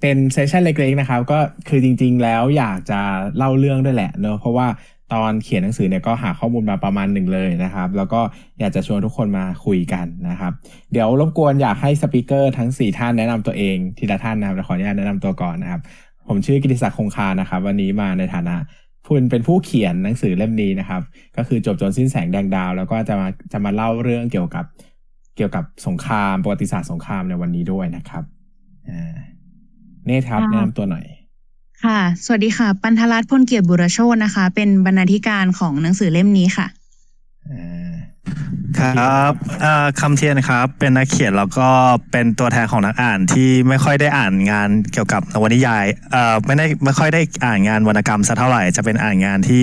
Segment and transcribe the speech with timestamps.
[0.00, 3.00] เป็นเซสชันเล็กๆนะครับก็คือจริง ๆ แล้วอยากจะ
[3.36, 4.66] เล่าเรื่องด้วยแหละเนอะเพราะว่า
[5.14, 8.20] ตอนเขียนหนังสือเนี่ยก็หาข้อมูลมาประมาณหนึ่งเลยนะครับ แล้วก็
[8.60, 10.52] อยากจะชวนทุกคนมาคุยกันนะครับ
[10.92, 15.80] เดี๋ยวรบกวนอยากให้สปิเกอร์ทั้ง 4 ท่านแนะนำตัวเองทีละท่านนะครับขออนุญาตแนะนำตัวก่อนนะครับ
[16.28, 18.56] ผมชื่อกิติศักดิ์คงคานะครับ วันนี้มาในฐานะ
[19.04, 21.02] ผู้เป็นผู้เขียนหนังสือเล่มนี้นะครับ
[21.36, 24.64] ก็คือจบจนสิ้นแสงแดงดาว แล้วก็จะมาจะมาเล่าเรื่องเกี่ยวกับ
[25.36, 28.24] เกี่ยวกับสงครามประวัติศาสตร์สงครามในวันนี้ด้วยนะครับ
[28.90, 29.16] อ่า
[30.06, 31.04] เนธครับแนะนำตัวหน่อย
[31.84, 36.66] ค่ะ สวัสดีค่ะ ปันธรัตน์พลเกียรติบุรโชตนะคะ เป็นบรรณาธิการของหนังสือเล่มนี้ค่ะ
[37.50, 37.94] อ่า
[38.78, 39.32] ครับ
[39.62, 41.68] เอ่อคำเทียนครับ เป็นนักเขียนแล้วก็
[42.12, 49.60] เป็นตัวแทนของนักอ่านที่ไม่ค่อยได้อ่านงานเกี่ยวกับนวนิยายเอ่อไม่ได้ไม่ค่อยได้อ่านงานวรรณกรรมสักเท่าไหร่จะเป็นอ่านงานที่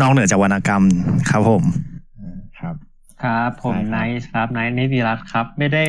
[0.00, 0.82] นอกเหนือจากวรรณกรรม
[1.30, 1.62] ครับผม
[2.58, 2.74] ครับ
[3.22, 5.84] ครับผมใช่ครับไนท์ครับไนท์นิติรัตน์ครับ ไม่ได้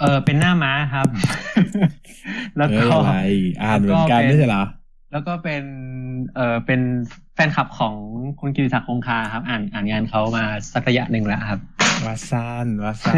[0.00, 1.08] เออเป็นหน้าม้าครับ
[2.56, 3.18] แล้วเอ้ก็ยอะไร
[3.62, 4.64] อ่านเหมือนกันแล้วก็เป็นไม่ใช่เหรอ
[5.12, 5.62] แล้วก็เป็น
[6.34, 6.80] เออเป็น
[7.34, 7.94] แฟนคลับของ
[8.40, 11.60] คุณกิติศักดิ์คงคาครับ อ่านอ่านงานเขามาสักระยะหนึ่งแล้วครับ
[12.06, 13.16] วาซานวาซาน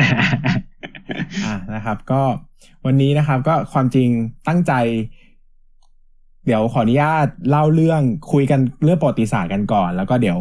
[1.46, 2.22] อะนะครับ ก็
[2.86, 4.08] วันนี้นะครับ ก็ความจริง
[4.48, 4.72] ตั้งใจ
[6.48, 10.38] เดี๋ยวขออนุญาตเล่าเรื่องคุยกันเรื่องประวัติศาสตร์กันก่อน แล้วก็เดี๋ยว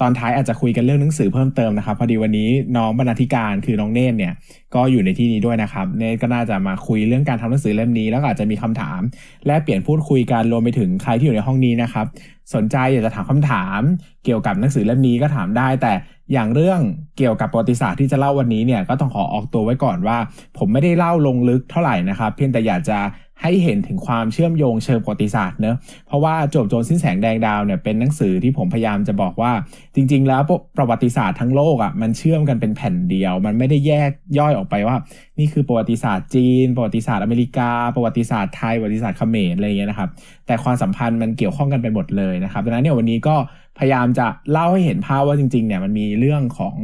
[0.00, 4.32] ตอนท้ายอาจจะคุยกันเรื่องหนังสือเพิ่มเติมนะครับ พอดีวันนี้น้องบรรณาธิการคือน้องเนตเนี่ย
[4.74, 9.00] ก็อยู่ในที่นี้ด้วยนะครับเนตก็น่าจะมาคุยเรื่องการทำหนังสือเล่มนี้ แล้วก็อาจจะมีคำถาม
[9.46, 12.06] แลกเปลี่ยนพูดคุยกันรวมไปถึงใครที่อยู่ในห้องนี้นะครับ
[12.54, 13.80] สนใจอยากจะถามคำถาม
[14.24, 15.92] เกี่ยวกับหนังสือเล่มนี้ก็ถามได้ แต่
[16.32, 16.80] อย่างเรื่อง
[17.18, 20.18] เกี่ยวกับประวัติศาสตร์ที่จะเล่าวันนี้เนี่ยก็ต้องขอออกตัวไว้ก่อนว่า
[20.58, 22.98] ผมไม่ได้เล่าลงลึกเท่าไหร่นะครับ เพียงแต่อยากจะ
[23.42, 29.52] ให้เห็นถึงความเชื่อมโยงเชิงประวัติศาสตร์เนอะเพราะว่าจบโจรสิ้นแสงแดงดาวเนี่ยเป็นหนังสือที่ผมพยายามจะบอกว่า
[29.94, 30.42] จริง ๆ แล้ว
[30.76, 34.96] ประวัติศาสตร์ทั้งโลกอะมันเชื่อมกันเป็นแผ่นเดียว มันไม่ได้แยกย่อยออกไปว่า
[35.38, 40.10] นี่คือประวัติศาสตร์จีน ประวัติศาสตร์อเมริกา ประวัติศาสตร์ไทยประวัติศาสตร์เขมรอะไรเงี้ยนะครับ
[40.46, 43.36] แต่ความสัมพันธ์มันเกี่ยวข้องกันไปหมดเลยนะครับดังนั้นเนี่ยวันนี้ก็
[43.78, 46.76] พยายามจะเล่าให้เห็นภาพว่าจริงๆเนี่ยมันมีเรื่องของ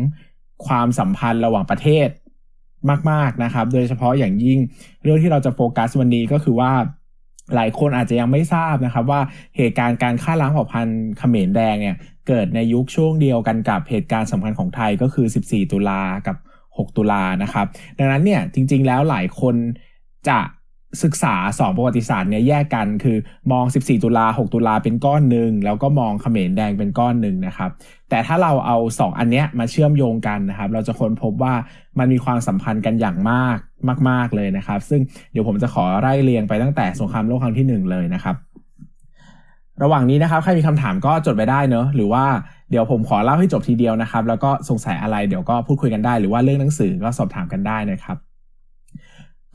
[0.67, 2.09] ความสัมพันธ์ระหว่างประเทศ
[3.11, 4.59] มาก ๆนะครับ โดยเฉพาะอย่างยิ่ง
[5.03, 6.73] เรื่องที่เราจะโฟกัสวันนี้ก็คือว่า
[7.55, 9.21] หลายคนอาจจะยังไม่ทราบนะครับว่า
[9.57, 11.97] เหตุการณ์การฆ่าล้างเผ่าพันธุ์เขมรแดงเนี่ย
[12.29, 16.37] เกิดในยุคช่วงเดียวกันกับเหตุการณ์สำคัญของไทยก็คือ 14 ตุลากับ
[16.67, 17.67] 6 ตุลานะครับ
[17.99, 19.55] ดังนั้นเนี่ยจริงๆแล้วหลายคน
[20.29, 20.39] จะ
[21.03, 23.17] ศึกษาสองประวัติศาสตร์เนี่ยแยกกันคือ
[23.53, 27.71] มอง 14 ตุลา 6 ตุลาเป็นก้อนหนึ่งแล้วก็มองเขมรแดงเป็นก้อนหนึ่งนะครับ
[28.11, 31.55] แต่ถ้าเราเอา 2 อันเนี้ยมาเชื่อมโยงกันนะครับ เราจะค้นพบว่า
[31.99, 33.59] มันมีความสัมพันธ์กันอย่างมาก
[34.09, 35.01] มาก ๆเลยนะครับ ซึ่ง
[35.33, 38.37] เดี๋ยวผมจะขอไล่เรียงไปตั้งแต่สงครามโลกครั้งที่หนึ่งเลยนะครับ
[39.83, 42.25] ระหว่างนี้นะครับใครมีคำถามก็จดไปได้เนอะหรือว่า
[42.71, 48.17] เดี๋ยวผมขอเล่าให้จบทีเดียวนะครับ แล้วก็สงสัยอะไรเดี๋ยวก็พูดคุยกันได้ หรือว่าเรื่องหนังสือก็สอบถามกันได้นะครับ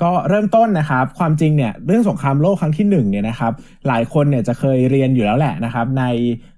[0.02, 3.54] ก็เริ่มต้นนะครับความจริงเนี่ยเรื่องสงครามโลกครั้งที่หนึ่งเนี่ยนะครับ
[3.88, 6.04] หลายคนเนี่ยจะเคยเรียนอยู่แล้วแหละนะครับใน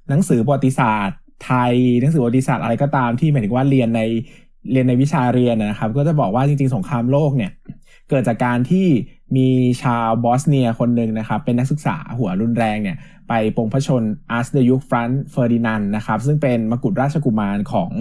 [0.10, 4.02] หนังสือประวัติศาสตร์ไทยหนังสือประวัติศาสตร์อะไรก็ตามที่หมายถึงว่าเรียนใน
[4.72, 7.52] เรียนในวิชาเรียนนะครับ ก็จะบอกว่าจริงๆ สงครามโลกเนี่ย
[8.10, 8.88] เกิดจากการที่
[9.38, 9.50] มี
[9.84, 12.98] ชาวบอสเนียคนหนึ่งนะครับเป็นนักศึกษาหัวรุนแรงเนี่ย
[13.30, 17.92] ไปปลงพระชนม์อาร์ชดยุกฟรันซ์ เฟอร์ดินานด์นะครับซึ่งเป็นมกุฎราชกุมารของ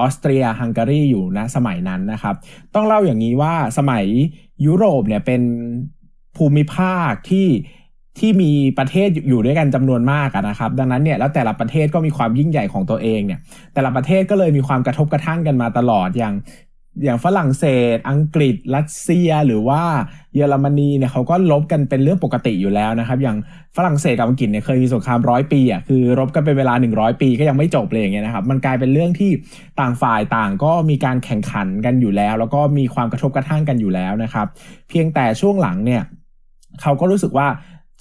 [0.00, 2.34] ออสเตรียฮังการีอยู่ณสมัยนั้นนะครับ
[2.74, 4.04] ต้องเล่าอย่างนี้ว่าสมัย
[4.66, 5.42] ยุโรปเนี่ยเป็น
[6.36, 7.48] ภูมิภาคที่
[8.18, 13.40] ที่มีประเทศอยู่ด้วยกันจำนวนมากนะครับ ดังนั้นเนี่ยแล้วแต่ละประเทศก็มีความยิ่งใหญ่ของตัวเองเนี่ย
[13.74, 16.34] แต่ละประเทศก็เลยมีความกระทบกระทั่งกันมาตลอดอย่าง
[17.04, 17.64] อย่างฝรั่งเศ
[17.94, 19.82] ส อังกฤษ รัสเซีย หรือว่า
[20.34, 23.36] เยอรมนีเนี่ยเขาก็ลบกันเป็นเรื่องปกติอยู่แล้วนะครับ อย่าง
[23.76, 29.30] ฝรั่งเศสกับอังกฤษเนี่ยเคยมีสงครามร้อยปีอะคือรบกันเป็นเวลา 100 ปีก็ยังไม่จบเลยอย่างเงี้ยนะครับ มันกลายเป็นเรื่องที่
[29.80, 34.46] ต่างฝ่ายต่างก็มีการแข่งขันกันอยู่แล้ว แล้วก็มีความกระทบกระทั่งกันอยู่แล้วนะครับ
[34.88, 36.02] เพียงแต่ช่วงหลังเนี่ย
[36.82, 37.48] เขาก็รู้สึกว่า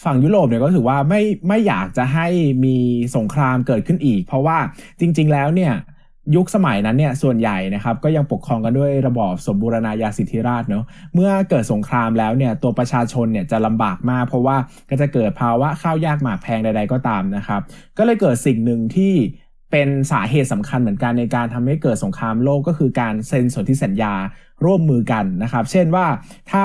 [0.03, 2.27] ฝั่งยุโรปเนี่ยก็รู้สึกว่าไม่ไม่อยากจะให้
[2.65, 2.77] มี
[3.15, 4.57] สงครามเกิดขึ้นอีก เพราะว่า
[4.99, 5.73] จริง ๆ แล้วเนี่ย
[6.35, 14.57] ยุคสมัยนั้นเนี่ยส่วนใหญ่นะครับก็ยังปกครองกันด้วยระบอบสมบูรณาญาสิทธิราชเนาะเมื่อเกิดสงครามแล้วเนี่ยตัวประชาชนเนี่ยจะลำบากมาก เพราะว่า
[14.89, 17.61] ก็จะเกิดภาวะข้าวยากหมากแพงใด ๆ ก็ตามนะครับ
[17.97, 19.13] ก็เลยเกิดสิ่งหนึ่งที่
[19.71, 24.13] เป็นสาเหตุสำคัญเหมือนกันในการทำให้เกิดสงครามโลกก็คือการเซ็นสนธิสัญญา
[24.65, 26.05] ร่วมมือกันนะครับ เช่นว่า
[26.51, 26.63] ถ้า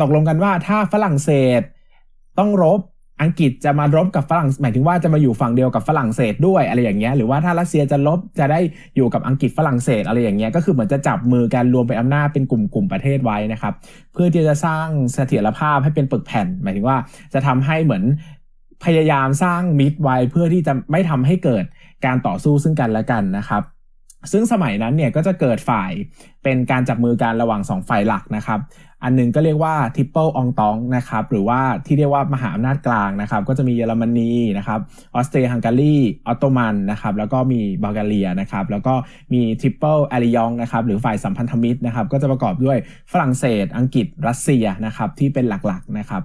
[0.00, 1.60] ตกลงกันว่าถ้าฝรั่งเศส
[2.38, 2.80] ต้องรบ
[3.22, 8.60] อังกฤษจะมารบกับฝรั่งหมายถึงว่าจะมาอยู่ฝั่งเดียวกับฝรั่งเศสด้วยอะไรอย่างเงี้ยหรือว่าถ้ารัสเซียจะลบจะได้
[8.96, 13.74] อยู่กับอังกฤษฝรั่งเศสอะไรอย่างเงี้ยก็คือเหมือนจะจับมือกันรวมเป็นอำนาจเป็นกลุ่มกลุ่มประเทศไว้นะครับ
[14.12, 16.98] เพื่อที่จะสร้างเสถียรภาพให้เป็นปึกแผ่น หมายถึงว่า
[17.34, 18.04] จะทำให้เหมือน
[18.84, 21.64] พยายามสร้างมิตรไว้เพื่อที่จะไม่ทำให้เกิด
[22.04, 23.62] การต่อสู้ซึ่งกันและกันนะครับ
[24.32, 25.90] ซึ่งสมัยนั้นเนี่ยก็จะเกิดฝ่าย
[26.42, 28.60] เป็นการจับมือกันระหว่างสองฝ่ายหลักนะครับ
[29.04, 34.80] อันหนึ่งก็เรียกว่า Triple Entente นะครับหรือว่าที่เรียกว่ามหาอำนาจกลางนะครับก็จะมีเยอรมนีนะครับ
[35.14, 35.96] ออสเตรียฮังการี
[36.26, 38.94] ออตโตมันนะครับแล้วก็มีบัลแกเรียนะครับแล้วก็
[39.32, 42.78] มี Triple Alliance นะครับหรือฝ่ายสัมพันธมิตรนะครับก็จะประกอบด้วย
[43.12, 46.22] ฝรั่งเศส อังกฤษรัสเซียนะครับที่เป็นหลักๆนะครับ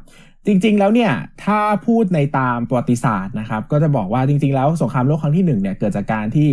[0.50, 1.12] จริงๆแล้วเนี่ย
[1.46, 6.50] ถ้าพูดในตามประวัติศาสตร์นะครับก็จะบอกว่าจริงๆแล้วสงครามโลกครั้งที่หนึ่งเนี่ยเกิดจากการที่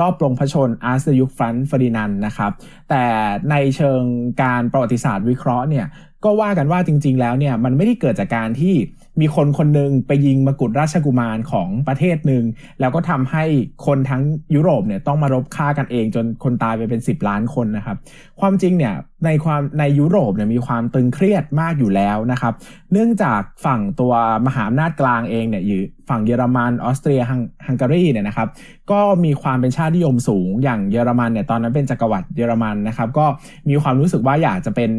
[0.00, 2.52] ลอบปลงพระชนม์อาร์ชดยุกฟรันซ์เฟอร์ดินานด์นะครับ
[2.90, 3.04] แต่
[3.50, 4.02] ในเชิง
[4.42, 5.86] การประวัติศาสตร์วิเคราะห์เนี่ย
[6.24, 8.74] ก็ว่ากันว่าจริง ๆ แล้วเนี่ยมันไม่ได้เกิดจากการที่
[9.20, 12.44] มีคนคนหนึ่งไปยิงมกุฎราชกุมารของประเทศหนึ่ง
[12.80, 13.44] แล้วก็ทำให้
[13.86, 14.22] คนทั้ง
[14.54, 17.96] ยุโรปเนี่ยต้องมารบฆ่ากันเองจนคนตายไปเป็น 10 ล้านคนนะครับ
[18.40, 18.94] ความจริงเนี่ย
[19.24, 22.54] ในความในยุโรปเนี่ยมีความตึงเครียดมากอยู่แล้วนะครับ
[22.92, 24.12] เนื่องจากฝั่งตัว
[24.46, 27.20] มหาอำนาจกลางเองเนี่ยอยู่ฝั่งเยอรมันออสเตรีย
[27.66, 28.48] ฮังการีเนี่ยนะครับ
[28.90, 33.26] ก็มีความเป็นชาตินิยมสูง อย่างเยอรมันเนี่ยตอนนั้นเป็นจักรวรรดิเยอรมันนะครับ ก็
[33.68, 34.90] มีความรู้สึกว่าอยากจะเป็น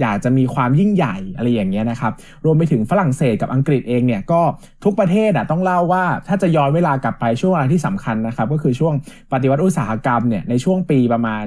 [0.00, 2.12] อยากจะมีความยิ่งใหญ่อะไรอย่างเงี้ยนะครับ
[2.44, 4.40] รวมไปถึงฝรั่งเศสกับอังกฤษเองเนี่ยก็
[4.84, 8.94] ทุกประเทศอะต้องเล่าว่าถ้าจะย้อนเวลากลับไปช่วงเวลาที่สำคัญนะครับ ก็คือช่วง
[9.32, 11.42] ปฏิวัติอุตสาหกรรมเนี่ยในช่วงปีประมาณ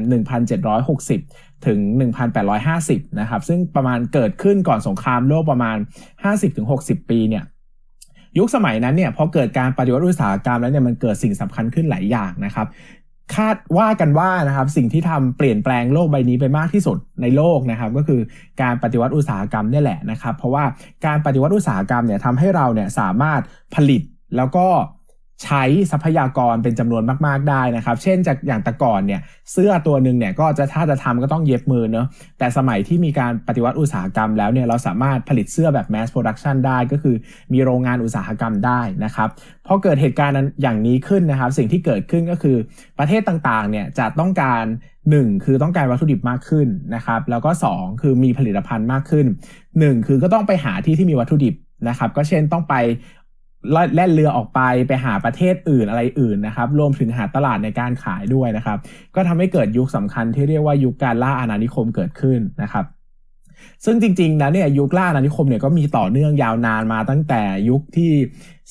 [0.79, 1.79] 1760 ถึง
[2.49, 5.77] 1850 นะครับ ซึ่งประมาณเกิดขึ้นก่อนสงครามโลกประมาณ
[6.43, 7.43] 50-60 ปีเนี่ย
[8.37, 12.67] ยุคสมัยนั้นเนี่ยพอเกิดการปฏิวัติอุตสาหกรรมแล้วเนี่ยมันเกิดสิ่งสำคัญขึ้นหลายอย่างนะครับ
[13.35, 18.21] คาดว่ากันว่านะครับสิ่งที่ทำเปลี่ยนแปลงโลกใบนี้ไปมากที่สุดในโลกนะครับก็คือ
[18.61, 20.63] การปฏิวัติอุตสาหกรรมนี่แหละนะครับ เพราะว่า
[21.05, 23.41] การปฏิวัติอุตสาหกรรมเนี่ยทำให้เราเนี่ยสามารถ
[23.75, 24.01] ผลิต
[24.37, 24.67] แล้วก็
[25.43, 29.21] ใช้ทรัพยากรเป็นจำนวนมากๆได้นะครับ เช่นจากอย่างแต่ก่อนเนี่ย
[29.51, 32.07] เสื้อตัวหนึ่งเนี่ยก็จะถ้าจะทำก็ต้องเย็บมือเนอะ
[32.39, 37.15] แต่สมัยที่มีการปฏิวัติอุตสาหกรรมแล้วเนี่ยเราสามารถผลิตเสื้อแบบ mass production ได้ก็คือ
[37.53, 39.29] มีโรงงานอุตสาหกรรมได้นะครับ
[39.67, 42.57] พอเกิดเหตุการณ์อย่างนี้ขึ้นนะครับ สิ่งที่เกิดขึ้นก็คือ
[42.99, 44.63] ประเทศต่างๆเนี่ยจะต้องการ
[45.03, 49.25] 1คือต้องการวัตถุดิบมากขึ้นนะครับ แล้วก็ 2 คือมีผลิตภัณฑ์มากขึ้น
[49.65, 51.55] 1 คือก็ต้องไปหาที่ที่มีวัตถุดิบ
[51.89, 52.75] นะครับ ก็เช่นต้องไป
[53.95, 58.77] แล่นเรือออกไปไปหาประเทศอื่นอะไรอื่นนะครับ รวมถึงหาตลาดในการขายด้วยนะครับ
[59.15, 62.85] ก็ทำให้เกิดยุคสำคัญที่เรียกว่ายุคการล่าอาณานิคมเกิดขึ้นนะครับ
[63.85, 68.11] ซึ่งจริงๆนะเนี่ยยุคล่าอาณานิคมเนี่ยก็มีต่อเนื่องยาวนานมาตั้งแต่ยุคที่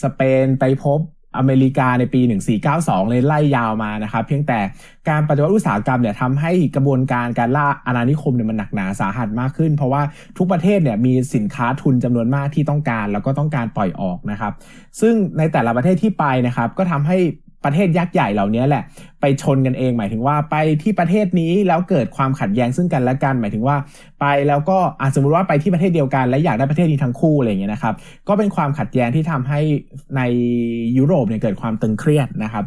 [0.02, 1.00] สเปนไปพบ
[1.36, 2.20] อเมริกาในปี
[2.66, 4.60] 1492 เลยไล่ยาวมานะครับ เพียงแต่
[5.08, 10.02] การปฏิวัติอุตสาหกรรมเนี่ยทำให้กระบวนการการล่าอาณานิคมเนี่ยมันหนักหนาสาหัสมากขึ้น เพราะว่า
[10.38, 14.52] ทุกประเทศเนี่ยมีสินค้าทุนจำนวนมากที่ต้องการ แล้วก็ต้องการปล่อยออกนะครับ
[15.00, 17.18] ซึ่งในแต่ละประเทศที่ไปนะครับ ก็ทำให้
[17.64, 18.82] ประเทศยักษ์ใหญ่เหล่านี้แหละ
[19.20, 23.76] ไปชนกันเอง หมายถึงว่าไปที่ประเทศนี้แล้วเกิดความขัดแย้งซึ่งกันและกัน หมายถึงว่า
[24.20, 27.94] ไปแล้วก็อาสมมติว่าไปที่ประเทศเดียวกัน และอยากได้ประเทศนี้ทั้งคู่อะไรอย่างเงี้ยนะครับ
[28.28, 29.60] ก็เป็นความขัดแย้งที่ทำให้
[30.16, 30.22] ใน
[30.98, 32.64] ยุโรปเนี่ยเกิดความตึงเครียดนะครับ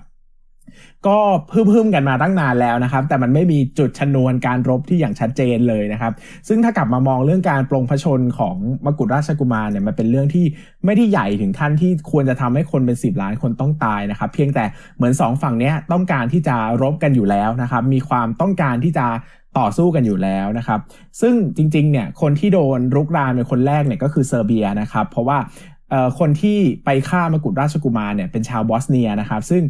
[1.08, 1.18] ก็
[1.52, 6.14] พึ่มๆกันมาตั้งนานแล้วนะครับ แต่มันไม่มีจุดชนวนการรบที่อย่างชัดเจนเลยนะครับ
[6.48, 10.46] ซึ่งถ้ากลับมามองเรื่องการปลงพระชนม์ของมกุฎราชกุมารเนี่ยมันเป็นเรื่องที่
[10.86, 14.66] ไม่ได้ใหญ่ถึงขั้นที่ควรจะทำให้คนเป็น 10 ล้านคนต้องตายนะครับ เพียงแต่
[14.98, 19.08] เหมือน 2 ฝั่งเนี้ยต้องการที่จะรบกันอยู่แล้วนะครับ มีความต้องการที่จะ
[19.60, 20.80] ต่อสู้กันอยู่แล้วนะครับ
[21.22, 25.40] ซึ่งจริงๆเนี่ยคนที่โดนรุกรานเป็นคนแรกเนี่ยก็คือเซอร์เบียนะครับ เพราะว่า
[26.20, 29.64] คนที่ไปฆ่ามกุฎราชกุมารเนี่ยเป็นชาวบอสเนียนะครับ ซึ่ง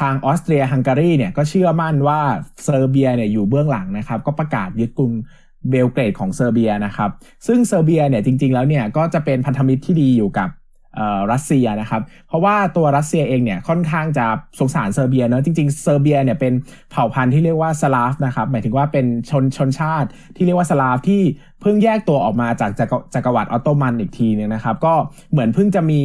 [0.00, 2.20] ทางออสเตรียฮังการีเนี่ยก็เชื่อมั่นว่า
[2.64, 5.12] เซอร์เบียเนี่ยอยู่เบื้องหลังนะครับ ก็ประกาศยึดกรุง
[5.70, 7.10] เบลเกรดของเซอร์เบียนะครับ
[7.46, 10.50] ซึ่งเซอร์เบียเนี่ยจริง ๆ แล้วเนี่ยก็จะเป็นพันธมิตรที่ดีอยู่กับ
[11.32, 14.26] รัสเซียนะครับ เพราะว่าตัวรัสเซียเองเนี่ยค่อนข้างจะ
[14.58, 16.52] สงสารเซอร์เบียเนอะจริงๆเซอร์เบียเนี่ยเป็น
[16.90, 21.22] เผ่าพันธุ์ที่เรียกว่าสลาฟนะครับหมายถึงว่าเป็นชนชนชาติที่เรียกว่าสลาฟที่
[21.60, 24.94] เพิ่งแยกตัวออกมาจากจักรจักรวรรดิออตโตมันอีกทีนึงนะครับ ก็
[25.32, 26.00] เหมือนเพิ่งจะมี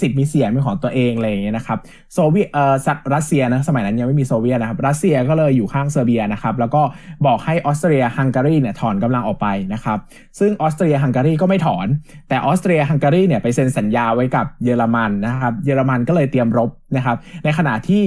[0.00, 1.78] สิทธิ์มีเสียงเป็นของตัวเองอะไรอย่างเงี้ยนะครับ
[2.14, 2.74] โซเวียเอ่อ
[3.14, 6.82] รัสเซียนะสมัยนั้นยังไม่มีโซเวียตนะครับรัสเซียก็เลยอยู่ข้างเซอร์เบียนะครับแล้วก็
[7.26, 9.98] บอกให้ออสเตรียฮังการีเนี่ยถอนกำลังออกไปนะครับ
[10.38, 11.86] ซึ่งออสเตรียฮังการีก็ไม่ถอน
[12.28, 18.02] แต่ออสเตรียฮังการีเนี่ยไปเซ็นสัญญาไว้กับเยอรมันนะครับเยอรมันก็เลยเตรียมรบนะครับในขณะที่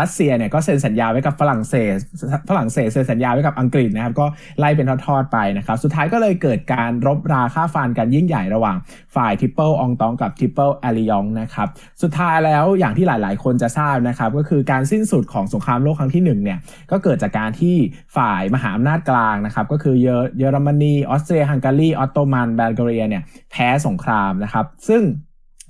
[0.00, 1.96] รัสเซียเนี่ยก็เซ็นสัญญาไว้กับฝรั่งเศส
[2.48, 4.26] ฝรั่งเศสเซ็นสัญญาไว้กับอังกฤษนะครับก็
[4.58, 8.76] ไล่เป็นทอดๆไปนะครับสุดท้ายก็เลยเกิดการรบราฆ่าฟันกันยิ่งใหญ่ระหว่าง
[9.16, 11.68] ฝ่าย Triple Entente กับ Triple Alliance นะครับ
[12.02, 16.58] สุดท้ายแล้วอย่างที่หลาย ๆ คนจะทราบนะครับก็คือการสิ้นสุดของสงครามโลกครั้งที่1เนี่ย
[16.90, 17.76] ก็เกิดจากการที่
[18.16, 19.96] ฝ่ายมหาอำนาจกลางนะครับก็คือ
[20.38, 25.02] เยอรมนีออสเตรียฮังการีออตโตมันบัลแกเรียเนี่ยแพ้สงครามนะครับซึ่ง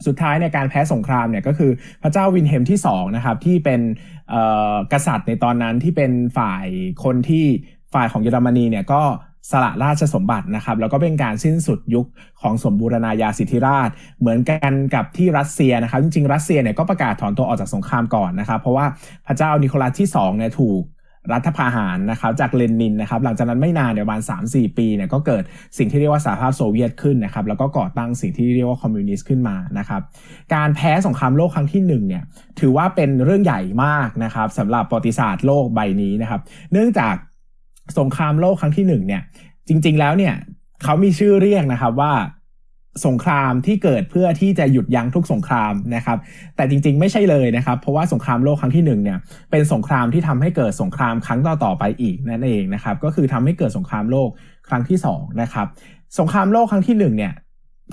[0.07, 1.71] สุดท้ายในการแพ้สงครามเนี่ยก็คือ
[2.03, 3.81] พระเจ้าวิลเฮล์มที่2นะครับที่เป็น
[4.93, 6.67] กษัตริย์ในตอนนั้นที่เป็นฝ่าย
[7.05, 7.45] คนที่
[7.95, 9.03] ฝ่ายของเยอรมนีเนี่ยก็
[9.51, 12.07] สละราชสมบัตินะครับแล้วก็เป็นการสิ้นสุดยุค
[12.41, 18.87] ของสมบูรณาญาสิทธิราช เหมือนกันกับที่รัสเซียนะครับ จริงๆ รัสเซียเนี่ยก็ประกาศถอนตัวออกจากสงครามก่อนนะครับ เพราะว่า
[19.27, 20.83] พระเจ้านิโคลัสที่2เนี่ยถูก
[21.33, 25.43] รัฐประหารนะครับจากเลนินนะครับหลังจากนั้นไม่นานเดี๋ยวประมาณ 3-4 ปีเนี่ยก็เกิด
[25.79, 30.03] สิ่งที่เรียกว่าสหภาพโซเวียตขึ้นนะครับแล้วก็ก่อตั้งสิ่งที่เรียกว่าคอมมิวนิสต์ขึ้นมานะครับ
[30.55, 32.23] การแพ้สงครามโลกครั้งที่1เนี่ย
[32.61, 36.41] ถือว่าเป็นเรื่องใหญ่มากนะครับสำหรับประวัติศาสตร์โลกใบนี้นะครับ
[36.73, 37.15] เนื่องจาก
[37.99, 39.23] สงครามโลกครั้งที่1เนี่ย
[39.69, 40.35] จริง ๆ แล้วเนี่ย
[40.83, 42.13] เขามีชื่อเรียกนะครับว่า
[43.07, 46.19] สงครามที่เกิดเพื่อที่จะหยุดยั้งทุกสงครามนะครับ
[46.57, 49.19] แต่จริงๆ ไม่ใช่เลยนะครับ เพราะว่าสงครามโลกครั้งที่1เนี่ย
[49.51, 54.29] เป็นสงครามที่ทำให้เกิดสงครามครั้งต่อๆไปอีกนั่นเองนะครับ ก็คือทำให้เกิดสงครามโลก
[54.69, 55.67] ครั้งที่2นะครับ
[56.19, 57.33] สงครามโลกครั้งที่1เนี่ย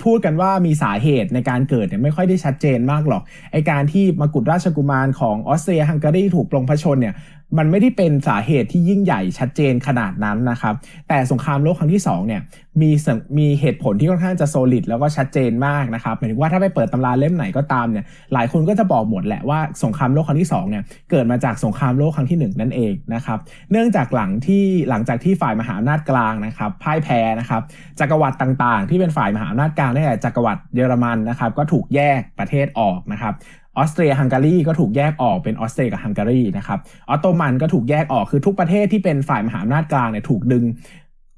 [0.04, 7.14] พูดกันว่ามีสาเหตุในการเกิดเนี่ยไม่ค่อยได้ชัดเจนมากหรอกไอการที่มกุฎราชกุมารของออสเตรียฮังการีถูกปลงพระชนเนี่ย
[7.58, 10.74] มันไม่ได้เป็นสาเหตุที่ยิ่งใหญ่ชัดเจนขนาดนั้นนะครับ
[11.08, 12.40] แต่สงครามโลกครั้งที่2เนี่ย
[12.80, 12.90] มี
[13.38, 23.38] มีเหตุผลที่ค่อนข้างจะโซลิดแล้วก็ชัดเจนมากนะครับหมายถึงว่าถ้าไปเปิดตำราเล่มไหนก็ตามเนี่ยหลายคนก็จะบอกหมดแหละว่าสงครามโลกครั้งที่2เนี่ยเกิดมาจากสงครามโลกครั้งที่ 1 นั่นเองนะครับ
[23.70, 27.62] เนื่องจากหลังที่หลังจากที่ฝ่ายมหาอำนาจกลางนะครับพ่ายแพ้นะครับ
[28.00, 33.34] จักรวรรดิต่างๆ ที่เป็นฝ่ายมหาอำนาจกลางได้แก่จักรวรรดิเยอรมันนะครับก็ถูกแยกประเทศออกนะครับ
[33.78, 40.64] ออสเตรียฮังการีก็ถูกแยกออกเป็นออสเตรียกับฮังการีนะครับออตโตมันก็ถูกแยกออกคือทุกประเทศที่เป็นฝ่ายมหาอำนาจกลางเนี่ยถูกดึง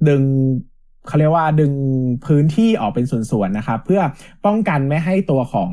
[0.09, 0.23] ดึง
[1.07, 1.73] เขาเรียกว่าดึง
[2.27, 4.03] พื้นที่ออกเป็นส่วนๆนะครับ เพื่อ
[4.47, 5.73] ป้องกันไม่ให้ตัวของ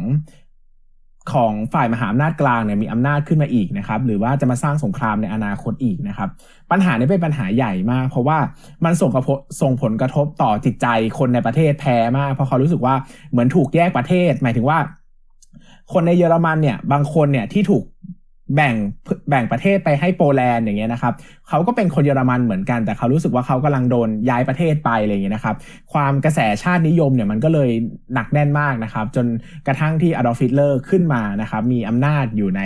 [1.33, 6.29] ของฝ่ายมหาอำนาจกลางเนี่ยมีอำนาจขึ้นมาอีกนะครับ หรือว่าจะมาสร้างสงครามในอนาคตอีกนะครับ
[6.71, 8.37] ปัญหานี้เป็นปัญหาใหญ่มาก เพราะว่า
[8.85, 9.23] มันส่งกระ
[9.61, 10.87] ส่งผลกระทบต่อจิตใจ
[11.17, 12.95] คนในประเทศแพ้มาก เพราะเขารู้สึกว่า
[13.31, 14.77] เหมือนถูกแยกประเทศ หมายถึงว่า
[15.93, 17.83] คนในเยอรมันเนี่ยบางคนเนี่ยที่ถูก
[18.55, 18.75] แบ่ง
[19.29, 21.13] แบ่งประเทศไปให้โปแลนด์อย่างเงี้ยนะครับ
[21.47, 25.55] เขาก็เป็นคนเยอรมันเหมือนกัน แต่เขารู้สึกว่าเขากำลังโดนย้ายประเทศไปอะไรอย่างเงี้ยนะครับ
[25.93, 27.69] ความกระแสชาตินิยมเนี่ยมันก็เลย
[28.13, 29.25] หนักแน่นมากนะครับ จน
[29.67, 32.61] กระทั่งที่อดอล์ฟฮิตเลอร์ขึ้นมานะครับ มีอำนาจอยู่ใน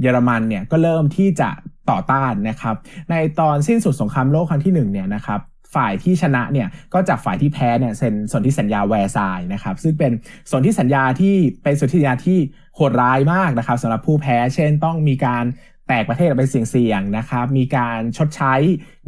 [0.00, 1.50] เยอรมันเนี่ยก็เริ่มที่จะ
[1.90, 2.76] ต่อต้านนะครับ
[3.10, 5.40] ในตอนสิ้นสุดสงครามโลกครั้งที่1เนี่ยนะครับ
[5.76, 10.12] ฝ่ายที่ชนะเนี่ยก็จากฝ่ายที่แพ้เนี่ยเซ็นสนธิสัญญาแวร์ซายนะครับซึ่งเป็น
[10.50, 12.38] สนธิสัญญาที่เป็นสนธิสัญญาที่
[12.76, 15.44] โหดร้ายมากนะครับสำหรับผู้แพ้ เช่นต้องมีการ
[15.88, 18.54] แตกประเทศไปเสี่ยงๆนะครับ มีการชดใช้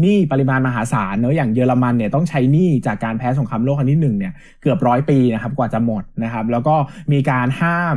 [0.01, 4.33] หนี้ปริมาณมหาศาลเนอะอย่างเยอรมันเนี่ยต้องใช้หนี้จากการแพ้สงครามโลกครั้งที่หนึ่งเนี่ย
[4.63, 6.77] เกือบร้อยปีนะครับกว่าจะหมดนะครับ แล้วก็
[7.13, 7.95] มีการห้าม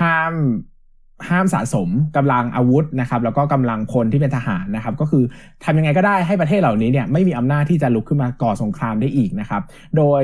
[0.00, 0.32] ห้าม
[1.28, 5.22] ห้ามสะสมกำลังอาวุธนะครับแล้วก็กำลังพลที่เป็นทหารนะครับก็คือ
[5.64, 9.62] ทำยังไงก็ได้ให้ประเทศเหล่านี้เนี่ยไม่มีอำนาจที่จะลุกขึ้นมาก่อสงครามได้อีกนะครับ
[9.96, 10.22] โดย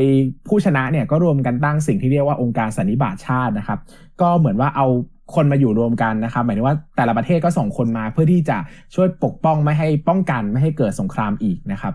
[0.48, 3.78] ผู้ชนะเนี่ยก็รวมกันตั้งสิ่งที่เรียกว่าองค์การสันนิบาตชาตินะครับ
[4.20, 4.86] ก็เหมือนว่าเอา
[5.34, 8.56] คนมาอยู่รวมกันนะครับหมายถึงว่าแต่ละประเทศก็ส่งคนมาเพื่อที่จะ
[8.94, 11.94] ช่วยปกป้องไม่ให้ป้องกันไม่ให้เกิดสงครามอีกนะครับ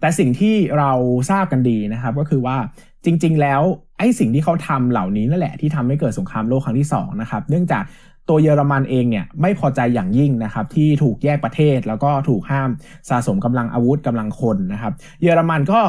[0.00, 0.92] แต่สิ่งที่เรา
[1.30, 2.56] ทราบกันดีนะครับก็คือว่า
[3.04, 3.62] จริง ๆ แล้ว
[4.00, 7.84] ไอ้สิ่งที่เขาทำเหล่านี้นั่นแหละที่ทำให้เกิดสงครามโลกครั้งที่2นะครับเนื่องจาก
[8.28, 12.68] ตัวเยอรมันเองเนี่ยไม่พอใจอย่างยิ่งนะครับที่ถูกแยกประเทศแล้วก็ถูกห้าม
[13.08, 14.92] สะสมกำลังอาวุธกำลังคนนะครับ
[15.22, 15.80] เยอรมันก็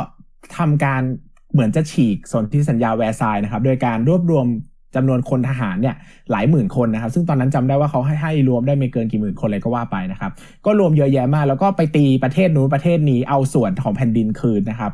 [0.57, 1.01] ทำการ
[1.53, 4.45] เหมือนจะฉีกสนธิสัญญาแวร์ซายนะครับ โดยการรวบรวม
[4.95, 5.95] จำนวนคนทหารเนี่ย
[6.31, 10.31] หลายหมื่นคนนะครับ ซึ่งตอนนั้นจำได้ว่าเขาให้ให้รวมได้ไม่เกินกี่หมื่นคนเลยก็ว่าไปนะครับ
[10.65, 14.91] ก็รวมเยอะแยะมาก แล้วก็ไปตีประเทศนู้นประเทศนี้เอาส่วนของแผ่นดินคืนนะครับ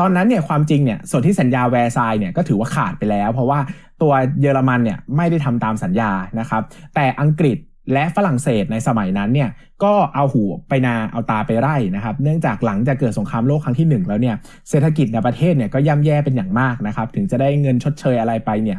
[0.00, 3.58] ตอนนั้นเนี่ยความจริงเนี่ยส่วนที่สัญญาแวร์ซายเนี่ยก็ถือว่าขาดไปแล้ว เพราะว่า
[4.02, 6.62] ตัวเยอรมันเนี่ยไม่ได้ทำตามสัญญานะครับ
[6.94, 7.58] แต่อังกฤษ
[7.92, 9.50] และฝรั่งเศสในสมัยนั้นเนี่ย
[9.84, 14.36] ก็เอาหูไปนาเอาตาไปไร่นะครับ เนื่องจากหลังจากเกิดสงครามโลกครั้งที่ 1 แล้วเนี่ย
[14.70, 18.78] เศรษฐกิจในประเทศเนี่ยก็ย่ำแย่เป็นอย่างมากนะครับ ถึงจะได้เงินชดเชยอะไรไปเนี่ย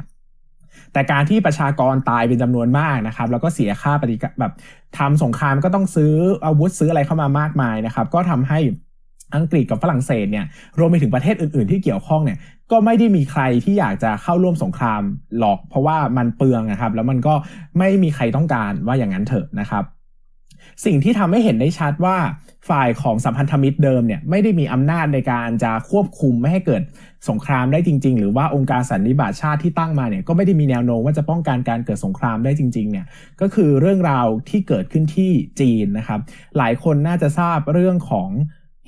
[0.93, 4.53] แต่การที่ประชากรตายเป็นจำนวนมากนะครับ แล้วก็เสียค่าปฏิกแบบ
[4.97, 6.13] ทำสงครามก็ต้องซื้อ
[6.45, 8.59] อาวุธซื้ออะไรเข้ามามากมายนะครับ ก็ทำให้
[9.35, 10.45] อังกฤษกับฝรั่งเศสเนี่ย
[10.79, 12.37] รวมไปถึงประเทศอื่น ๆ ที่เกี่ยวข้องเนี่ย
[12.71, 15.01] ก็ไม่ได้มีใครที่อยากจะเข้าร่วมสงคราม
[15.39, 17.33] หรอก เพราะว่ามันเปลืองนะครับ แล้วมันก็
[17.77, 19.83] ไม่มีใครต้องการว่าอย่างนั้นเถอะนะครับ
[20.85, 22.17] สิ่งที่ทำให้เห็นได้ชัดว่า
[22.69, 26.81] ฝ่ายของสัมพันธมิตรเดิมเนี่ยไม่ได้มีอำนาจในการจะควบคุมไม่ให้เกิด
[27.29, 33.05] สงครามได้จริง ๆ หรือว่าองค์การสันนิบาตชาติที่ตั้งมาเนี่ยก็ไม่ได้มีแนวโน้มว่าจะป้องกันการเกิดสงครามได้จริงๆเนี่ย
[33.41, 36.19] ก็คือเรื่องราวที่เกิดขึ้นที่จีนนะครับ
[36.57, 38.29] หลายคนน่าจะทราบเรื่องของ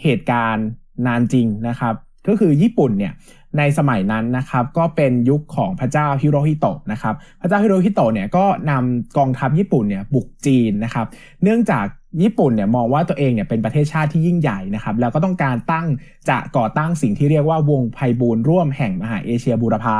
[0.04, 0.68] เหตุการณ์
[1.08, 1.96] นานกิงนะครับ
[2.28, 3.14] ก็คือญี่ปุ่นเนี่ย
[3.58, 11.08] ในสมัยนั้นนะครับก็เป็นยุคของพระเจ้าฮิโรฮิโตะนะครับพระเจ้าฮิโรฮิโตะเนี่ยก็นำกองทัพญี่ปุ่นเนี่ยบุกจีนนะครับ
[11.44, 11.86] เนื่องจาก
[12.22, 15.88] ญี่ปุ่นเนี่ยมองว่าตัวเองเนี่ยเป็นประเทศชาติที่ยิ่งใหญ่นะครับแล้วก็ต้องการตั้ง
[16.30, 19.98] จะก่อตั้งสิ่งที่เรียกว่าวงไพบูลย์ร่วมแห่งมหาเอเชียบูรพา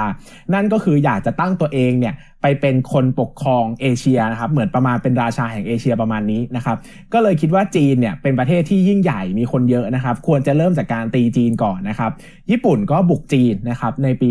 [0.54, 6.78] นั่นก็คืออยากจะตั้งตัวเองเนี่ยไปเป็นคนปกครองเอเชียนะครับเหมือนประมาณเป็นราชาแห่งเอเชียประมาณนี้นะครับ
[7.14, 12.12] ก็เลยคิดว่าจีนเนี่ยเป็นประเทศที่ยิ่งใหญ่มีคนเยอะนะครับควรจะเริ่มจากการตีจีนก่อนนะครับ
[12.52, 14.30] ญี่ปุ่นก็บุกจีนนะครับในปี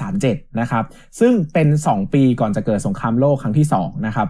[0.00, 0.84] 1937นะครับ
[1.20, 4.28] ซึ่งเป็น 2 ปีก่อนจะเกิดสงครามโลกครั้งที่2นะครับ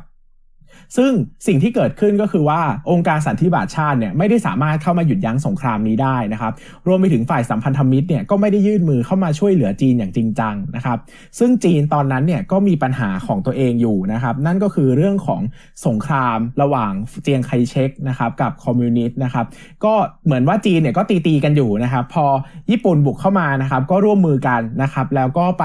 [0.96, 1.10] ซึ่ง
[1.46, 2.60] สิ่งที่เกิดขึ้นก็คือว่า
[2.90, 6.52] องค์การสันติบาตชาติเนี่ยไม่ได้สามารถเข้ามาหยุดยั้งสงครามนี้ได้นะครับ
[6.86, 10.98] รวมไปถึงฝ่ายสัมพันธมิตรเนี่ยก็ไม่ได้ยื่นมือเข้ามาช่วยเหลือจีนอย่างจริงจังนะครับ
[11.38, 15.40] ซึ่งจีนตอนนั้นเนี่ยก็มีปัญหาของตัวเองอยู่นะครับ นั่นก็คือเรื่องของ
[15.86, 19.46] สงครามระหว่างเจียงไคเชกนะครับกับคอมมิวนิสต์นะครับ
[19.84, 22.26] ก็เหมือนว่าจีนเนี่ยก็ตีตีๆกันอยู่นะครับ พอ
[22.70, 25.64] ญี่ปุ่นบุกเข้ามานะครับ ก็ร่วมมือกันนะครับ แล้วก็ไป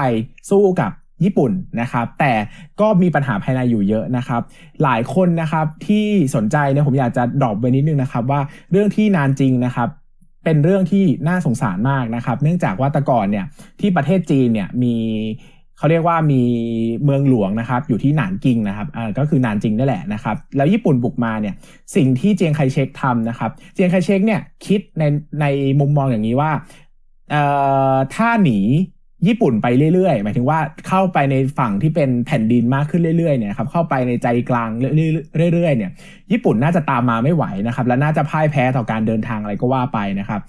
[0.50, 0.90] สู้กับ
[1.24, 2.32] ญี่ปุ่นนะครับ แต่
[2.80, 4.42] ก็มีปัญหาภายในอยู่เยอะนะครับ
[4.82, 9.88] หลายคนนะครับที่สนใจเนี่ยผมอยากจะดรอปไว้นิดนึงนะครับ ว่าเรื่องที่นานจริงนะครับ
[10.44, 13.46] เป็นเรื่องที่น่าสงสารมากนะครับ เนื่องจากว่าแต่ก่อนเนี่ย
[13.80, 14.94] ที่ประเทศจีนเนี่ยมี
[15.78, 16.42] เขาเรียกว่ามี
[17.04, 21.54] เมืองหลวงนะครับ อยู่ที่หนานกิงนะครับอ่าก็คือนานจริงนั่แหละนะครับ แล้วญี่ปุ่นบุกมาเนี่ย
[21.96, 25.02] สิ่งที่เจียงไคเชกทำนะครับ เจียงไคเชกเนี่ยคิดใน
[25.40, 25.44] ใน
[25.80, 26.50] มุมมองอย่างนี้ว่า
[27.30, 27.42] เอ่
[27.92, 28.58] อถ้าหนี
[29.26, 30.58] ญี่ปุ่นไปเรื่อยๆ หมายถึงว่า
[30.88, 34.70] เข้าไปในฝั่งที่เป็นแผ่นดินมากขึ้นเรื่อยๆเนี่ยครับเข้าไปในใจกลาง
[35.52, 35.90] เรื่อยๆเนี่ย
[36.32, 40.40] ญี่ปุ่นน่าจะตามมาไม่ไหวนะครับและน่าจะพ่ายแพ้ต่อการเดินทางอะไรก็ว่าไปนะครับ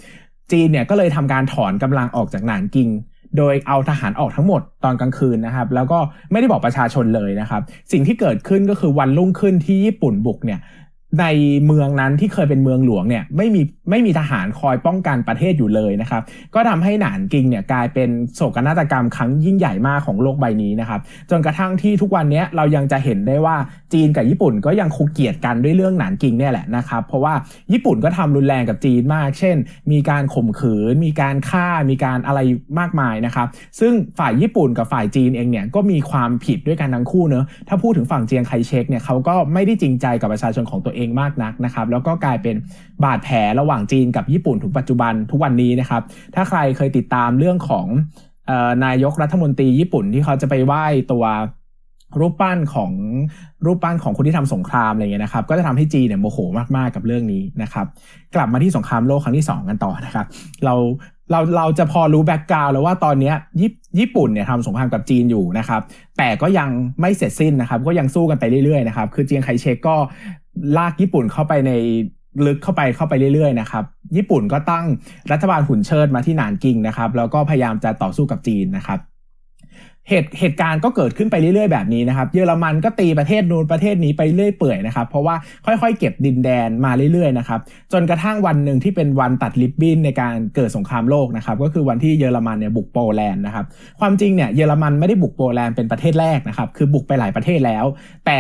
[0.52, 2.90] จีนเนี่ยก็เลยทำการถอนกำลังออกจากหนานกิง
[3.38, 6.00] โดยเอาทหารออกทั้งหมดตอนกลางคืนนะครับ แล้วก็
[6.32, 7.62] ไม่ได้บอกประชาชนเลยนะครับ
[7.92, 10.60] สิ่งที่เกิดขึ้นก็คือวันรุ่งขึ้นที่ญี่ปุ่นบุกเนี่ย
[11.20, 11.26] ใน
[11.66, 16.22] เมืองนั้นที่เคยเป็นเมืองหลวงเนี่ยไม่มีไม่มีทหารคอยป้องกันประเทศอยู่เลยนะครับ
[16.56, 21.00] ก็ทำให้หนานกิงเนี่ยกลายเป็นโศกนาฏกรรมครั้งยิ่งใหญ่มากของโลกใบนี้นะครับ
[21.30, 23.56] จนกระทั่งที่ทุกวันนี้เรายังจะเห็นได้ว่า
[23.94, 27.34] จีนกับญี่ปุ่นก็ยังคงเกลียดกันด้วยเรื่องหนานกิงเนี่ยแหละนะครับ เพราะว่า
[27.72, 29.56] ญี่ปุ่นก็ทำรุนแรงกับจีนมาก เช่น
[29.92, 32.40] มีการข่มขืน มีการฆ่ามีการอะไร
[32.80, 33.48] มากมายนะครับ
[33.80, 42.56] ซึ่งฝ่ายญี่ปุ่นกับฝ่ายจีนเองเนี่ยก็มีความผิดด้วยกันทั้งคู่เนอะถ้าพูดถึงฝั่งเจียงไคเชกเนี่ยเขาก็ไม่ได้จริงใจกับประชาชนของตัวเองมากนักนะครับแล้วก็กลายเป็น
[43.04, 46.02] บาดแผลระหว่างจีนกับญี่ปุ่นถึงปัจจุบันทุกวันนี้นะครับ
[46.36, 47.86] ถ้าใครเคยติดตามเรื่องของ
[48.50, 51.26] ออนายกรัฐมนตรีญี่ปุ่นที่เขาจะไปไหว้ตัว
[52.20, 52.92] รูปปั้นของ
[53.66, 57.86] รูปปั้นของคนที่ทำสงครามอะไรเงี้ยนะครับก็จะทำให้จีนเนี่ยโมโหมากๆกับเรื่องนี้นะครับ
[58.36, 60.26] กลับมาที่สงครามโลกครั้งที่ 2 กันต่อนะครับ
[60.66, 60.76] เรา
[61.32, 65.82] เราเราจะพอรู้แบ็กกราวแล้วว่าตอนนี้ญี่ญี่ปุ่นเนี่ยทำสงครามกับจีนอยู่นะครับ
[66.18, 66.70] แต่ก็ยัง
[67.02, 69.96] ไม่เสร็จสิ้นนะครับ ก็ยังสู้กันไปเรื่อยๆนะครับคือเจียงไคเชกก็
[70.78, 71.72] ลากญี่ปุ่นเข้าไปใน
[72.46, 73.84] ลึกเข้าไปเข้าไปเรื่อยๆนะครับ
[74.18, 74.86] ญี่ปุ่นก็ตั้ง
[75.32, 79.00] รัฐบาลหุ่นเชิดมาที่หนานกิงนะครับแล้วก็พยายามจะต่อสู้กับจีนนะครับ
[80.12, 87.60] เหตุเหตุการณ์ก็เกิดขึ้นไปเรื่อยๆแบบนี้นะครับ เยอรมันก็ตีประเทศนู้นประเทศนี้ไปเรื่อยเปื่อยนะครับ เพราะว่าค่อยๆ เก็บดินแดนมาเรื่อยๆนะครับ
[87.94, 93.66] จนกระทั่งวันหนึ่งที่เป็นวันตัดลิบบินในการเกิดสงครามโลกนะครับ ก็คือวันที่เยอรมันเนี่ยบุกโปแลนด์นะครับ
[94.00, 97.86] ความจริงเนี่ยเยอรมันไม่ได้บุกโปแลนด์เป็นประเทศแรกนะครับ คือบุกไปหลายประเทศแล้ว
[98.28, 98.40] แต่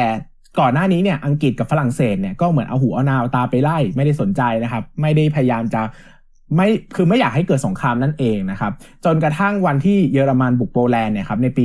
[0.60, 5.81] ก่อนหน้านี้เนี่ยอังกฤษกับฝรั่งเศสเนี่ยก็เหมือนเอาหูเอานาวตาไปไล่ไม่ได้สนใจนะครับ ไม่ได้พยายามจะ
[6.56, 8.72] ไม่คือไม่อยากให้เกิดสงครามนั่นเองนะครับ
[9.06, 11.64] จนกระทั่งวันที่เยอรมันบุกโปแลนด์เนี่ยครับในปี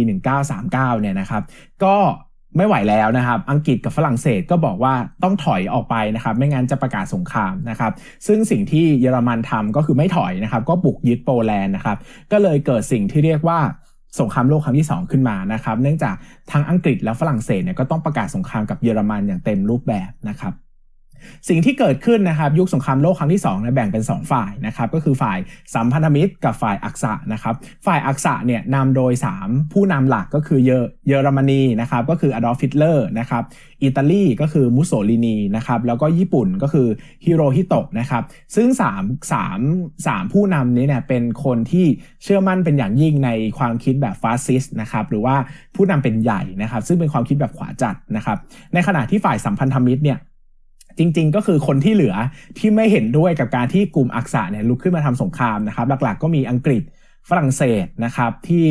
[0.51, 1.42] 1939เนี่ยนะครับ
[1.85, 1.96] ก็
[2.57, 7.92] ไม่ไหวแล้วนะครับ อังกฤษกับฝรั่งเศสก็บอกว่าต้องถอยออกไปนะครับ ไม่งั้นจะประกาศสงครามนะครับ
[8.27, 11.99] ซึ่งสิ่งที่เยอรมันทำก็คือไม่ถอยนะครับ ก็บุกยึดโปแลนด์นะครับ
[12.33, 13.59] ก็เลยเกิดสิ่งที่เรียกว่า
[14.20, 16.14] สงครามโลกครั้งที่ 2 ขึ้นมานะครับ เนื่องจาก
[16.53, 20.53] ทั้งอังกฤษและฝรั่งเศสเนี่ยก็ต้องประกาศสงครามกับเยอรมันอย่างเต็มรูปแบบนะครับ
[21.48, 25.38] สิ่งที่เกิดขึ้นนะครับยุคสงครามโลกครั้งที่2เนี่ยแบ่งเป็น 2 ฝ่ายนะครับก็คือฝ่าย
[25.74, 27.54] สัมพันธมิตรกับฝ่ายอักษะนะครับ
[27.86, 29.12] ฝ่ายอักษะเนี่ยนำโดย
[29.42, 33.42] 3 ผู้นำหลักก็คือเยอเยอรมนีนะครับก็คืออดอล์ฟฮิตเลอร์นะครับ
[33.82, 36.88] อิตาลีก็คือมุสโสลินีนะครับแล้วก็ญี่ปุ่นก็คือ
[37.24, 38.22] ฮิโรฮิโตะนะครับ
[38.54, 41.86] ซึ่ง 3 3 3 ผู้นำนี้เนี่ยเป็นคนที่
[42.22, 45.36] เชื่อมั่นเป็นอย่างยิ่งในความคิดแบบฟาสซิสต์นะครับหรือว่า
[45.76, 48.38] ผู้นำเป็นใหญ่นะครับซึ่งเป็นความคิดแบบขวาจัดนะครับ
[48.74, 50.18] ในขณะที่ฝ่ายสัมพันธมิตรเนี่ย
[50.98, 52.14] จริง ๆ ก็คือคนที่เหลือ
[52.59, 56.82] ที่ไม่เห็นด้วยกับการที่กลุ่มอักษะเนี่ยลุกขึ้นมาทำสงครามนะครับ หลักๆ ก็มีอังกฤษ
[57.28, 58.66] ฝรั่งเศสนะครับที่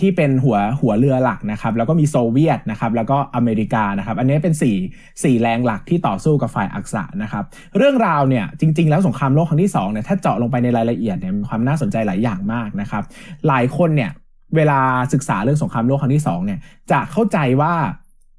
[0.00, 4.54] ที่เป็นหัวหัวเรือหลักนะครับ แล้วก็มีโซเวียตนะครับ แล้วก็อเมริกานะครับ อันนี้เป็น
[4.88, 7.44] 4 4แรงหลักที่ต่อสู้กับฝ่ายอักษะนะครับ
[7.76, 13.02] เรื่องราวเนี่ยจริง ๆ แล้วสงครามโลกครั้งที่2เนี่ยถ้าเจาะลงไปในรายละเอียดเนี่ยมีความน่าสนใจหลายอย่างมากนะครับ
[13.48, 14.10] หลายคนเนี่ย
[14.56, 14.80] เวลา
[15.12, 16.58] ศึกษาเรื่องสงครามโลกครั้งที่2เนี่ย
[16.92, 17.74] จะเข้าใจว่า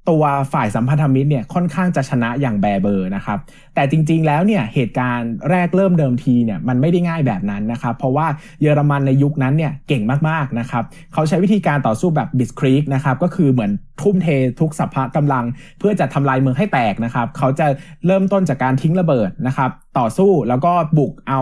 [0.08, 3.38] ตัวฝ่ายสัมพันธมิตรเนี่ยค่อนข้างจะชนะอย่างแบเบอร์นะครับ
[3.74, 8.26] แต่จริงๆแล้วเนี่ยเหตุการณ์แรกเริ่มเดิมทีเนี่ยมันไม่ได้ง่ายแบบนั้นนะครับ เพราะว่า
[8.62, 13.70] เยอรมันในยุคนั้นเนี่ยเก่งมากๆนะครับเขาใช้วิธีการต่อสู้แบบบิสครีกนะครับก็คือเหมือน
[14.02, 14.28] ทุ่มเท
[14.60, 15.44] ทุกสัพพะกำลัง
[15.78, 17.66] เพื่อจะทำลายเมืองให้แตกนะครับเขาจะ
[18.06, 21.40] เริ่มต้นจากการทิ้งระเบิดนะครับต่อสู้แล้วก็บุกเอา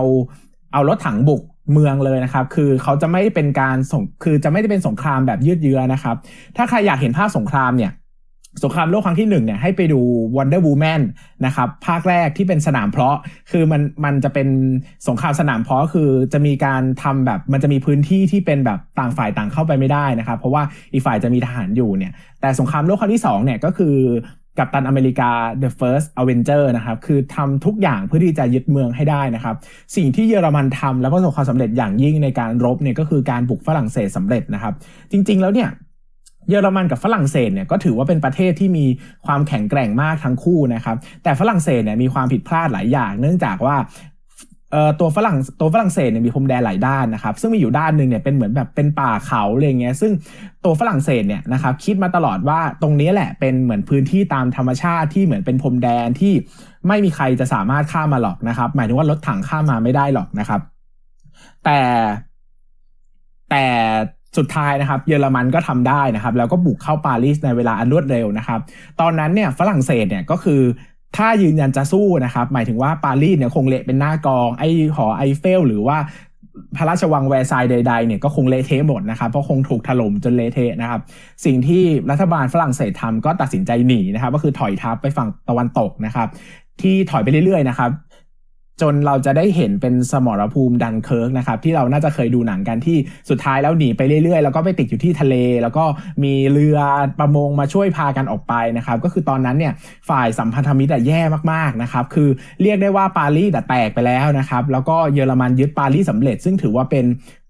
[0.73, 1.41] เอารถถังบุก
[1.73, 6.15] เมืองเลยนะครับ คือเขาจะไม่เป็นการส่ง คือจะไม่ได้เป็นสงครามแบบยืดเยื้อนะครับ
[6.57, 7.91] ถ้าใครอยากเห็นภาพสงครามเนี่ย
[8.63, 9.99] สงครามโลกครั้งที่1เนี่ยให้ไปดู
[10.35, 11.01] Wonder Woman
[11.45, 13.17] นะครับภาคแรกที่เป็นสนามเพาะ
[13.51, 14.47] คือมันมันจะเป็น
[15.07, 23.95] สงครามสนามเพาะคือจะมีการทำแบบมันจะมีพื้นที่ที่เป็นแบบต่างฝ่ายต่างเข้าไปไม่ได้นะครับเพราะว่าอีกฝ่ายจะมีทหารอยู่เนี่ยแต่สงครามโลกครั้งที่2เนี่ยก็คือ
[24.59, 29.55] กัปตันอเมริกา The First Avenger นะครับคือทำทุกอย่างเพื่อที่จะยึดเมืองให้ได้นะครับ
[29.95, 34.73] สิ่งที่เยอรมันทำแล้วก็ประสบความสำเร็จอย่างยิ่งในการรบเนี่ยก็คือการบุกฝรั่งเศสสำเร็จนะครับ
[35.11, 35.69] จริง ๆ แล้วเนี่ย
[36.49, 38.85] เยอรมันกับฝรั่งเศสเนี่ยก็ถือว่าเป็นประเทศที่มี
[39.25, 43.75] ความแข็งแกร่งมากทั้งคู่นะครับแต่ฝรั่งเศสเนี่ยมีความผิดพลาดหลายอย่าง เนื่องจากว่า
[44.99, 50.11] ตัวฝรั่งตัวฝรั่งเศสเนี่ยมีพรมแดนหลายด้านนะครับซึ่งมีอยู่ด้านหนึ่งเนี่ยเป็นเหมือนแบบเป็นป่าเขาอะไรเงี้ยซึ่ง
[50.65, 56.33] ตัวฝรั่งเศสเนี่ยนะครับคิดมาตลอดว่าตรงนี้แหละเป็นเหมือนพื้นที่ตามธรรมชาติที่เหมือนเป็นพรมแดนที่
[56.87, 60.61] ไม่มีใครจะสามารถข้ามมาหรอกนะครับ หมายถึงว่ารถถังข้ามมาไม่ได้หรอกนะครับ
[61.65, 61.79] แต่
[63.49, 63.65] แต่
[64.37, 68.59] สุดท้ายนะครับเยอรมันก็ทำได้นะครับ แล้วก็บุกเข้าปารีสในเวลาอันรวดเร็วนะครับ
[69.01, 70.61] ตอนนั้นเนี่ยฝรั่งเศสเนี่ยก็คือ
[71.17, 74.63] ถ้ายืนยันจะสู้นะครับ หมายถึงว่าปารีสเนี่ยคงเละเป็นหน้ากองไอ
[74.95, 75.97] หอไอเฟล หรือว่า
[76.75, 81.01] พระราชวังแวร์ซายน์ใดๆเนี่ยก็คงเละเทะหมดนะครับเพราะคงถูกถล่มจนเละเทะนะครับ
[81.45, 86.27] สิ่งที่รัฐบาลฝรั่งเศสทำก็ตัดสินใจหนีนะครับ ก็คือถอยทัพไปฝั่งตะวันตกนะครับ
[86.81, 87.91] ที่ถอยไปเรื่อยๆนะครับ
[88.81, 92.97] จนเราจะได้เห็นเป็นสมรภูมิดันเคิร์กนะครับที่เราน่าจะเคยดูหนังกันที่
[93.29, 95.85] สุดท้ายแล้วหนีไปเรื่อยๆ แล้วก็ไปติดอยู่ที่ทะเล แล้วก็
[96.23, 96.77] มีเรือ
[97.19, 99.73] ประมงมาช่วยพากันออกไปนะครับก็คือตอนนั้นเนี่ย
[100.09, 102.29] ฝ่ายสัมพันธมิตรแย่มากๆนะครับคือ
[102.61, 107.05] เรียกได้ว่าปารีสอะแตกไปแล้วนะครับแล้วก็เยอรมันยึดปารีสสำเร็จ ซึ่งถือว่าเป็น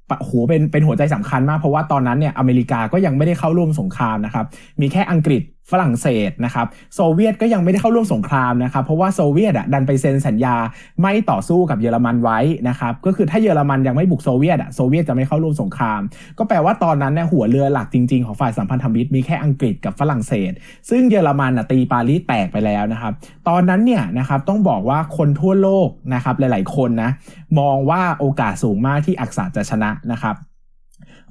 [0.09, 4.45] ปะโหเป็นเป็นหัวใจสำคัญมากเพราะว่าตอนนั้นเนี่ยอเมริกาก็ยังไม่ได้เข้าร่วมสงครามนะครับ
[4.81, 10.55] มีแค่อังกฤษ ฝรั่งเศสนะครับโซเวียตก็ยังไม่ได้เข้าร่วมสงครามนะครับเพราะว่าโซเวียตอะดันไปเซ็นสัญญา
[11.01, 16.01] ไม่ต่อสู้กับเยอรมันไว้นะครับก็คือถ้าเยอรมันยังไม่บุกโซเวียตอะโซเวียตจะไม่เข้าร่วมสงคราม
[16.37, 20.51] ก็แปลว่าตอนนั้นเนี่ยหัวเรือหลักจริง ๆ ของฝ่ายสัมพันธมิตรมีแค่อังกฤษกับฝรั่งเศส
[20.89, 23.13] ซึ่งเยอรมันอะตีปารีสแตกไปแล้วนะครับ
[23.47, 27.11] ตอนนั้นเนี่ยนะครับต้องบอกว่าคนทั่วโลกนะครับหลาย ๆ คนนะ
[27.59, 30.35] มองว่าโอกาสสูงมากที่อักษะจะชนะนะครับ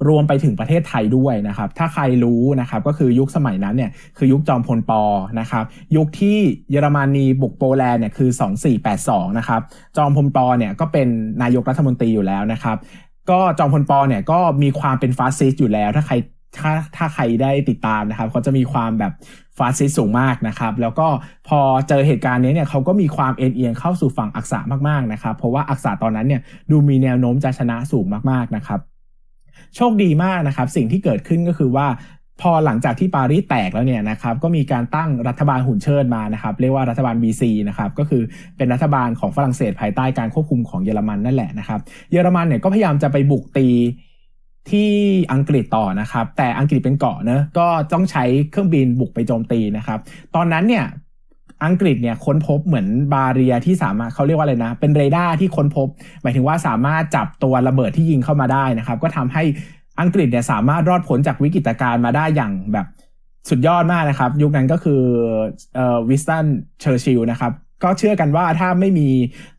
[0.07, 5.03] รวมไปถึงประเทศไทยด้วยนะครับ ถ้าใครรู้นะครับก็คือยุคสมัยนั้นเนี่ยคือยุคจอมพลปอ
[5.39, 5.63] นะครับ
[5.95, 6.37] ยุคที่
[6.71, 8.29] เยอรมนีบุกโปแลนด์เนี่ยคือ
[8.83, 9.61] 2482 นะครับ
[9.97, 11.07] จอมพลปอเนี่ยก็เป็น
[11.41, 12.77] นายกรัฐมนตรีอยู่แล้วนะครับ
[13.29, 16.15] ก็จอมพลปอเนี่ยก็มีความเป็นฟาสซิสต์อยู่แล้ว ถ้าใคร
[16.57, 19.13] ถ้าถ้าใครได้ติดตามนะครับเขาจะมีความแบบ
[19.57, 21.07] ฟาสซิสต์สูงมากนะครับ แล้วก็
[21.47, 28.79] พอเจอเหตุการณ์นี้เนี่ยเขาก็มีความเอ็นเอียงเข้าสู่ฝั่งอักษะมากๆนะครับ เพราะว่าอักษะตอนนั้นเนี่ยดูมีแนวโน้มจะชนะสูงมากๆนะครับ
[29.75, 31.87] โชคดีมากนะครับสิ่งที่เกิดขึ้นก็คือว่า
[32.41, 38.23] พอหลังจากที่ปารีสแตกแล้วเนี่ยนะครับก็มีการตั้งรัฐบาลหุ่นเชิดมานะครับเรียกว่ารัฐบาล BC นะครับก็คือ
[38.57, 41.79] เป็นรัฐบาลของฝรั่งเศสภายใต้การควบคุมของเยอรมันนั่นแหละนะครับ
[42.11, 43.67] เยอรมันเนี่ยก็พยายามจะไปบุกตี
[44.69, 44.89] ที่
[45.33, 49.99] อังกฤษต่อนะครับแต่อังกฤษเป็นเกาะเนอะก็ต้องใช้เครื่องบินบุกไปโจมตีนะครับ
[50.35, 50.85] ตอนนั้นเนี่ย
[51.65, 55.87] อังกฤษเนี่ยค้นพบเหมือน barrier ที่สามารถเขาเรียกว่าอะไรนะ เป็นเรดาร์ที่ค้นพบ
[56.21, 59.43] หมายถึงว่าสามารถจับตัวระเบิดที่ยิงเข้ามาได้นะครับ ก็ทำให้
[60.01, 62.87] อังกฤษเนี่ยสามารถรอดพ้นจากวิกฤตการณ์มาได้อย่างแบบ
[63.49, 65.01] สุดยอดมากนะครับ ยุคนั้นก็คือ
[65.75, 66.45] เอ่อวินสตัน
[66.81, 67.51] เชอร์ชิลนะครับ
[67.83, 69.09] ก็เชื่อกันว่าถ้าไม่มี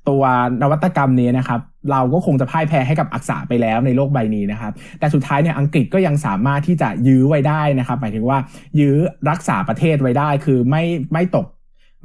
[0.08, 0.22] ตัว
[0.62, 8.38] นวัตกรรมนี้นะครับ เราก็คงจะพ่ายแพ้ให้กับอักษะไปแล้วในโลกใบนี้นะครับ แต่สุดท้ายเนี่ยอังกฤษก็ยังสามารถที่จะยื้อไว้ได้นะครับ หมายถึงว่า
[8.80, 8.96] ยื้อ
[9.30, 11.46] รักษาประเทศไว้ได้คือไม่ไม่ตก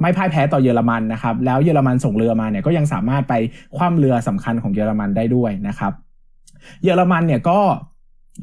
[0.00, 3.34] ไม่พ่ายแพ้ต่อเยอรมันนะครับแล้วเยอรมันส่งเรือมาเนี่ยก็ยังสามารถไป
[3.76, 5.92] คว่ำเรือสำคัญของเยอรมันได้ด้วยนะครับ
[6.84, 7.58] เยอรมันเนี่ยก็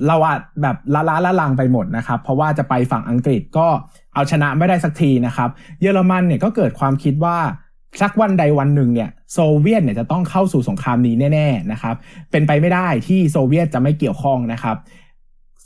[0.08, 3.68] เราอะแบบละล้าละลังไปหมดนะครับ เพราะว่าจะไปฝั่งอังกฤษก็
[4.14, 5.50] เอาชนะไม่ได้สักทีนะครับ
[5.82, 7.38] เยอรมันเนี่ยก็เกิดความคิดว่า
[8.02, 11.96] สักวันใดวันหนึ่งเนี่ยโซเวียตเนี่ยจะต้องเข้าสู่สงครามนี้แน่ ๆนะครับ
[12.32, 14.78] เป็นไปไม่ได้ที่โซเวียตจะไม่เกี่ยวข้องนะครับ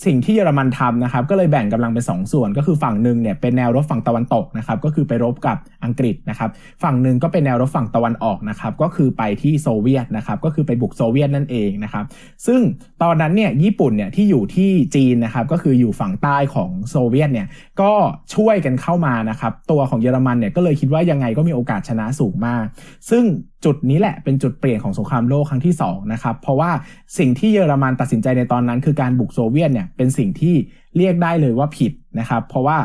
[0.05, 6.49] สิ่งที่เยอรมันทำนะครับก็เลยแบ่งกำลังเป็นสองส่วน ก็คือฝั่งหนึ่งเนี่ยเป็นแนวรบฝั่งตะวันตกนะครับก็คือไปรบกับอังกฤษนะครับ
[6.84, 12.05] ฝั่งหนึ่งก็เป็นแนวรบฝั่งตะวันออกนะครับก็คือไปที่โซเวียตนะครับก็คือไปบุกโซเวียตนั่นเองนะครับ
[12.45, 12.62] ซึ่ง
[13.03, 17.47] ตอนนั้นเนี่ยญี่ปุ่นเนี่ยที่อยู่ที่จีนนะครับก็คืออยู่ฝั่งใต้ของโซเวียตเนี่ย
[17.81, 17.91] ก็
[18.36, 22.65] ช่วยกันเข้ามานะครับตัวของเยอรมันเนี่ยก็เลยคิดว่ายังไงก็มีโอกาสชนะสูงมาก
[23.10, 23.23] ซึ่ง
[23.65, 26.71] จุดนี้แหละเป็นจุดเปลี่ยนของสงครามโลกครั้งที่2นะครับเพราะว่า
[27.17, 30.56] สิ่งที่เยอรมันตัดสินใจในตอนนั้น คือการบุกโซเวียตเนี่ยเป็นสิ่งที่
[30.97, 32.78] เรียกได้เลยว่าผิดนะครับ เพราะว่า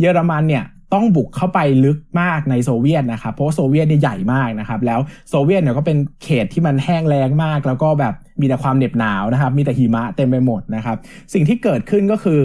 [0.00, 10.96] เยอรมันเนี่ยต้องบุกเข้าไปลึกมากในโซเวียตนะครับ เพราะโซเวียตเนี่ยใหญ่มากนะครับ แล้วโซเวียตเนี่ยก็เป็นเขตที่มันแห้งแล้งมาก แล้วก็แบบมีแต่ความเหน็บหนาวนะครับ มีแต่หิมะเต็มไปหมดนะครับ
[11.34, 12.40] สิ่งที่เกิดขึ้นก็คือ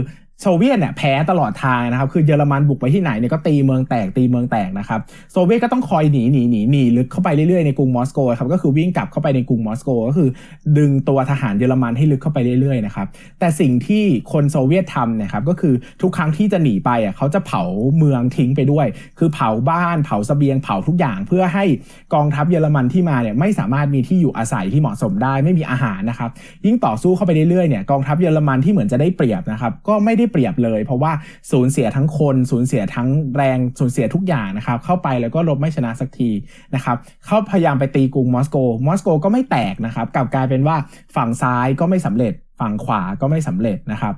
[0.48, 5.00] โซเวียตเนี่ยแพ้ตลอดทางนะครับ คือเยอรมันบุกไปที่ไหนเนี่ยก็ตีเมืองแตกตีเมืองแตกนะครับ
[5.32, 10.30] โซเวียตก็ต้องคอยหนีหนีหนีหนีลึกเข้าไปเรื่อยๆในกรุงมอสโกครับ ก็คือวิ่งกลับเข้าไปในกรุงมอสโก ก็คือ
[10.78, 13.08] ดึงตัวทหารเยอรมันให้ลึกเข้าไปเรื่อยๆนะครับ
[13.40, 17.64] แต่สิ่งที่คนโซเวียตทำนี่ยครับ ก็คือทุกครั้งที่จะหนีไปอะเขาจะเผา
[17.98, 18.88] เมืองทิ้งไปด้วย
[19.20, 21.66] คือเผาบ้านเผาสเสบียงเผาทุกอย่างเพื่อให้
[22.14, 26.30] กองทัพเยอรมันที่มาเนี่ยไม่สามารถมีที่อยู่อาศัยที่เหมาะสมได้ไม่มีอาหารนะครับ
[26.66, 31.12] ยิ่งต่อสู้เข้าไปเรื่อยๆเนี่ยกองทัพเยอรมันที่เหมือนจะได้เปรียบนะครับก็ไม่ได้เปรียบเลย เพราะว่า
[31.52, 36.30] สูญเสียทั้งคนสูญเสียทั้งแรงสูญเสียทุกอย่างนะครับเข้าไปแล้วก็รบไม่ชนะสักที
[36.76, 40.76] นะครับเขาพยายามไปตีกรุงมอสโกมอสโกก็ไม่แตกนะครับกลับกลายเป็นว่า
[41.16, 44.16] ฝั่งซ้ายก็ไม่สำเร็จ ฝั่งขวาก็ไม่สำเร็จนะครับ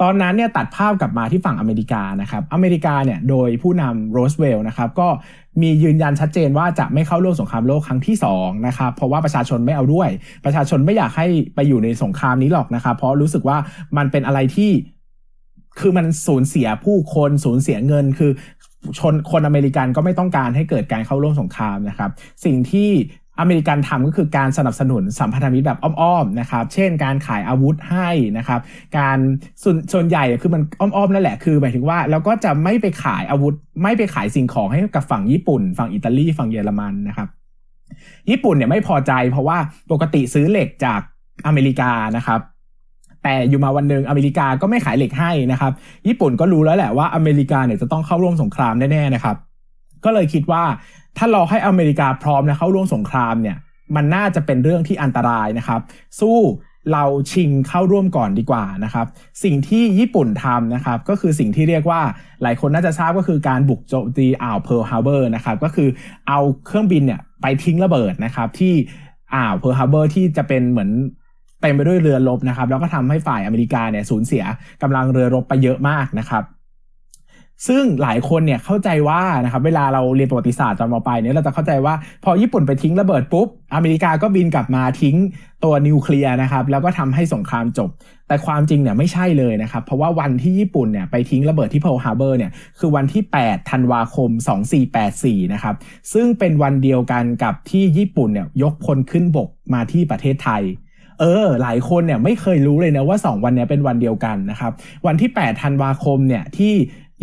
[0.00, 5.08] ตอนนั้นเนี่ยตัดภาพกลับมาที่ฝั่งอเมริกานะครับ อเมริกาเนี่ยโดยผู้นำโรสเวลล์นะครับก็
[5.62, 10.08] มียืนยันชัดเจนว่าจะไม่เข้าร่วมสงครามโลกครั้งที่2นะครับเพราะว่าประชาชนไม่เอาด้วย
[10.44, 13.56] ประชาชนไม่อยากให้ไปอยู่ในสงครามนี้หรอกนะครับ เพราะรู้สึกว่า
[13.96, 14.70] มันเป็นอะไรที่
[15.80, 18.30] คือมันสูญเสียผู้คนสูญเสียเงิน คือ
[18.98, 22.10] ชนคนอเมริกันก็ไม่ต้องการให้เกิดการเข้าร่วมสงครามนะครับ
[22.44, 22.90] สิ่งที่
[23.40, 28.60] อเมริกันทำก็คือการสนับสนุนสัมพันธมิตรแบบอ้อมๆนะครับ เช่น การขายอาวุธให้นะครับ
[28.98, 29.18] การ
[29.62, 37.28] ส่วนส่วนใหญ่คือมันอ้อมๆนั่นแหละ คือหมายถึงว่าเราก็จะไม่ไปขายอาวุธ ไม่ไปขายสิ่งของให้กับฝั่งญี่ปุ่น ฝั่งอิตาลี ฝั่งเยอรมันนะครับ
[38.30, 39.58] ญี่ปุ่นเนี่ยไม่พอใจเพราะว่า
[39.92, 41.00] ปกติซื้อเหล็กจาก
[41.46, 42.40] อเมริกานะครับ
[43.24, 45.72] แต่อยู่มาวันหนึ่งอเมริกาก็ไม่ขายเหล็กให้นะครับ
[46.08, 49.36] ญี่ปุ่นก็รู้แล้วแหละว่าอเมริกาเนี่ยจะต้องเข้าร่วมสงครามแน่ๆนะครับ
[50.04, 50.62] ก็เลยคิดว่า
[51.18, 53.56] ถ้ารอให้อเมริกาพร้อมนะเข้าร่วมสงครามเนี่ย
[53.96, 55.80] มันน่าจะเป็นเรื่องที่อันตรายนะครับ
[56.20, 56.38] สู้
[56.92, 59.06] เราชิงเข้าร่วมก่อนดีกว่านะครับ
[59.44, 62.00] สิ่งที่ญี่ปุ่นทำนะครับ ก็คือสิ่งที่เรียกว่า
[62.42, 65.88] หลายคนน่าจะทราบก็คือการบุกโจมตีอ่าวเพิร์ลฮาร์เบอร์นะครับ ก็คือ
[66.28, 68.74] เอาเครื่องบินเนี่ยไปทิ้งระเบิดนะครับที่
[69.34, 70.90] อ่าวเพิร์ลฮาร์เบอร์ที่จะเป็นเหมือน
[71.64, 74.44] เต็มไปด้วยเรือรบนะครับแล้วก็ทำให้ฝ่ายอเมริกาเนี่ยสูญเสีย
[74.82, 76.44] กำลังเรือรบไปเยอะมากนะครับ
[77.68, 85.16] ซึ่งหลายคนเนี่ยเข้าใจว่านะครับเวลาเราเรียนประวัติศาสตร์ตอนมปลายเนี่ยเราจะเข้าใจว่าพอญี่ปุ่นไปทิ้งระเบิดปุ๊บ อเมริกาก็บินกลับมาทิ้ง
[85.64, 87.90] ตัวนิวเคลียร์นะครับแล้วก็ทำให้สงครามจบ
[88.28, 94.30] แต่ความจริงเนี่ยไม่ใช่เลยนะครับ เพราะว่าวันที่ญี่ปุ่นเนี่ยไปทิ้งระเบิดที่เพิร์ลฮาร์เบอร์เนี่ยคือวันที่ 8 ธันวาคม
[94.92, 95.74] 2484 นะครับ
[96.12, 100.62] ซึ่งเป็นวันเดียวกันกับที่ญี่ปุ่นเนี่ยยกพลขึ้นบกมาที่ประเทศไทย
[101.20, 104.72] เออ หลายคนเนี่ยไม่เคยรู้เลยนะว่า 2 วันเนี้ยเป็นวันเดียวกันนะครับ
[105.06, 106.72] วันที่ 8 ธันวาคมเนี่ยที่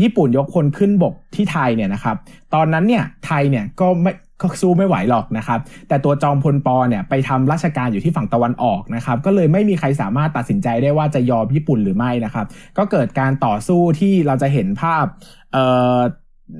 [0.01, 2.15] ญี่ปุ่นยกพลขึ้นบกที่ไทยเนี่ยนะครับ
[2.53, 12.45] ตอนนั้นเนี่ยไทยเนี่ยก็ไม่ก็สู้ไม่ไหวหรอกนะครับ แต่ตัวจอมพลปอเนี่ยไปทำราชการอยู่ที่ฝั่งตะวันออกนะครับ ก็เลยไม่มีใครสามารถตัดสินใจได้ว่าจะยอมญี่ปุ่นหรือไม่นะครับ
[12.77, 15.05] ก็เกิดการต่อสู้ที่เราจะเห็นภาพ
[15.53, 15.97] เอ่อ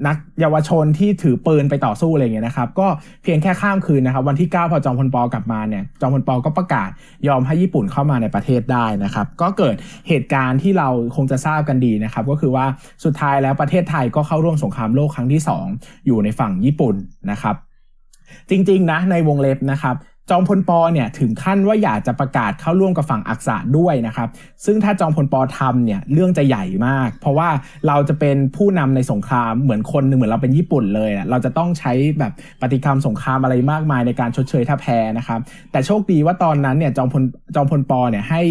[0.08, 2.88] นักเยาวชนที่ถือปืนไปต่อสู้อะไรเงี้ยนะครับ ก็
[3.24, 6.90] เพียงแค่ข้ามคืนนะครับ วันที่ 9 พอจอมพลปอกลับมาเนี่ยจอมพลปอก็ประกาศ
[7.28, 9.76] ยอมให้ญี่ปุ่นเข้ามาในประเทศได้นะครับ ก็เกิด
[10.08, 12.66] เหตุการณ์ที่เราคงจะทราบกันดีนะครับ ก็คือว่า
[13.04, 15.42] สุดท้ายแล้วประเทศไทยก็เข้าร่วมสงครามโลกครั้งที่
[15.74, 16.96] 2 อยู่ในฝั่งญี่ปุ่น
[17.32, 17.56] นะครับ
[18.50, 19.96] จริงๆนะในวงเล็บนะครับ
[20.30, 24.30] จอมพลปอเนี่ยถึงขั้นว่าอยากจะประกาศเข้าร่วมกับฝั่งอักษะด้วยนะครับ
[24.66, 27.50] ซึ่งถ้าจอมพลปอทำเนี่ยเรื่องจะใหญ่มาก เพราะว่า
[27.88, 32.32] เราจะเป็นผู้นำในสงครามเหมือนคนหนึ่งเหมือนเราเป็นญี่ปุ่นเลย เราจะต้องใช้แบบ
[32.62, 35.40] ปฏิกรรมสงครามอะไรมากมายในการชดเชยถ้าแพ้นะครับ
[35.72, 37.24] แต่โชคดีว่าตอนนั้นเนี่ยจอมพล
[37.56, 38.42] จอมพลปอเนี่ยให้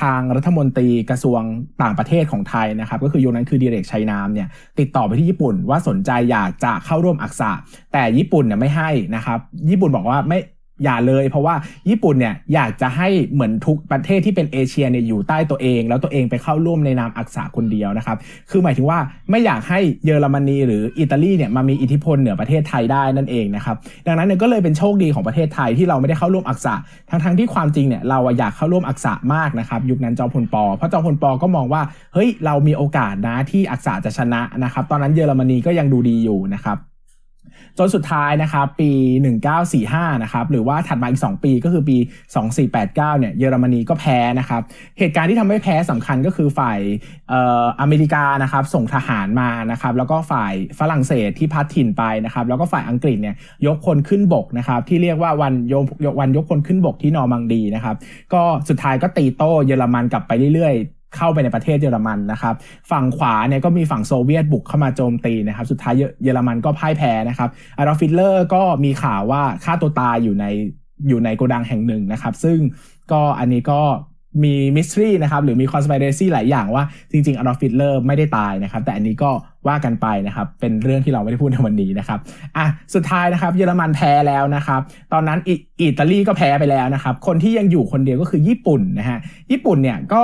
[0.00, 1.40] ทางรัฐมนตรีกระทรวง
[1.82, 7.50] ต่างประเทศของไทยนะครับ ก็คือยุคนั้นคือดีเรกชัยนามเนี่ยติดต่อไปที่ญี่ปุ่นว่าสนใจอยากจะเข้าร่วมอักษะ
[7.92, 9.38] แต่ญี่ปุ่นเนี่ยไม่ให้นะครับ
[9.70, 10.38] ญี่ปุ่นบอกว่าไม่
[10.84, 11.54] อย่าเลยเพราะว่า
[11.88, 18.16] ญี่ปุ่นเนี่ยอยากจะให้เหมือนทุกประเทศที่เป็นเอเชียเนี่ยอยู่ใต้ตัวเอง แล้วตัวเองไปเข้าร่วมในนามอักษะคนเดียวนะครับ
[18.50, 18.98] คือหมายถึงว่า
[19.30, 26.74] ไม่อยากให้เยอรมนีหรืออิตาลีเนี่ยมามีอิทธิพลเหนือประเทศไทยได้นั่นเองนะครับ ดังนั้นเนี่ยก็เลยเป็นโชคดีของประเทศไทยที่เราไม่ได้เข้าร่วมอักษะ
[27.10, 31.82] ทั้งๆที่ความจริงเนี่ยเราอยากเข้าร่วมอักษะมากนะครับยุคนั้นจอมพลปอเพราะจอมพลปอก็มองว่า
[32.14, 36.78] เฮ้ยเรามีโอกาสนะที่อักษะจะชนะนะครับ ตอนนั้นเยอรมนีก็ยังดูดีอยู่นะครับ
[37.78, 38.90] จนสุดท้ายนะครับปี
[39.56, 41.96] 1945นะครับหรือว่าถัดมาอีก 2 ปีก็คือปี
[42.58, 44.62] 2489เนี่ยเยอรมนีก็แพ้นะครับ
[44.98, 46.78] เหตุการณ์ที่ทำให้แพ้สำคัญก็คือฝ่าย
[47.28, 55.74] เอ่ออเมริกานะครับส่งทหารมานะครับแล้วก็ฝ่ายฝรั่งเศสที่พัดถิ่นไปนะครับแล้วก็ฝ่ายอังกฤษเนี่ยยกพลขึ้นบกนะครับที่เรียกว่าวันย
[56.12, 57.96] กวันยกพลขึ้นบกที่นอร์มังดีนะครับ
[58.32, 62.54] ก็สุดท้ายก็ตีโต้เยอรมันกลับไปเรื่อยๆ เข้าไปในประเทศเยอรมันนะครับ
[62.90, 67.48] ฝั่งขวาเนี่ยก็มีฝั่งโซเวียตบุกเข้ามาโจมตีนะครับสุดท้ายเยอรมันก็พ่ายแพ้นะครับ
[67.78, 70.44] อดอล์ฟ ฮิตเลอร์ก็มีข่าวว่าฆ่าตัวตายอยู่ใน
[71.08, 72.58] อยู่ในโกดังแห่งหนึ่งนะครับ ซึ่ง
[73.12, 73.80] ก็อันนี้ก็
[74.44, 79.30] มี mystery นะครับหรือมี conspiracy หลายอย่างว่าจริงๆอดอล์ฟ ฮิตเลอร์ไม่ได้ตายนะครับ แต่อันนี้ก็
[79.68, 82.18] ว่ากันไปนะครับ เป็นเรื่องที่เราไม่ได้พูดในวันนี้นะครับ
[82.56, 84.80] อะสุดท้ายนะครับ เยอรมันแพ้แล้วนะครับ
[85.12, 89.18] ตอนนั้นอิอิตาลีก็แพ้ไปแล้วนะครับ คนที่ยังอยู่คนเดียวก็คือญี่ปุ่นนะฮะ
[89.50, 90.22] ญี่ปุ่นเนี่ยก็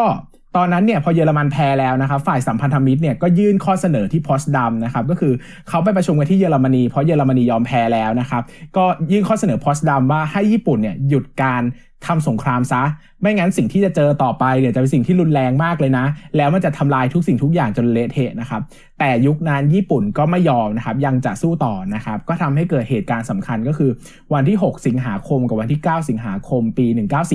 [0.56, 5.32] ตอนนั้นเนี่ยพอเยอรมันแพ้แล้วนะครับฝ่ายสัมพันธมิตรเนี่ยก็ยื่นข้อเสนอที่พอสดัมนะครับก็คือ
[5.68, 8.42] เขาไปประชุมกันที่เยอรมนีเพราะเยอรมนียอมแพ้แล้วนะครับ
[8.76, 11.62] ก็ยื่นข้อเสนอพอสดัมว่าให้ญี่ปุ่นเนี่ยหยุดการ
[12.06, 12.82] ทำสงครามซะ
[13.20, 16.06] ไม่งั้นสิ่งที่จะเจอต่อไปเนี่ยจะเป็นสิ่งที่รุนแรงมากเลยนะ
[16.36, 18.62] แล้วมันจะทำลายทุกสิ่งทุกอย่างจนเละเทะนะครับ
[18.98, 23.90] แต่ยุคนั้นญี่ปุ่นก็ไม่ยอมนะครับ ยังจะสู้ต่อนะครับ ก็ทำให้เกิดเหตุการณ์สำคัญก็คือ
[24.34, 26.86] วันที่ 6 สิงหาคมกับวันที่ 9 สิงหาคมปี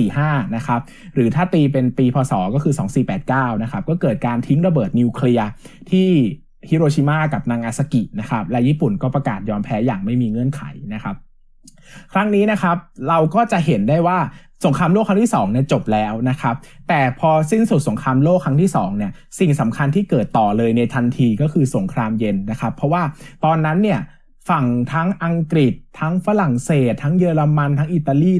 [0.04, 0.80] 1945 นะครับ
[1.14, 2.74] หรือถ้าตีเป็นปีพศก็คือ
[3.18, 5.48] 2489 นะครับ ก็เกิดการทิ้งระเบิดนิวเคลียร์
[5.90, 6.08] ที่
[6.68, 10.62] ฮิโรชิมากับนางาซากินะครับ และญี่ปุ่นก็ประกาศยอมแพ้อย่างไม่มีเงื่อนไข
[10.94, 11.16] นะครับ
[12.12, 12.76] ครั้งนี้นะครับ
[13.08, 14.18] เราก็จะเห็นได้ว่า
[14.64, 16.54] สงครามโลกครั้งที่2เนี่ยจบแล้วนะครับ
[16.88, 23.02] แต่พอสิ้นสุดสงครามโลกครั้งที่2เนี่ยสิ่งสำคัญที่เกิดต่อเลยในทันทีก็คือสงครามเย็นนะครับ เพราะว่า
[23.44, 24.00] ตอนนั้นเนี่ย
[24.50, 28.32] ฝั่งทั้งอังกฤษ ทั้งฝรั่งเศส ทั้งเยอรมัน ทั้งอิตาลี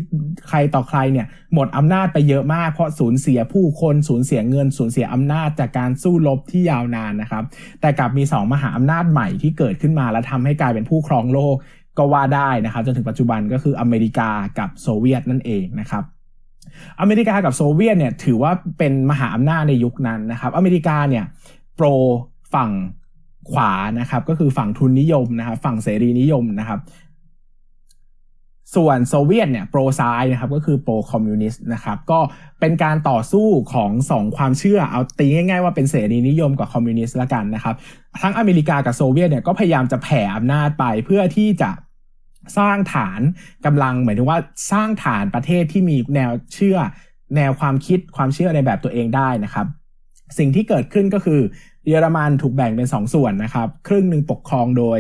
[0.49, 7.45] ใครต่อใครเนี่ยหมดอำนาจไปเยอะมากเพราะสูญเสียผู้คนสูญเสียเงินสูญเสียอำนาจจากการสู้รบที่ยาวนานนะครับ
[7.81, 11.57] แต่กลับมีสองมหาอำนาจใหม่ที่เกิดขึ้นมาและทำให้กลายเป็นผู้ครองโลก
[11.99, 16.05] ก็ว่าได้นะครับจนถึงปัจจุบันก็คืออเมริกากับโซเวียตนั่นเองนะครับ
[17.01, 21.25] อเมริกากับโซเวียตเนี่ยถือว่าเป็นมหาอำนาจในยุคนั้นนะครับ อเมริกาเนี่ย
[21.77, 21.87] pro
[22.55, 22.71] ฝั่ง
[23.51, 26.81] ขวานะครับ ก็คือฝั่งทุนนิยมนะครับฝั่งเสรีนิยมนะครับ
[28.75, 32.19] ส่วนโซเวียตเนี่ย pro ซ้ายนะครับก็คือ pro คอมมิวนิสต์นะครับ ก็
[32.61, 37.75] เป็นการต่อสู้ของสองความเชื่อเอาตีง่ายๆว่าเป็นเสรีนิยมกับคอมมิวนิสต์ละกันนะครับ
[38.23, 41.71] ทั้งอเมริกากับโซเวียตเนี่ยก็พยายามจะแผ่อำนาจไปเพื่อที่จะ
[42.59, 43.21] สร้างฐาน
[43.67, 44.39] กำลังหมายถึงว่า
[44.73, 46.79] สร้างฐานประเทศที่มีแนวเชื่อ
[47.37, 49.67] แนวความคิดความเชื่อในแบบตัวเองได้นะครับ
[50.39, 51.41] สิ่งที่เกิดขึ้นก็คือ
[51.89, 54.99] เยอรมันถูกแบ่งเป็น 2สส่วนนะครับ ครึ่งหนึ่งปกครองโดย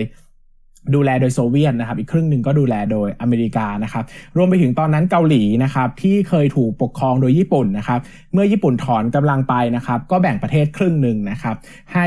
[0.94, 4.04] ดูแลโดยโซเวียตนะครับ อีกครึ่งหนึ่งก็ดูแลโดยอเมริกานะครับ
[4.36, 8.00] รวมไปถึงตอนนั้นเกาหลีนะครับ ที่เคยถูกปกครองโดยญี่ปุ่นนะครับ
[8.32, 11.56] เมื่อญี่ปุ่นถอนกำลังไปนะครับ ก็แบ่งประเทศครึ่งหนึ่งนะครับ
[11.94, 12.06] ให้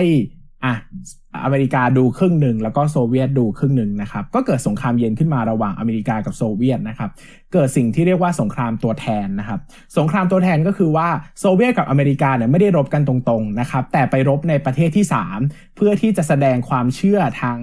[0.66, 0.76] อะ
[1.44, 7.10] อเมริกาดูครึ่งหนึ่งแล้วก็โซเวียตดูครึ่งหนึ่งนะครับ ก็เกิดสงครามเย็นขึ้นมาระหว่างอเมริกากับโซเวียตนะครับ
[7.54, 9.60] เกิดสิ่งที่เรียกว่าสงครามตัวแทนนะครับ
[9.98, 11.08] สงครามตัวแทนก็คือว่า
[11.40, 15.06] โซเวียตกับอเมริกาเนี่ยไม่ได้รบกันตรงๆนะครับ แต่ไปรบในประเทศที่
[15.40, 17.58] 3 เพื่อที่จะแสดงความเชื่อทาง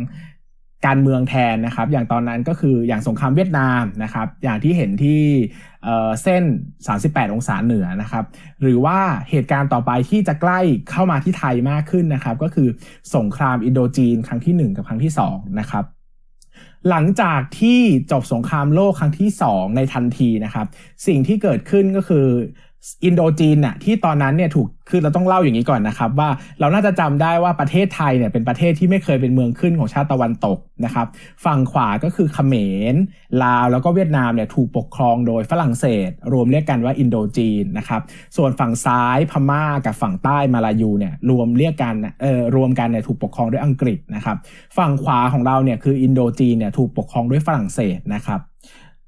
[0.86, 5.22] การเมืองแทนนะครับ อย่างตอนนั้นก็คืออย่างสงครามเวียดนามนะครับ อย่างที่เห็นที่
[6.22, 6.42] เส้น
[6.88, 8.24] 38 องศาเหนือนะครับ
[8.62, 8.98] หรือว่า
[9.30, 12.68] เหตุการณ์ต่อไปที่จะใกล้เข้ามาที่ไทยมากขึ้นนะครับก็คือ
[13.16, 15.84] สงครามอินโดจีนครั้งที่ 1 กับครั้งที่2นะครับ
[16.90, 20.66] หลังจากที่จบสงครามโลกครั้งที่ 2 ในทันทีนะครับ
[21.06, 22.26] สิ่งที่เกิดขึ้นก็คือ
[23.04, 26.28] อินโดจีนน่ะที่ตอนนั้นเนี่ยถูกคือเราต้องเล่าอย่างนี้ก่อนนะครับ ว่า
[26.60, 31.06] เราน่าจะจำได้ว่าประเทศไทยเนี่ยเป็นประเทศที่ไม่เคยเป็นเมืองขึ้นของชาติตะวันตกนะครับ
[31.44, 32.54] ฝั่งขวาก็คือเขม
[32.92, 32.94] ร
[33.42, 38.00] ลาวแล้วก็เวียดนามเนี่ยถูกปกครองโดยฝรั่งเศส รวมเรียกกันว่าอินโดจีนนะครับ
[38.36, 44.36] ส่วนฝั่งซ้ายพม่ากับฝั่งใต้มาลายูเนี่ยรวมเรียกกันเอ่อรวมกันเนี่ยถูกปกครองด้วยอังกฤษนะครับ
[44.78, 48.40] ฝั่งขวาของเราเนี่ยคืออินโดจีนเนี่ยถูกปกครองด้วยฝรั่งเศสนะครับ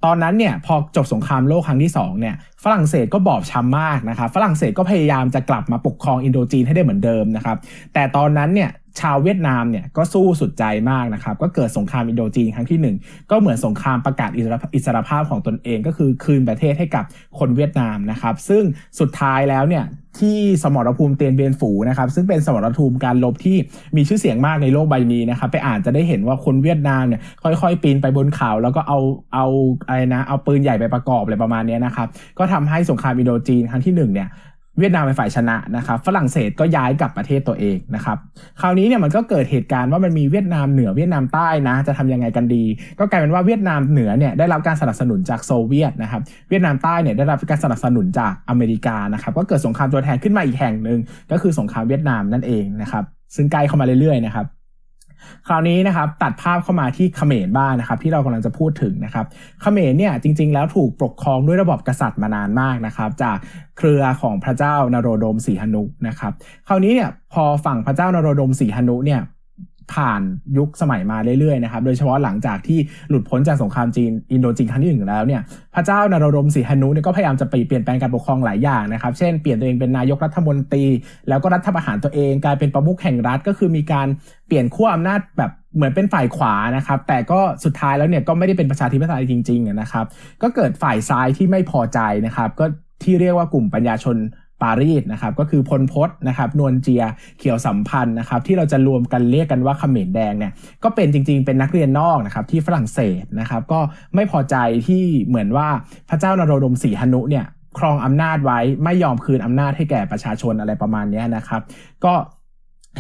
[0.06, 7.56] ตอนนั้นเนี่ยพอจบสงครามโลกครั้งที่2เนี่ยฝรั่งเศสก็บอบช้ำมากนะครับฝรั่งเศสก็พยายามจะกลับมาปกครองอินโดจีนให้ได้เหมือนเดิมนะครับ
[7.94, 17.04] แต่ตอนนั้นเนี่ยชาวเวียดนามเนี่ยก็สู้สุดใจมากนะครับก็เกิดสงครามอินโดจีนครั้งที่ 1 ก็เหมือนสงครามประกาศอิสรภาพของตนเอง ก็คือคืนประเทศให้กับ
[17.38, 18.62] คนเวียดนามนะครับซึ่ง
[19.00, 19.84] สุดท้ายแล้วเนี่ย
[20.20, 23.56] ที่สมรภูมิเตียนเบียนฝูนะครับซึ่งเป็นสมรภูมิการลบที่
[23.96, 28.98] มีชื่อเสียงมากในโลกใบนี้นะครับไปอ่านจะได้เห็นว่าคนเวียดนามเนี่ยค่อยๆ ปีนไปบนเขาแล้วก็เอา
[29.34, 29.46] เอา
[29.88, 34.28] อะไรนะเอาปืนใหญ่ไปประกอบอะไรประมาณนี้นะครับก็ทำให้สงครามอินโดจีนครั้งที่1เนี่ย
[34.78, 38.16] เวียดนามเป็นฝ่ายชนะนะครับฝรั่งเศสก็ย้ายกลับประเทศตัวเองนะครับ
[38.60, 42.64] คราวนี้เนี่ยมันก็เกิดเหตุการณ์ว่ามันมีเวียดนามเหนือเวียดนามใต้นะ จะทำยังไงกันดี
[42.98, 50.98] ก็กลายเป็นว่าเวียดนามเหนือเนี่ยได้รับการสนับสนุนจากโซเวียตนะครับเวียดนามใต้เนี่ยได้รับการสนับสนุนจากอเมริกานะครับก็เกิดสงครามตัวแทนขึ้นมาอีกแห่งหนึ่ง
[51.30, 54.46] ก็คือสงครามเวียดนามนั่นเองนะครับซึ่งใกล้เข้ามาเรื่อยๆนะครับ
[55.48, 59.26] คราวนี้นะครับตัดภาพเข้ามาที่เขมรบ้างนะครับที่เรากำลังจะพูดถึงนะครับ
[59.62, 63.36] เขมรเนี่ยจริง ๆ แล้วถูกปกครองด้วยระบบกษัตริย์มานานมากนะครับ จาก
[63.78, 66.32] เครือของพระเจ้านโรดมสีหนุนะครับ
[66.68, 69.20] คราวนี้เนี่ยพอฝั่งพระเจ้านโรดมสีหนุเนี่ย
[69.94, 70.20] ผ่าน
[70.58, 75.42] ยุคสมัยมาเรื่อยๆนะครับ โดยเฉพาะหลังจากที่หลุดพ้นจากสงครามจีนอินโดจีนครั้งที่หนึ่งแล้วเนี่ย
[75.74, 80.84] พระเจ้านโรดมสีหนุเนี่ยก็พยายามจะไปเปลี่ยนแปลงการปกครองหลายอย่างนะครับ เช่นเปลี่ยนตัวเองเป็นนายกรัฐมนตรี
[81.28, 84.08] แล้วก็รัฐประหารตัวเองกลายเป็นประมุขแห่งรัฐก็คือมีการ
[84.46, 90.06] เปลี่ยนขั้วอำนาจแบบเหมือนเป็นฝ่ายขวานะครับ แต่ก็สุดท้ายแล้วเนี่ยก็ไม่ได้เป็นประชาธิปไตยจริงๆนะครับ
[90.42, 92.66] ก็เกิดฝ่ายซ้ายที่ไม่พอใจนะครับ ก็
[93.02, 94.16] ที่เรียกว่ากลุ่มปัญญาชน
[94.62, 97.02] ปารีสนะครับก็คือพลพศนะครับนวลเจีย
[97.38, 100.52] เขียวสัมพันธ์นะครับที่เราจะรวมกันเรียกกันว่าเขมรแดงเนี่ย
[100.84, 103.80] ก็เป็นจริงๆ เป็นนักเรียนนอกนะครับที่ฝรั่งเศสนะครับก็
[104.14, 105.68] ไม่พอใจที่เหมือนว่า
[106.08, 107.44] พระเจ้านโรดมสีหนุเนี่ย
[107.78, 111.60] ครองอำนาจไว้ไม่ยอมคืนอำนาจให้แก่ประชาชนอะไรประมาณนี้นะครับ
[112.04, 112.14] ก็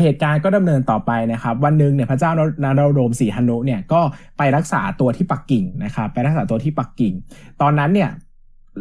[0.00, 2.30] เหตุการณ์ก็ดำเนินต่อไปนะครับ วันหนึ่งเนี่ยพระเจ้า
[2.64, 4.00] นารโดมสีหนุเนี่ยก็
[4.38, 7.12] ไปรักษาตัวที่ปักกิ่งนะครับ ไปรักษาตัวที่ปักกิ่ง
[7.62, 8.10] ตอนนั้นเนี่ย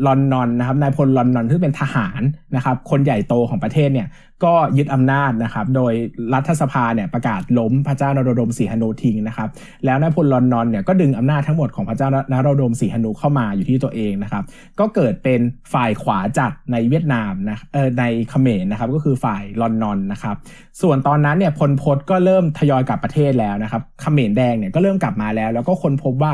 [0.05, 2.21] ลอนนอนนะครับนายพลลอนนอนซึ่งเป็นทหาร
[2.55, 4.07] นะครับคนใหญ่โตของประเทศเนี่ย
[4.45, 5.93] ก็ยึดอำนาจนะครับโดย
[6.33, 9.49] รัฐสภาเนี่ยประกาศล้มพระเจ้านโรดมศรีหนุทิ้งนะครับ
[9.85, 14.43] แล้วนายพลลอนนอนเนี่ยก็ดึงอำนาจทั้งหมดของพระเจ้านโรดมศรีหนุเข้ามาอยู่ที่ตัวเองนะครับ
[14.79, 15.39] ก็เกิดเป็น
[15.73, 20.35] ฝ่ายขวาจัดในเวียดนามนะเออในเขมรนะครับก็คือฝ่ายลอนนอนนะครับ
[20.81, 26.31] ส่วนตอนนั้นเนี่ยพลพศก็เริ่มทยอยกลับประเทศแล้วนะครับเขมรแดงเนี่ยก็เริ่มกลับมาแล้ว แล้วก็คนพบว่า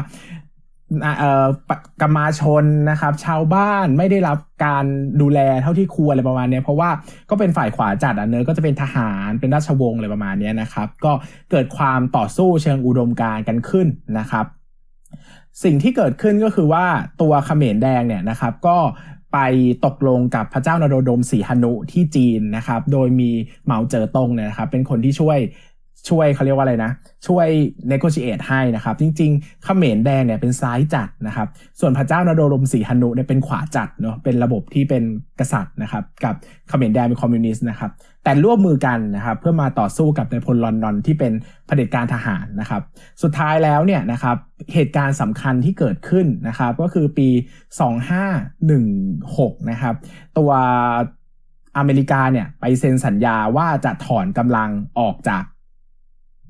[2.01, 4.85] กรรมาชนนะครับชาวบ้านไม่ได้รับการ
[5.21, 6.89] ดูแลเท่าที่ควรอะไรประมาณนี้เพราะว่า
[7.29, 11.13] ก็เป็นฝ่ายขวาจัดอะเนอะก็จะเป็นทหารเป็นราชวงศ์อะไรประมาณนี้นะครับ ก็
[11.51, 13.87] เกิดความต่อสู้เชิงอุดมการณ์กันขึ้น
[14.19, 14.45] นะครับ
[15.63, 16.85] สิ่งที่เกิดขึ้นก็คือว่า
[17.21, 18.77] ตัวเขมรแดงเนี่ยนะครับ ก็
[19.33, 19.39] ไป
[19.85, 23.31] ตกลงกับพระเจ้านโรดมสีหนุที่จีนนะครับ โดยมี
[23.65, 25.37] เหมาเจ๋อตงเนี่ยนะครับ เป็นคนที่ช่วย
[26.09, 26.91] ช่วยเขาเรียกว่าอะไรนะ
[27.27, 27.47] ช่วย
[27.91, 31.47] negotiate ให้นะครับ จริงๆเขมรแดงเนี่ยเป็นซ้ายจัดนะครับ
[31.79, 35.03] ส่วนพระเจ้านโดรมสีหนุเนี่ยเป็นขวาจัดเนาะเป็นระบบที่เป็น
[35.39, 36.35] กษัตริย์นะครับ กับ
[36.69, 37.91] เขมรแดงเป็นคอมมิวนิสต์นะครับ
[38.23, 41.33] แต่ร่วมมือกันนะครับ เพื่อมาต่อสู้กับนายพลลอนดอนที่เป็น
[41.67, 42.81] เผด็จการทหารนะครับ
[43.21, 44.35] สุดท้ายแล้วเนี่ยนะครับ
[44.73, 47.29] เหตุการณ์สำคัญที่เกิดขึ้นนะครับ ก็คือปี
[48.89, 49.95] 2516 นะครับ
[50.37, 50.51] ตัว
[51.77, 55.43] อเมริกาเนี่ยไปเซ็นสัญญาว่าจะถอนกำลังออกจาก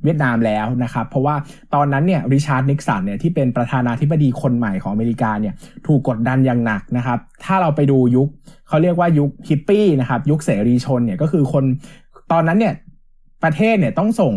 [0.04, 1.36] เวียดนามแล้วนะครับ เพราะว่า
[1.74, 5.54] ตอนนั้นเนี่ยริชาร์ดนิกสันเนี่ยที่เป็นประธานาธิบดีคนใหม่ของอเมริกาเนี่ย
[5.88, 8.28] ถูกกดดันอย่างหนักนะครับ ถ้าเราไปดูยุค
[8.68, 11.64] เขาเรียกว่ายุคฮิปปี้นะครับยุคเสรีชนเนี่ยก็คือคน
[12.32, 12.74] ตอนนั้นเนี่ย
[13.44, 14.34] ประเทศเนี่ยต้องส่ง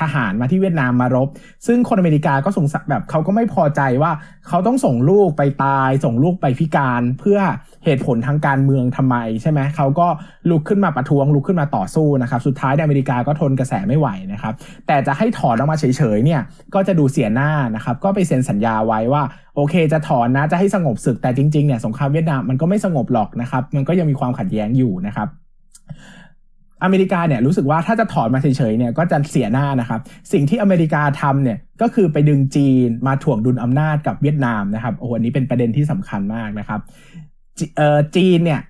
[0.00, 1.28] ทหารมาที่เวียดนามมารบ
[1.66, 4.12] ซึ่งคนอเมริกาก็สงสัยแบบเขาก็ไม่พอใจว่า
[4.48, 7.38] เขาต้องส่งลูกไปตาย ส่งลูกไปพิการเพื่อ
[7.84, 10.08] เหตุผลทางการเมืองทำไมใช่ไหมเขาก็
[10.50, 14.54] ลุกขึ้นมาประท้วงลุกขึ้นมาต่อสู้นะครับสุดท้ายอเมริกาก็ทนกระแสไม่ไหวนะครับ
[14.86, 16.40] แต่จะให้ถอนออกมาเฉยๆเนี่ย
[16.74, 19.22] ก็จะดูเสียหน้านะครับก็ไปเซ็นสัญญาไว้ว่า
[19.56, 25.28] โอเคจะถอนนะจะให้สงบศึกแต่จริงๆเนี่ยสงครามเวียดนามมันก็ไม่สงบหรอกนะครับมันก็ยังมีความขัดแย้งอยู่นะครับ
[26.84, 30.00] อเมริกาเนี่ยรู้สึกว่าถ้าจะถอนมาเฉยๆเนี่ยก็จะเสียหน้านะครับ
[30.32, 36.80] สิ่งที่อเมริกาทำเนี่ยก็คือไปดึงจีนมาถ่วงดุลอำนาจกับเวียดนามนะครับโอ้โหอันนี้เป็นประเด็นที่สำคัญมากนะครับ
[38.16, 38.60] จีนเนี่ย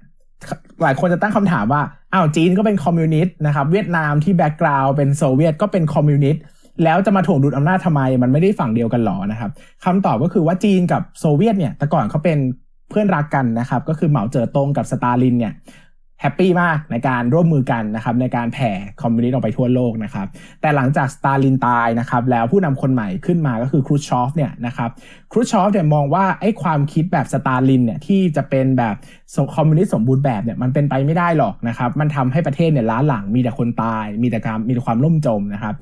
[0.82, 1.82] หลายคนจะตั้งคำถามว่า
[2.12, 6.42] อ้าวจีนก็เป็นคอมมิวนิสต์นะครับเวียดนามที่ background เป็นโซเวียตก็เป็นคอมมิวนิสต์
[6.84, 9.50] แล้วจะมาถ่วงดุลอำนาจทำไม มันไม่ได้ฝั่งเดียวกันหรอนะครับ
[9.84, 12.38] คำตอบก็คือว่าจีนกับโซเวียตเนี่ยแต่ก่อนเขาเป็น
[12.90, 15.52] เพื่อนรักกันนะครับก็คือเหมาเจ๋อตงกับสตาลินเนี่ย
[16.22, 18.70] happy มากในการร่วมมือกันนะครับในการแผ่
[19.02, 20.26] คอมมิวนิสต์ออกไปทั่วโลกนะครับ
[20.60, 24.90] แต่หลังจากสตาลินตายนะครับแล้วผู้นำคนใหม่ขึ้นมาก็คือครูชอฟเนี่ยนะครับ
[25.32, 28.94] ครูชอฟเนี่ยมองว่าไอ้ความคิดแบบสตาลินเนี่ยที่จะเป็นแบบ
[29.56, 35.74] คอมมิวนิสต์สมบูรณ์แบบเนี่ยมันเป็นไปไม่ได้หรอกนะครับมันทำให้ประเทศเนี่ยล้าหลังมีแต่คนตาย มีแต่การมีแต่ความล่มจมนะครับ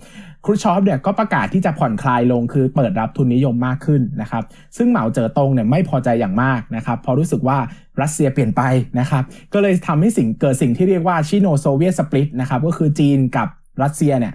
[0.44, 4.42] ครูชอฟเนี่ยก็ประกาศที่จะผ่อนคลายลงคือเปิดรับทุนนิยมมากขึ้นนะครับ
[4.76, 7.58] ซึ่งเหมาเจ๋อตงเนี่ยไม่พอใจอย่างมากนะครับเพราะรู้สึกว่า
[8.00, 8.62] รัสเซียเปลี่ยนไป
[9.00, 9.22] นะครับ
[9.52, 13.48] ก็เลยทำให้สิ่งเกิดสิ่งที่เรียกว่า Sino-Soviet Split นะครับก็คือจีนกับ
[13.82, 14.32] รัสเซียเนี่ย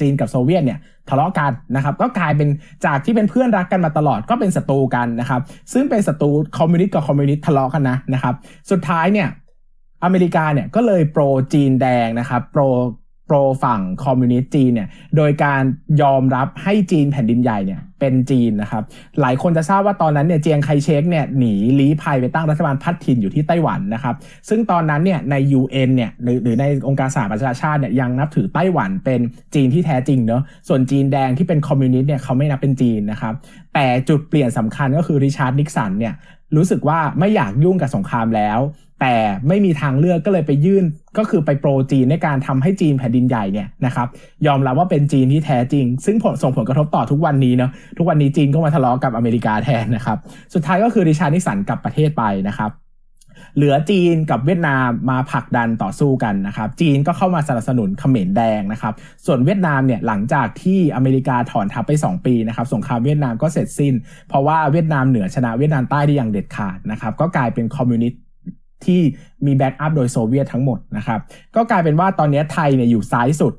[0.00, 0.78] จีนกับโซเวียตเนี่ย
[1.08, 2.48] ทะเลาะกันนะครับก็กลายเป็น
[2.84, 5.40] จากที่เป็นเพื่อนรักกันมาตลอดก็เป็นศัตรูกันนะครับ
[5.72, 8.34] ซึ่งเป็นศัตรูคอมมิวนิสต์กับคอมมิวนิสต์ทะเลาะกันนะนะครับ
[8.70, 9.28] สุดท้ายเนี่ย
[10.04, 11.22] อเมริกาเนี่ยก็เลย pro
[11.52, 12.62] จีนแดงนะครับ pro
[13.26, 15.62] pro ฝั่งคอมมิวนิสต์จีนเนี่ยโดยการ
[16.02, 18.82] ยอมรับให้จีนแผ่นดินใหญ่เนี่ยเป็นจีนนะครับ
[19.20, 24.14] หลายคนจะทราบว่าตอนนั้นเนี่ยเจียงไคเชกเนี่ยหนีลี้ภัยไปตั้งรัฐบาลพลัดถิ่นอยู่ที่ไต้หวันนะครับ
[24.48, 29.20] ซึ่งตอนนั้นเนี่ยใน UN เนี่ยหรือหรือในองค์การสหประชาชาติเนี่ยยังนับถือไต้หวันเป็น
[29.54, 33.34] จีนที่แท้จริงเนาะส่วนจีนแดงที่เป็นคอมมิวนิสต์เนี่ยเขาไม่นับเป็นจีนนะครับ
[33.74, 36.14] แต่จุดเปลี่ยนสำคัญก็คือริชาร์ดนิกสันเนี่ย
[36.56, 38.58] รู้สึกว่าไม่อยากยุ่งกับสงครามแล้ว
[39.00, 39.14] แต่
[39.48, 40.84] ไม่มีทางเลือกก็เลยไปยื่น
[41.18, 44.08] ก็คือไปโปรจีนในการทำให้จีนแผ่นดินใหญ่เนี่ยนะครับ
[44.46, 50.18] ยอมรับว่าเป็นจีนที่แท้จริง ซึ่งผลส่งผลกระทบต่อทุกวันนี้เนาะทุกวันนี้จีนก็มาทะเลาะกับอเมริกาแทนนะครับ
[50.54, 52.72] สุดท้ายก็คือริชาร์นิสันกลับประเทศไปนะครับ
[53.56, 58.94] เหลือจีนกับเวียดนามมาผลักดันต่อสู้กันนะครับจีนก็เข้ามาสนับสนุนเขมรแดงนะครับ
[59.26, 63.94] ส่วนเวียดนามเนี่ยหลังจากที่อเมริกาถอนทัพไป 2 ปีนะครับสงครามเวียดนามก็เสร็จสิ้น
[64.28, 68.20] เพราะว่าเวียดนามเหนือชนะเวียดนามใต้ได้อย่างเด็ดขาดนะครับก็กลายเป็นคอมมิวนิสต์
[68.86, 69.00] ที่
[69.46, 71.20] มี backup โดยโซเวียตทั้งหมดนะครับ
[71.56, 73.54] ก็กลายเป็นว่าตอนนี้ไทยเนี่ยอยู่ซ้ายสุด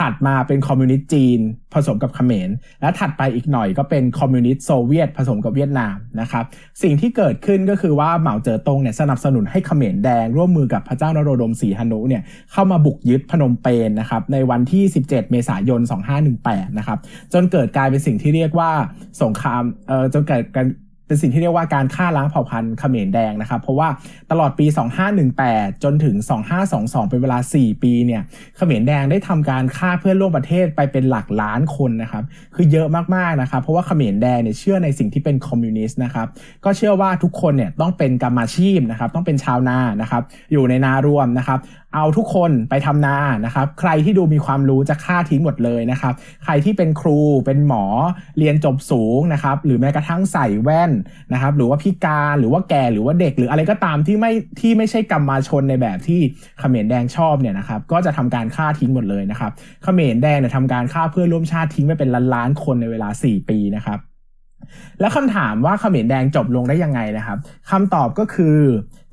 [0.00, 1.40] ถัดมาเป็นคอมมิวนิสต์จีน
[1.74, 6.44] ผสมกับเขมร และถัดไปอีกหน่อยก็เป็นคอมมิวนิสต์โซเวียตผสมกับเวียดนามนะครับ
[6.82, 12.22] สิ่งที่เกิดขึ้นก็คือว่าเหมาเจ๋อตงเนี่ยสนับสนุนให้เขมรแดง ร่วมมือกับพระเจ้านโรดมสีหนุเนี่ย
[12.52, 15.80] เข้ามาบุกยึดพนมเปญนนะครับในวันที่ 17 เมษายน
[16.24, 16.98] 2518 นะครับ
[17.32, 18.70] จนเกิดกลายเป็นสิ่งที่เรียกว่า
[19.22, 20.66] สงครามเอ่อจนเกิดการ
[21.12, 23.88] เป็นสิ่งที่เรียกว่าการฆ่าล้างเผ่าพันธุ์เขมรแดงนะครับ เพราะว่า
[24.30, 24.66] ตลอดปี
[25.24, 26.16] 2518 จนถึง
[26.62, 28.22] 2522 เป็นเวลา 4 ปีเนี่ย
[28.56, 36.26] เขมรแดงได้ทำการฆ่าเพื่อนร่วมประเทศไปเป็นหลักล้านคนนะครับคือเยอะมากๆนะครับเพราะว่าเขมรแดงเนี่ยเชื่อในสิ่งที่เป็นคอมมิวนิสต์นะครับ
[36.64, 41.58] ก็เชื่อว่าทุกคนเนี่ยต้องเป็นกรรมาชีพนะครับต้องเป็นชาวนานะครับอยู่ในนารวมนะครับ
[41.94, 46.14] เอาทุกคนไปทำนานะครับ ใครที่ดูมีความรู้จะฆ่าทิ้งหมดเลยนะครับ
[46.44, 47.84] ใครที่เป็นครูเป็นหมอ
[48.38, 50.92] เรียนจบสูงนะครับ หรือแม้กระทั่งใส่แว่น
[51.32, 56.20] นะครับ หรือว่าพิการหรือว่าแก่หรือว่าเด็ก หรืออะไรก็ตามที่ไม่ที่ไม่ใช่กรรมาชนในแบบที่
[56.58, 59.52] เขมรแดงชอบเนี่ยนะครับ ก็จะทำการฆ่าทิ้งหมดเลยนะครับ
[59.84, 64.00] เขมรแดงเนี่ยทำการฆ่าเพื่อนร่วมชาติทิ้งไปเป็นล้านๆคนในเวลา 4 ปีนะครับ
[65.00, 67.38] แล้วคำถามว่าเขมรแดงจบลงได้ยังไงนะครับ
[67.70, 68.58] คำตอบก็คือ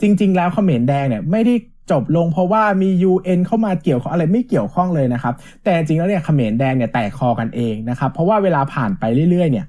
[0.01, 1.53] จริง ๆ แล้วเขมรแดงเนี่ยไม่ได้
[1.91, 5.33] จบลงเพราะว่ามี UN เข้ามาเกี่ยวข้องอะไรไม่เกี่ยวข้องเลยนะครับ
[5.63, 9.65] แต่จริงแล้วเนี่ยเขมรแดงเนี่ยแตกคอกันเองนะครับ เพราะว่าเวลาผ่านไปเรื่อยๆเนี่ย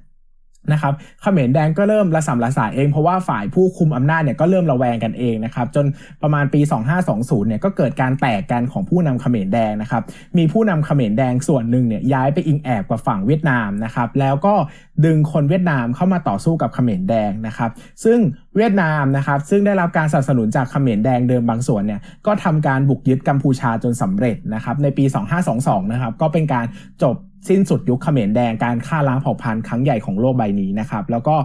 [0.73, 5.87] นะครับเขมรแดงก็เริ่มระสำระสายเองเพราะว่าฝ่ายผู้คุมอำนาจเนี่ยก็เริ่มระแวงกันเองนะครับจน
[6.23, 6.61] ประมาณปี
[7.05, 10.03] 2520เนี่ยก็เกิดการแตกกันของผู้นำเขมรแดงนะครับ
[10.39, 14.55] มีผู้นำเขมรแดงส่วนหนึ่งเนี่ยย้ายไปอิงแอบกับฝั่งเวียดนามนะครับแล้วก็
[15.05, 17.71] ดึงคนเวียดนามเข้ามาต่อสู้กับเขมรแดงนะครับ
[18.05, 18.19] ซึ่ง
[18.57, 25.05] เวียดนามนะครับซึ่งได้รับการสนับสนุนจากเขมรแดงเดิมบางส่วนเนี่ยก็ทำการบุกยึดกัมพูชาจนสำเร็จนะครับในปี
[25.49, 26.67] 2522นะครับก็เป็นการ
[27.03, 27.17] จบ
[27.49, 31.37] สิ้นสุดยุคเขมรแดงการฆ่าล้างเผ่าพันธุ์ครั้งใหญ่ของโลกใบนี้นะครับ แล้วก็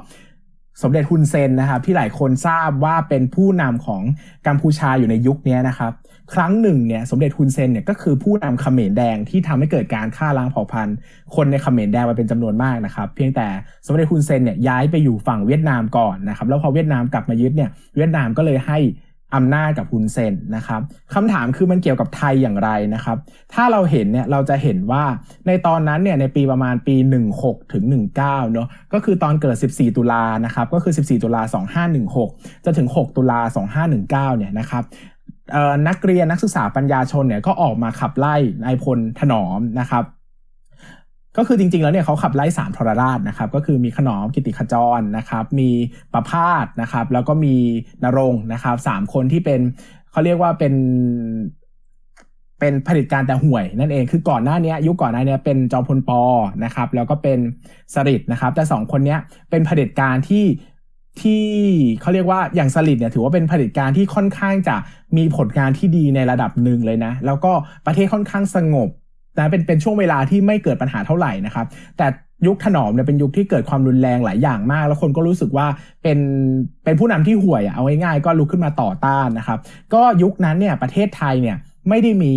[0.83, 4.01] สมเด็จฮุนเซนนะครับที่หลายคนทราบว่าเป็นผู้นำของ
[4.47, 5.91] กัมพูชาอยู่ในยุคนี้นะครับ
[6.33, 10.95] ครั้งหนึ่งเนี่ยสมเด็จฮุนเซนเนี่ยก็คือผู้นำเขมรแดงที่ทำให้เกิดการฆ่าล้างเผ่าพันธุ์
[11.35, 13.47] คนในเขมรแดงมาเป็นจำนวนมากนะครับ เพียงแต่
[13.87, 18.77] สมเด็จฮุนเซนเนี่ยย้ายไปอยู่ฝั่งเวียดนามก่อนนะครับ แล้วพอเวียดนามกลับมายึดเนี่ยเวียดนามก็เลยให้
[19.35, 20.81] อำนาจกับฮุนเซนนะครับ
[21.13, 23.17] คำถามคือมันเกี่ยวกับไทยอย่างไรนะครับ
[23.53, 25.03] ถ้าเราเห็นเนี่ยเราจะเห็นว่า
[25.47, 26.95] ในตอนนั้นเนี่ยในปีประมาณปี
[27.35, 27.83] 16ถึง
[28.15, 28.15] 19
[28.53, 31.41] เนอะก็คือตอนเกิด 14 ตุลานะครับก็คือ 14 ตุลา
[32.03, 33.39] 2516 จะถึง 6 ตุลา
[34.31, 34.83] 2519เนี่ยนะครับ
[35.87, 40.03] นักเรียนนักศึกษาปัญญาชนเนี่ยก็ออกมาขับไล่นายพลถนอมนะครับ
[41.37, 45.69] ก็คือจริงๆ แล้วเนี่ยเขาขับไล่สามทรราชนะครับก็คือมีขนอมกิติขจรนะครับมี
[46.13, 47.55] ประพาสนะครับแล้วก็มี
[48.03, 49.59] นรงนะครับสามคนที่เป็น
[50.11, 50.73] เขาเรียกว่าเป็น
[52.59, 56.21] เป็นผลิตการแต่ห่วยนั่นเองคือก่อนหน้านี้ยุคก่อนหน้านี้เป็นจอมพลปอ
[56.63, 57.39] นะครับแล้วก็เป็น
[57.93, 59.19] สฤษดิ์นะครับ แต่สองคนเนี้ย
[59.49, 60.45] เป็นผลิตการที่
[61.21, 61.45] ที่
[62.01, 64.75] เขาเรียกว่าอย่างสลิดเนี่ยถือว่าเป็นผลิตการที่ค่อนข้างจะ
[65.17, 67.51] มีผลงานที่ดีในระดับหนึ่งเลยนะ แล้วก็
[67.85, 68.89] ประเทศค่อนข้างสงบ
[69.37, 71.65] นะเป็นเป็นช่วงเวลาที่ไม่เกิดปัญหาเท่าไหร่นะครับ
[71.97, 72.07] แต่
[72.47, 75.67] ยุคถนอมเนี่ยเป็นยุคที่เกิดความรุนแรงหลายอย่างมาก แล้วคนก็รู้สึกว่า
[76.03, 76.19] เป็น
[76.83, 79.59] เป็นผู้นำที่ห่วยเอาง่ายๆก็ลุกขึ้นมาต่อต้านนะครับ
[79.93, 81.57] ก็ยุคนั้นเนี่ยประเทศไทยเนี่ย
[81.89, 82.33] ไม่ได้มี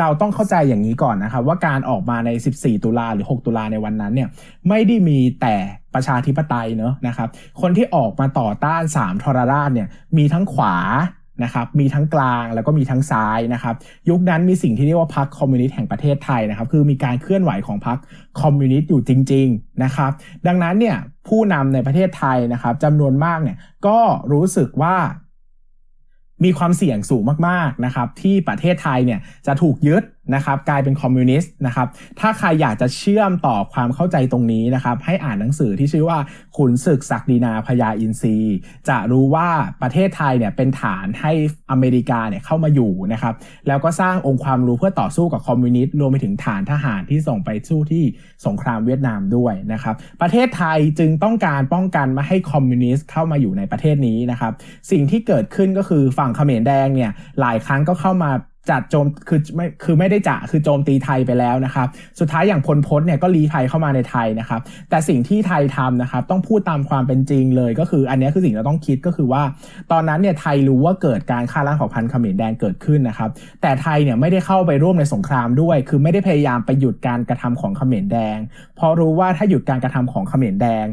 [0.00, 4.28] เราต้องเข้าใจอย่างนี้ก่อนนะครับ ว่าการออกมาใน 14 ตุลาหรือ 6 ตุลาในวันนั้นเนี่ย
[4.68, 5.54] ไม่ได้มีแต่
[5.94, 7.28] ประชาธิปไตยเนอะนะครับ
[7.60, 10.76] คนที่ออกมาต่อต้าน 3 ทรราชเนี่ยมีทั้งขวา
[11.44, 13.74] นะครับมีทั้งกลางแล้วก็มีทั้งซ้ายนะครับ
[14.08, 17.98] ยุคนั้นมีสิ่งที่เรียกว่าพรรคคอมมิวนิสต์แห่งประเทศไทยนะครับคือมีการเคลื่อนไหวของพรรค
[18.40, 20.10] คอมมิวนิสต์อยู่จริงๆนะครับ
[20.46, 20.96] ดังนั้นเนี่ย
[21.28, 23.98] ผู้นำในประเทศไทยนะครับจำนวนมากเนี่ยก็
[24.32, 24.96] รู้สึกว่า
[26.44, 30.02] มีความเสี่ยงสูงมากๆนะครับที่ประเทศไทยเนี่ยจะถูกยึด
[30.34, 31.88] นะครับกลายเป็นคอมมิวนิสต์นะครับ
[32.20, 36.18] ถ้าใครอยากจะเชื่อมต่อความเข้าใจตรงนี้นะครับให้อ่านหนังสือที่ชื่อว่า
[36.56, 38.36] ขุนศึกศักดินาพญาอินทรี
[38.88, 39.48] จะรู้ว่า
[39.82, 41.32] ประเทศไทยเนี่ยเป็นฐานให้
[41.70, 43.34] อเมริกาเนี่ยเข้ามาอยู่นะครับ
[43.68, 48.04] แล้วก็สร้างองค์ความรู้เพื่อต่อสู้กับคอมมิวนิสต์รวมไปถึงฐานทหารที่ส่งไปสู้ที่
[48.46, 54.52] สงครามเวียดนามด้วยนะครับประเทศไทยจึงต้องการป้องกันไม่ให้คอมมิวนิสต์เข้ามาอยู่ในประเทศนี้นะครับ
[54.90, 57.10] สิ่งที่เกิดขึ้นก็คือฝั่งเขมรแดงเนี่ย
[57.40, 58.30] หลายครั้งก็เข้ามา
[58.70, 61.88] จัดโจมคือไม่คือไม่ได้จะคือโจมตีไทยไปแล้วนะครับ
[62.20, 69.42] สุดท้ายอย่างพลพศเนี่ยก็ลี้ภัยเข้ามาในไทยนะครับ แต่สิ่งที่ไทยทำนะครับ ต้องพูดตามความเป็นจริงเลยก็คืออันนี้คือสิ่งที่เราต้องคิดก็คือว่า
[69.92, 73.30] ตอนนั้นเนี่ยไทยรู้ว่าเกิดการฆ่าล้างเผ่าพันธุ์เขมรแดงเกิดขึ้นนะครับ
[73.62, 78.38] แต่ไทยเนี่ยไม่ได้เข้าไปร่วมในสงครามด้วย คือไม่ได้พยายามไปหยุดการกระทำของเขมรแดง
[78.76, 80.86] เพราะรู้ว่าถ้าหยุดการกระทำของเขมรแดง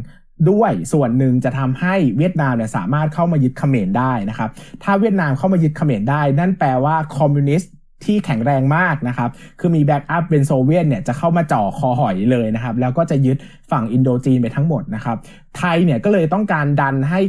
[0.50, 4.50] ด้วยส่วนหนึ่งจะทำให้เวียดนามเนี่ยสามารถเข้ามายึดเขมรได้นะครับ
[4.84, 7.72] ถ้าเวียดนามเข้ามายึดเขมรได้ นั่นแปลว่าคอมมิวนิสต์
[8.06, 9.30] ที่แข็งแรงมากนะครับ
[9.60, 13.38] คือมี backup เป็นโซเวียตเนี่ยจะเข้ามาจ่อคอหอยเลยนะครับ แล้วก็จะยึด
[13.72, 15.18] ฝั่งอินโดจีนไปทั้งหมดนะครับ
[15.58, 17.22] ไทยเนี่ยก็เลยต้องการดันให้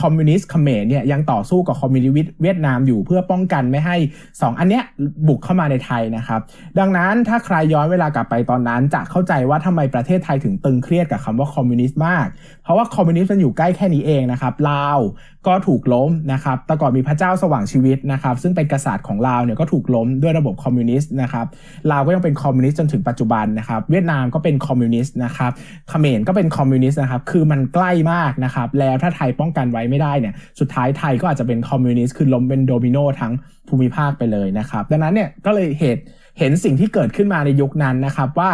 [0.00, 3.96] คอมมิวนิสต์เขมรเนี่ยยังต่อสู้กับคอมมิวนิสต์เวียดนามอยู่เพื่อป้องกันไม่ให้
[4.28, 4.84] 2 อันเนี้ย
[5.28, 6.40] บุกเข้ามาในไทยนะครับ
[6.78, 12.26] ดังนั้นถ้าใครย้อนเวลากลับไปตอนนั้น จะเข้าใจว่าทำไมประเทศไทยถึงตึงเครียดกับคำว่าคอมมิวนิสต์มาก
[12.62, 15.00] เพราะว่าคอมมิวนิสต์มันอยู่ใกล้แค่นี้เองนะครับลาว
[15.46, 21.46] ก็ถูกล้มนะครับแต่ก่อนมีพระเจ้าสว่างชีวิตนะครับ ซึ่งเป็นกษัตริย์ของลาวเนี่ยก็ถูกล้มด้วยระบบคอมมิวนิสต์นะครับ
[21.90, 25.52] ลาวก็ยังเป็นคอมมิวนิสต์จนถึงปัจจุบันนะครับเวียดนามก็เป็นคอมมิวนิสต์นะครับ
[25.88, 33.32] เขมรก็เป็นคอมมิวนิสต์นะครับคือมันใกล้มากนะครับแล้วถ้าไทยป้องกันไว้ไม่ได้เนี่ยสุดท้ายไทยก็อาจจะเป็นคอมมิวนิสต์คือล้มเป็นโดมิโนทั้ง
[33.68, 36.02] ภูมิภาคไปเลยนะครับ ดังนั้นเนี่ยก็เลยเหตุ
[36.38, 38.50] เห็นสิ่งที่เกิดขึ้นมาในยุคนั้นนะครับว่า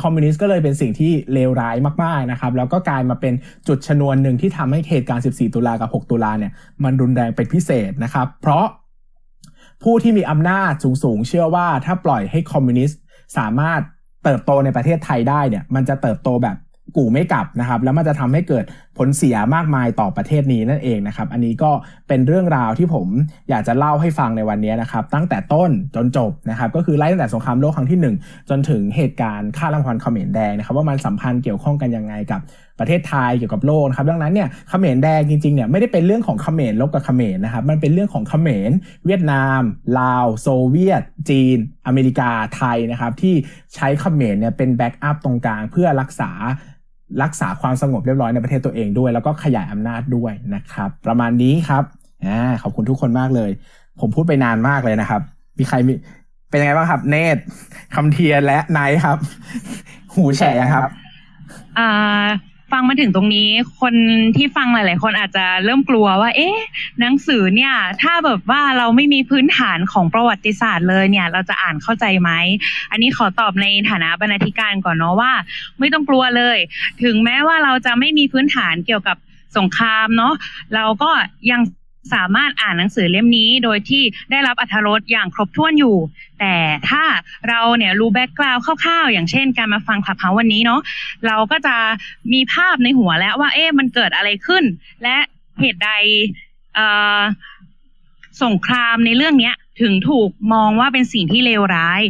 [0.00, 3.34] คอมมิวนิสต์ก็เลยเป็นสิ่งที่เลวร้ายมากๆนะครับ แล้วก็กลายมาเป็น
[3.68, 6.52] จุดชนวนหนึ่งที่ทำให้เหตุการณ์ 14 ตุลากับ 6 ตุลาเนี่ย
[6.84, 8.66] มันรุนแรงเป็นพิเศษนะครับ เพราะ
[9.82, 10.72] ผู้ที่มีอำนาจ
[11.02, 12.98] สูงๆ เชื่อว่าถ้าปล่อยให้คอมมิวนิสต์
[13.38, 13.80] สามารถ
[14.24, 16.56] เติบโตในประเทศไทยได้เนี่ยมันจะเติบโตแบบ
[16.96, 18.64] กู่ไม่กลับนะครับ แล้วมันจะทำให้เกิด
[18.98, 21.70] ผลเสียมากมายต่อประเทศนี้นั่นเองนะครับ อันนี้ก็
[22.08, 23.06] เป็นเรื่องราวที่ผม
[23.50, 32.40] อยากจะเล่าให้ฟังในวันนี้นะครับ ตั้งแต่ต้นจนจบนะครับก็คือไล่ตั้งแต่สงครามโลกครั้งที่ 1 จนถึงเหตุการณ์ฆ่าล้างพันเขมรแดงนะครับว่ามันสัมพันธ์เกี่ยวข้องกันยังไงกับ
[32.78, 38.70] ประเทศไทยเกี่ยวกับโลกนะครับดังนั้นเนี่ยเขมรแดงจริงๆเนี่ยไม่ได้เป็นเรื่องของเขมรลบกับเขมรนะครับมันเป็นเรื่องของเขมร
[39.06, 39.60] เวียดนาม
[39.98, 43.34] ลาว โซเวียต จีน อเมริกาไทยนะครับที่
[43.74, 46.30] ใช้เขมรเนี่ยเป็นแบ็กอัพตรงกลางเพื่อรักษา
[47.22, 51.84] รักษาความสงบเรียบร้อยในประเทศตัวเองด้วย แล้วก็ขยายอำนาจด้วยนะครับ ประมาณนี้ครับ
[52.26, 53.50] อ่าขอบคุณทุกคนมากเลย
[54.00, 55.22] ผมพูดไปนานมากเลยนะครับ
[55.58, 55.92] มีใครมี
[56.50, 57.36] เป็นยังไงบ้างครับ เนต
[57.94, 59.18] คำเทียนและไนท์ครับ
[60.14, 60.84] หูแฉะครับ
[61.78, 61.88] อ่า
[62.72, 63.48] ฟังมาถึงตรงนี้
[63.80, 63.94] คน
[64.36, 66.58] ที่ฟังหลาย ๆ คนอาจจะเริ่มกลัวว่า เอ๊ะ
[67.00, 72.30] หนังสือเนี่ย ถ้าแบบว่าเราไม่มีพื้นฐานของประวัติศาสตร์เลยเนี่ย เราจะอ่านเข้าใจไหม
[72.90, 75.32] อันนี้ขอตอบในฐานะบรรณาธิการก่อนเนาะว่า
[75.78, 76.58] ไม่ต้องกลัวเลย
[77.02, 79.16] ถึงแม้ว่าเราจะไม่มีพื้นฐานเกี่ยวกับ
[79.56, 80.34] สงครามเนาะ
[80.74, 81.10] เราก็
[81.50, 81.60] ยัง
[82.14, 85.96] สามารถอ่านหนังสือเล่มนี้โดยที่ได้รับอรรถรสอย่างครบถ้วนอยู่
[86.40, 86.54] แต่
[86.88, 87.04] ถ้า
[87.48, 90.80] เราเนี่ยรู้แบ็กกราวด์คร่าวๆ อย่างเช่น การมาฟังขับเฮาวันนี้เนาะ
[91.26, 91.76] เราก็จะ
[92.32, 94.64] มีภาพในหัวแล้วว่าเอ๊ะมันเกิดอะไรขึ้น
[95.02, 95.16] และ
[95.60, 95.90] เหตุใด
[96.74, 96.86] เอ่
[97.18, 97.20] อ
[98.42, 102.00] สงครามในเรื่องเนี้ยถึงถูกมองว่าเป็นสิ่งที่เลวร้าย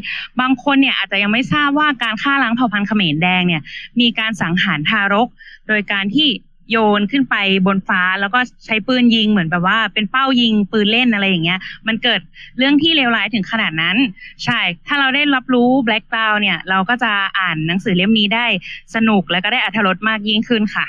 [0.40, 3.62] บางคนเนี่ยอาจจะยังไม่ทราบว่าการฆ่าล้างเผ่าพันธุ์เขมรแดงเนี่ย
[4.00, 5.28] มีการสังหารทารก
[5.68, 6.28] โดยการที่
[6.70, 12.20] โยนขึ้นไปบนฟ้าแล้วก็ใช้ปืนยิงเหมือนแบบว่า เป็นเป้ายิงปืนเล่นอะไรอย่างเงี้ย มันเกิด
[12.58, 13.96] เรื่องที่เลวร้ายถึงขนาดนั้น
[14.44, 18.46] ใช่ ถ้าเราได้รับรู้ Black Cloud เนี่ย เราก็จะอ่านหนังสือเล่มนี้ได้
[18.94, 20.86] สนุกและก็ได้อรรถรสมากยิ่งขึ้นค่ะ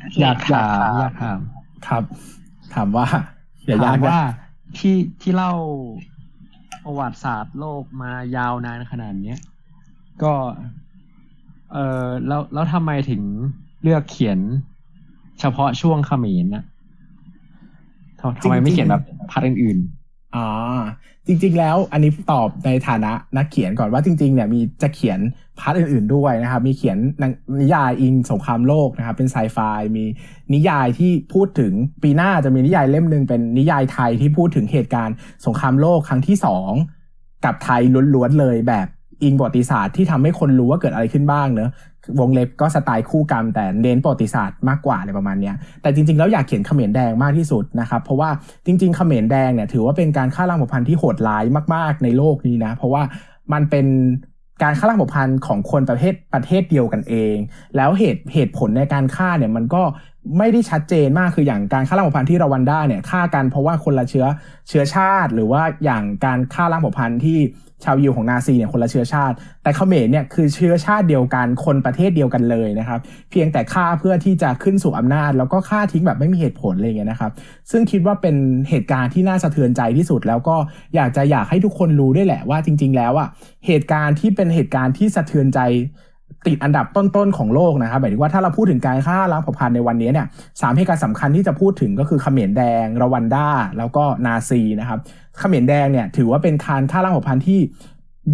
[0.00, 1.38] โเคอยากถามอยากถาม
[1.86, 2.04] ครับ
[2.74, 3.06] ถามว่า
[3.66, 4.20] อย่ายาถากมนะว่า
[4.78, 5.52] ที่ที่เล่า
[6.84, 9.38] ประวัติศาสตร์โลกมายาวนานขนาดเนี้ย
[10.22, 10.34] ก็
[11.72, 13.22] เออแล้วแล้วทำไมถึง
[13.82, 14.38] เลือกเขียน
[15.40, 16.64] เฉพาะช่วงเขมรนะ
[18.20, 19.78] ทำทำไมไม่เขียนแบบ part อื่น
[20.36, 20.48] อ๋อ
[21.26, 25.18] จริง ๆ แล้วอันนี้ตอบในฐานะนักเขียนก่อนว่าจริง ๆ เนี่ยมีจะเขียน
[25.58, 26.98] part อื่น ๆ ด้วยนะครับ มีเขียน
[27.60, 29.58] นิยายอิงสงครามโลกนะครับ เป็นไซไฟ
[29.96, 30.04] มี
[30.54, 31.72] นิยายที่พูดถึง
[32.02, 35.16] ปีหน้าจะมีนิยายเล่มหนึ่งเป็นนิยายไทยที่พูดถึงเหตุการณ์
[35.46, 36.70] สงครามโลกครั้งที่สอง
[37.44, 37.80] กับไทย
[38.14, 38.86] ล้วนๆเลยแบบ
[39.22, 41.70] อิงประวัติศาสตร์ที่ทำให้คนรู้ว่าเกิดอะไรขึ้นบ้างเนอะ
[42.20, 48.30] วงเล็บก็สไตล์คู่กรรมแต่เน้นประวัติศาสตร์มากกว่าอะไรประมาณเนี้ยแต่จริงๆแล้วอยากเขียนเขมรแดงมากที่สุดนะครับเพราะว่า
[48.66, 51.44] จริง ๆ เขมรแดงเนี่ยถือว่าเป็นการฆ่าล้างเผ่าพันธุ์ที่โหดร้าย
[51.74, 53.02] มาก ๆ ในโลกนี้นะ เพราะว่า
[53.52, 53.86] มันเป็น
[54.62, 57.36] การฆ่าล้างเผ่าพันธุ์ของคนประเทศประเทศเดียวกันเอง
[57.76, 59.82] แล้วเหตุเหตุผลในการฆ่าเนี่ยมันก็
[60.38, 64.26] ไม่ได้ชัดเจนมากคืออย่างการฆ่าล้างเผ่าพันธุ์ที่รวันด้าเนี่ยฆ่ากันเพราะว่าคนละเชื้อ
[64.68, 67.38] เชื้อชาติ หรือว่าอย่างการฆ่าล้างเผ่าพันธุ์ที่
[67.84, 77.32] ชาวยิวของนาซีเนี่ยคนละเชื้อชาติ แต่เขมรเนี่ยคือเชื้อชาติเดียวกันคนประเทศเดียวกันเลยนะครับ เพียงแต่ฆ่าเพื่อที่จะขึ้นสู่อำนาจ แล้วก็ฆ่าทิ้งแบบไม่มีเหตุผลอะไรเงี้ยนะครับ
[77.70, 78.36] ซึ่งคิดว่าเป็น
[78.70, 80.56] เหตุการณ์ที่น่าสะเทือนใจที่สุด แล้วก็
[80.94, 83.28] อยากจะอยากให้ทุกคนรู้ด้วยแหละว่าจริง ๆ แล้วอะ
[83.66, 85.60] เหตุการณ์ที่เป็นเหตุการณ์ที่สะเทือนใจ
[86.46, 90.26] ติดอันดับต้นๆของโลกนะครับหมายถึงว่าถ้าเราพูดถึงการฆ่าล้างเผ่าพันธุ์ในวันนี้เนี่ย
[90.60, 94.98] สามเหตุการณ์สำคัญที่จะพูดถึงก็คือเขมรแดงรวันด้าแล้วก็นาซีนะครับ
[95.38, 97.60] เขมรแดงเนี่ยถือว่าเป็นการฆ่าล้างเผ่าพันธุ์ที่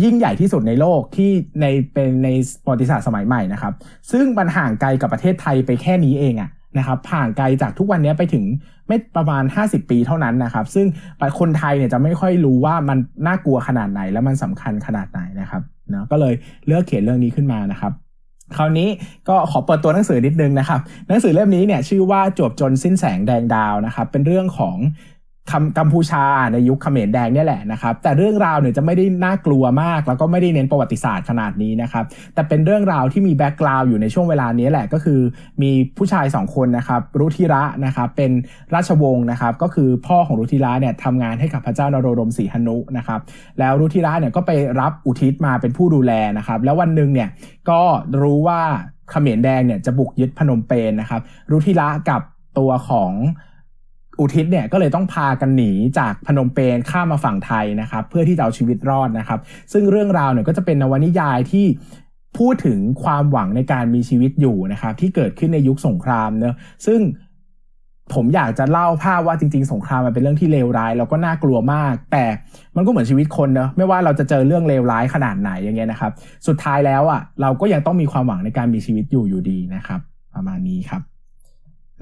[0.03, 1.31] ยิ่งใหญ่ที่สุดในโลกที่
[1.61, 2.29] ในเป็นใน
[2.65, 3.73] ประวัติศาสตร์สมัยใหม่นะครับ
[4.11, 8.45] ซึ่งมันห่างไกลกับประเทศไทยไปแค่นี้เองอะนะครับห่างไกลจากทุกวันนี้ไปถึง
[8.89, 10.87] ไม่ประมาณ 50 ปีเท่านั้นนะครับ ซึ่ง
[11.41, 15.63] คนไทยเนี่ยจะไม่ค่อยรู้ว่ามันน่ากลัวขนาดไหนและมันสำคัญขนาดไหนนะครับ
[15.95, 16.35] นะก็เลย
[16.67, 17.93] เลือกเขียนเรื่องนี้ขึ้นมานะครับ
[18.57, 18.89] คราวนี้
[19.29, 24.77] ก็ขอเปิดตัวหนังสือนิดนึงนะครับ หนังสือเล่มนี้เนี่ยชื่อว่าจวบจนสิ้นแสงแดงดาวนะครับ เป็นเรื่องของ
[25.79, 35.21] กัมพูชาในยุคเขมรแดงเนี่ยแหละนะครับ แต่เรื่องราวเนี่ยจะไม่ได้น่ากลัวมาก แล้วก็ไม่ได้เน้นประวัติศาสตร์ขนาดนี้นะครับ แต่เป็นเรื่องราวที่มี background อยู่ในช่วงเวลานี้แหละก็คือ
[35.63, 38.31] มีผู้ชายสองคนนะครับรุธิระนะครับเป็น
[38.75, 43.21] ราชวงศ์นะครับ ก็คือพ่อของรุธิระเนี่ยทำงานให้กับพระเจ้านโรดมศรีหนุนะครับ
[43.59, 47.29] แล้วรุธิระเนี่ยก็ไปรับอุทิศมาเป็นผู้ดูแลนะครับ แล้ววันหนึ่งเนี่ย
[47.71, 47.81] ก็
[48.23, 48.61] รู้ว่า
[49.11, 51.21] เขมรแดงเนี่ยจะบุกยึดพนมเปญนะครับ
[51.51, 52.23] รุธิระกับ
[52.59, 53.13] ตัวของ
[54.21, 59.41] อุทิศเนี่ยก็เลยต้องพากันหนีจากพนมเปญข้ามมาฝั่งไทยนะครับ เพื่อที่จะเอาชีวิตรอดนะครับ
[59.73, 61.67] ซึ่งเรื่องราวเนี่ยก็จะเป็นนวนิยายที่
[62.39, 66.55] พูดถึงความหวังในการมีชีวิตอยู่นะครับ ที่เกิดขึ้นในยุคสงครามเนอะ
[66.87, 67.01] ซึ่ง
[68.15, 72.25] ผมอยากจะเล่าภาพว่าจริงๆ สงครามมันเป็นเรื่องที่เลวร้ายแล้วก็น่ากลัวมาก แต่
[72.77, 76.13] มันก็เหมือนชีวิตคนเนอะไม่ว่าเราจะเจอเรื่องเลวร้ายขนาดไหนอย่างเงี้ยนะครับ
[76.47, 80.01] สุดท้ายแล้วอะ เราก็ยังต้องมีความหวังในการมีชีวิตอยู่อยู่ดีนะครับ
[80.35, 81.03] ประมาณนี้ครับ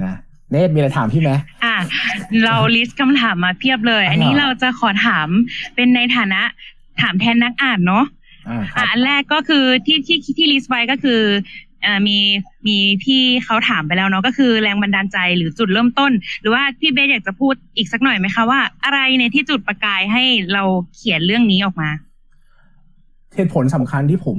[0.03, 0.19] นะ
[0.51, 1.33] เนตรมีอะไรถามพี่ไหม
[1.65, 1.77] อะ
[2.45, 5.29] เรา list คำถามมาเพียบเลยอ่าอันนี้เราจะขอถาม
[5.75, 6.43] เป็นในฐานะ
[7.01, 8.05] ถามแทนนักอ่านเนาะ
[8.49, 11.21] อ่าคอะรับอันแรกก็คือที่ที่ที่ list ไว้ก็คือ
[11.83, 12.19] เอ่อมี
[12.67, 20.63] มีพี่เขาถามไปแล้วเนาะก็คือแรงบันดาลใจหรือจุดเริ่มต้น หรือว่าพี่เบสอยากจะพูดอีกสักหน่อยไหมคะว่าอะไรในยที่จุดประกายให้เรา
[20.97, 21.91] เขียนเรื่องนี้ออกมา
[23.35, 24.39] เหตุผลสำคัญที่ผม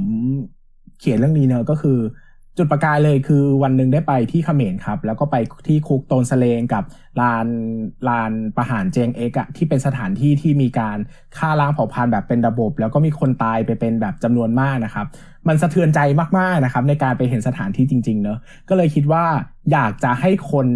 [0.99, 1.97] เขียนเรื่องนี้เนอะก็คือ
[2.57, 5.35] จุดประกายเลยคือวันหนึ่งได้ไปที่เขมรครับ แล้วก็ไป
[5.67, 6.83] ที่คุกโตนสเลงกับ
[7.21, 7.47] ลาน
[8.09, 10.97] ลานประหารเจงเอกอะที่เป็นสถานที่ที่มีการ
[11.37, 15.05] ฆ่าล้างเผ่าพันธุ์แบบเป็นระบบ แล้วก็มีคนตายไปเป็นแบบจำนวนมากนะครับ
[15.47, 15.99] มันสะเทือนใจ
[16.37, 18.39] มากๆนะครับ ในการไปเห็นสถานที่จริง ๆ เนอะ
[18.69, 19.25] ก็เลยคิดว่า
[19.71, 20.67] อยากจะให้คน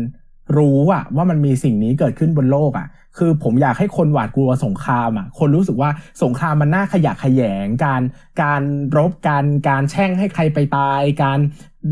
[0.58, 5.89] รู้อะว่ามันมีสิ่งนี้เกิดขึ้นบนโลกอะ คือผมอยากให้คนหวาดกลัวสงครามอะคนรู้สึกว่า
[6.24, 8.01] สงครามมันน่าขยะแขยง การ
[8.41, 8.62] การ
[8.97, 11.39] รบการการแช่งให้ใครไปตาย การ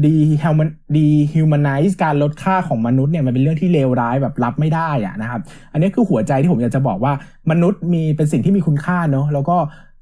[0.05, 0.61] ดีฮม
[0.97, 5.41] ดีฮิวแมนไนซ์การลดค่าของมนุษย์เนี่ยมันเป็นเรื่องที่เลวร้ายแบบรับไม่ได้อะนะครับ
[5.71, 7.13] อันนี้คือหัวใจที่ผมอยากจะบอกว่า
[7.51, 9.57] มนุษย์มีเป็นสิ่งที่มีคุณค่าเนอะแล้วก็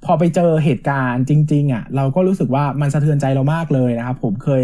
[0.06, 4.64] พอไปเจอเหตุการณ์จริง ๆอะเราก็รู้สึกว่ามันสะเทือนใจเรามากเลยนะครับ ผมเคย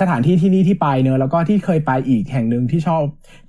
[0.00, 3.02] สถานที่ที่นี่ที่ไปเนอะแล้วก็ที่เคยไปอีกแห่งหนึ่งที่ชอบ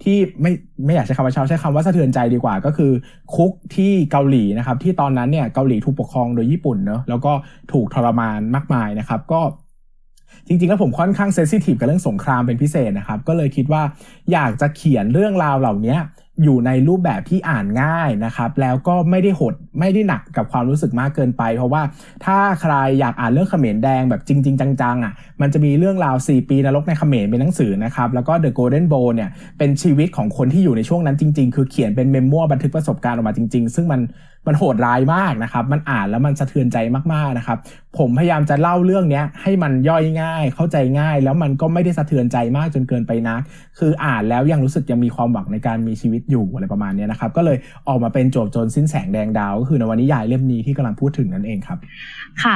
[0.04, 0.52] ที่ไม่
[0.86, 2.92] ไม่อยากใช้คำว่าชอบใช้คำว่าสะเทือนใจดีกว่า ก็คือ
[3.36, 7.34] คุกที่เกาหลีนะครับที่ตอนนั้นเนี่ยเกาหลีถูกปกครองโดยญี่ปุ่นเนอะแล้วก็
[7.72, 9.42] ถูกทรมานมากมายนะครับ ก็
[10.48, 13.82] จริงๆแล้วผมค่อนข้างเซสซิทีฟกับเรื่องสงครามเป็นพิเศษนะครับ ก็เลยคิดว่า
[14.32, 15.96] อยากจะเขียนเรื่องราวเหล่านี้
[16.44, 21.82] อยู่ในรูปแบบที่อ่านง่ายนะครับ แล้วก็ไม่ได้หดไม่ได้หนักกับความรู้สึกมากเกินไป เพราะว่า
[22.26, 34.02] ถ้าใครอยากอ่านเรื่องเขมรแดงแบบจริง ๆ จังๆอะมันจะมีเรื่องราว 4 ปีนรกในเขมรเป็นหนังสือนะครับ แล้วก็ The Golden Bowl เนี่ยเป็นชีวิตของคนที่อยู่ในช่วงนั้นจริง ๆ คือเขียนเป็นเมมโมบันทึกประสบการณ์ออกมาจริง ๆ ซึ่งมัน
[34.48, 36.78] มันโหดร้ายมากนะครับ มันอ่านแล้วมันสะเทือนใจ
[37.14, 37.58] มากๆนะครับ
[38.00, 43.42] ผมพยายามจะเล่าเรื่องเนี้ยให้มันย่อยง่าย เข้าใจง่าย แล้วมันก็ไม่ได้สะเทือนใจมากจนเกินไปนัก
[43.80, 51.78] คืออ่านแล้วยังรู้สึกยังมีความหวังในการมีชีวิตอยู่อะไรประมาณนี้นะครับ ก็เลยออกมาเป็นโจบจรสิ้นแสงแดงดาว ก็คือนวนิยายเล่มนี้ที่กำลังพูดถึงนั่นเองครับ
[52.44, 52.56] ค่ะ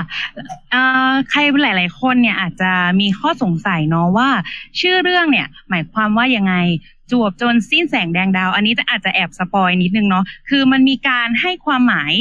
[1.30, 2.72] ใครหลาย ๆ คนเนี่ยอาจจะ
[3.02, 4.30] มีข้อสงสัยเนาะว่า
[4.80, 6.56] ชื่อเรื่องเนี่ยหมายความว่ายังไง
[7.12, 12.14] จวบจนสิ้นแสงแดงดาว อันนี้จะอาจจะแอบสปอยนิดนึงเนาะคือมันมีการให้ความหมาย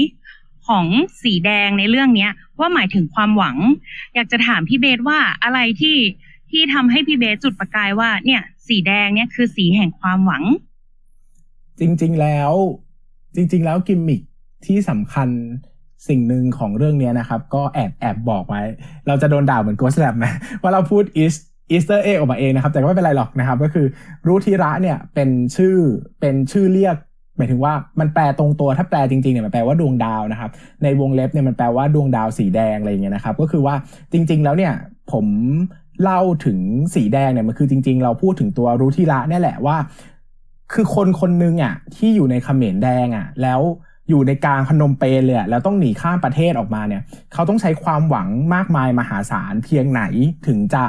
[0.69, 0.87] ของ
[1.23, 3.57] สีแดงในเรื่องเนี้ย ว่าหมายถึงความหวัง
[4.15, 5.97] อยากจะถามพี่เบสว่าอะไรที่
[6.51, 10.45] ที่ทำให้พี่เบสจุดประกายว่า เนี่ย สีแดงเนี่ยคือสีแห่งความหวัง
[11.81, 12.53] จริง ๆแล้ว
[13.35, 14.21] จริง ๆ แล้วกิมมิค
[14.67, 15.29] ที่สำคัญ
[16.09, 18.63] สิ่งหนึ่งของเรื่องนี้นะครับ ก็แอบแอบบอกไว้
[19.07, 20.27] เราจะโดนด่าเหมือน Ghost Lab ไหม
[20.63, 21.35] ว่าเราพูด Easter
[21.71, 23.87] Easter egg ออกมาเองนะครับ แต่ก็ไม่เป็นไรหรอกนะครับ ก็คือ
[24.27, 25.77] รุธิระเนี่ยเป็นชื่อ
[26.21, 26.97] เป็นชื่อเรียก
[27.41, 30.51] หมายถึงว่ามันแปลตรงตัวถ้าแปลจริงๆเนี่ยมันแปลว่าดวงดาวนะครับ
[30.83, 33.75] ในวงเล็บเนี่ยมันแปลว่าดวงดาวสีแดงอะไรเงี้ยนะครับก็คือว่า
[34.13, 34.73] จริง ๆ แล้วเนี่ย
[35.13, 35.27] ผม
[36.03, 36.59] เล่าถึง
[36.95, 39.77] สีแดงเนี่ยมันคือจริง ๆ เราพูดถึงตัวรูทิระนี่แหละว่า
[40.73, 43.61] คือคนคนหนึงอะที่อยู่ในเขมรแดงอะแล้ว
[44.09, 50.03] อยู่ในกลางพนมเปญเลยแล้วต้องหนีข้ามประเทศออกมาเนี่ย เขาต้องใช้ความหวังมากมายมหาศาลเพียงไหน
[50.47, 50.85] ถึงจะ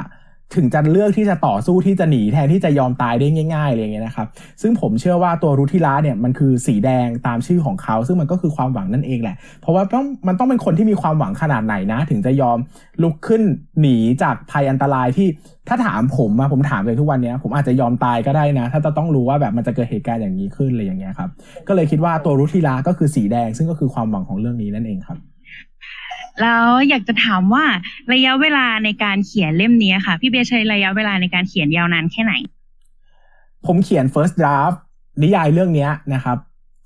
[0.54, 4.26] ถึงจะเลือกที่จะต่อสู้ที่จะหนีแทนที่จะยอมตายได้ง่ายๆอะไรอย่างเงี้ยนะครับ
[4.62, 12.58] ซึ่งผมเชื่อว่าตัวรุทิระเนี่ยมันคือสีแดงตามชื่อของเขา ซึ่งมันก็คือความหวังนั่นเองแหละ เพราะว่าต้องมันต้องเป็นคนที่มีความหวังขนาดไหนนะ ถึงจะยอม
[13.02, 13.42] ลุกขึ้น
[13.80, 15.28] หนีจากภัยอันตรายที่
[15.68, 21.30] ถ้าถามผมอะผมถามเลยทุกวันเนี้ยผมอาจจะยอมตายก็ได้นะ ถ้าจะต้องรู้ว่าแบบมันจะเกิดเหตุการณ์อย่างนี้ขึ้นอะไรอย่างเงี้ยครับ
[21.68, 25.18] ก็เลยคิดว่าตัวรุทิระก็คือสีแดง ซึ่งก็คือความหวังของเรื่องนี้นั่นเองครับ
[26.40, 27.64] แล้วอยากจะถามว่า
[28.12, 32.34] ระยะเวลาในการเขียนเล่มนี้ค่ะ พี่เบสใช้ระยะเวลาในการเขียนยาวนานแค่ไหน
[33.66, 34.76] ผมเขียน first draft
[35.22, 36.36] นิยายเรื่องนี้นะครับ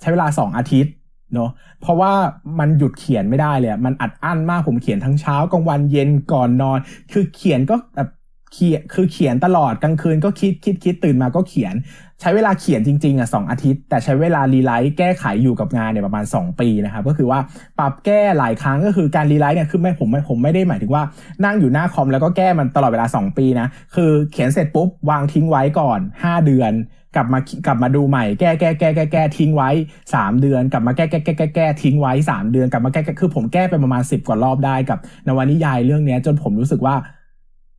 [0.01, 0.93] ใช้เวลาสองอาทิตย์
[1.35, 2.13] เนาะเพราะว่า
[2.59, 6.79] มันหยุดเขียนไม่ได้เลยมันอัดอั้นมากผมเขียนทั้งเช้ากลางวันเย็นก่อนนอน
[7.13, 8.09] คือเขียนก็แบบ
[8.53, 11.75] เขียนคือเขียนตลอดกลางคืนก็คิดคิดคิดตื่นมาก็เขียน
[12.21, 17.41] ใช้เวลาเขียนจริงๆอะสองอาทิตย์ แต่ใช้เวลา rewrite แก้ไขอยู่กับงานเนี่ยประมาณ 2 ปีนะครับก็คือว่า
[17.79, 21.03] ปรับแก้หลายครั้งก็คือการ rewrite เนี่ยคือไม่ผมไม่ผมไม่ได้หมายถึงว่า
[21.45, 26.73] นั่งอยู่หน้าคอมแล้วก็แก้มันตลอดเวลา 2 ปีนะคือเขียนเสร็จปุ๊บวางทิ้งไว้ก่อน 5 เดือน
[27.15, 29.71] กลับมากลับมาดูใหม่แก้แก้แก้แก้แก้ทิ้งไว้
[30.05, 36.95] 3 เดือน กลับมาแก้แก้แก้แก้แก้ทิ้งไว้ 3 เดือนกลับมาแก้แก้คือผมแก้ไปประมาณ 10 กว่ารอบได้กับนวนิยายเรื่องเนี้ยจนผมรู้สึกว่า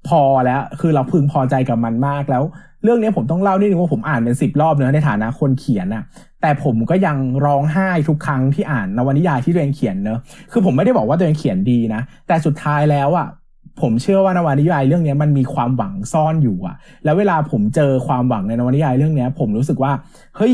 [0.08, 2.44] พอแล้วคือเราพึงพอใจกับมันมากแล้ว
[2.84, 6.04] เรื่องนี้ผมต้องเล่านิดนึงว่าผมอ่านเป็นสิบรอบเนอะในฐานะคนเขียนน่ะ
[6.42, 10.20] แต่ผมก็ยังร้องไห้ทุกครั้งที่อ่านนวนิยายที่ตัวเองเขียนเนอะ
[10.52, 13.28] คือผมไม่ได้บอกว่าตัวเองเขียนดีนะ แต่สุดท้ายแล้วอะ
[13.82, 16.76] ผมเชื่อว่านวนิยายเรื่องนี้มันมีความหวังซ่อนอยู่อะ
[17.06, 19.92] แล้วเวลาผมเจอความหวังในนวนิยายเรื่องนี้ผมรู้สึกว่า
[20.38, 20.54] เฮ้ย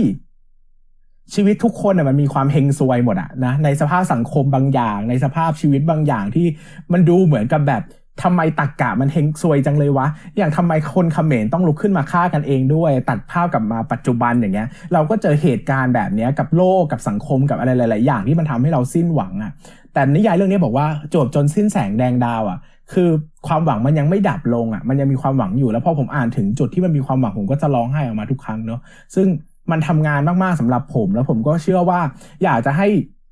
[1.33, 6.45] ชีวิตทุกคนน่ะมันมีความเฮงซวยหมดอะนะในสภาพสังคมบางอย่าง ในสภาพชีวิตบางอย่างที่
[6.93, 7.81] มันดูเหมือนกับแบบ
[8.22, 10.07] ทำไมตักกะมันเฮงซวยจังเลยวะ
[10.38, 19.51] อย่างทำไมคนเขมรต้องลุกขึ้นมาฆ่ากันเองด้วย ตัดภาพกลับมาปัจจุบันอย่างเงี้ย เราก็เจอเหตุการณ์แบบเนี้ยกับโลกกับสังคมกับอะไรหลาย ๆ อย่างที่มันทำให้เราสิ้นหวังอะ
[19.93, 22.59] แต่นิยายเรื่องนี้บอกว่าจบจนสิ้นแสงแดงดาวอะ
[22.93, 23.09] คือ
[23.47, 28.80] ความหวังมันยังไม่ดับลงอะมันยังมีความหวังอยู่ แล้วพอผมอ่านถึงจุดที่มันมีความหวังผมก็จะร้องไห้ออกมาทุกครั้งเนาะ
[29.16, 29.28] ซึ่ง
[29.72, 31.99] มันทำงานมาก ๆสำหรับผม แล้วผมก็เชื่อว่า
[32.43, 32.88] อยากจะให้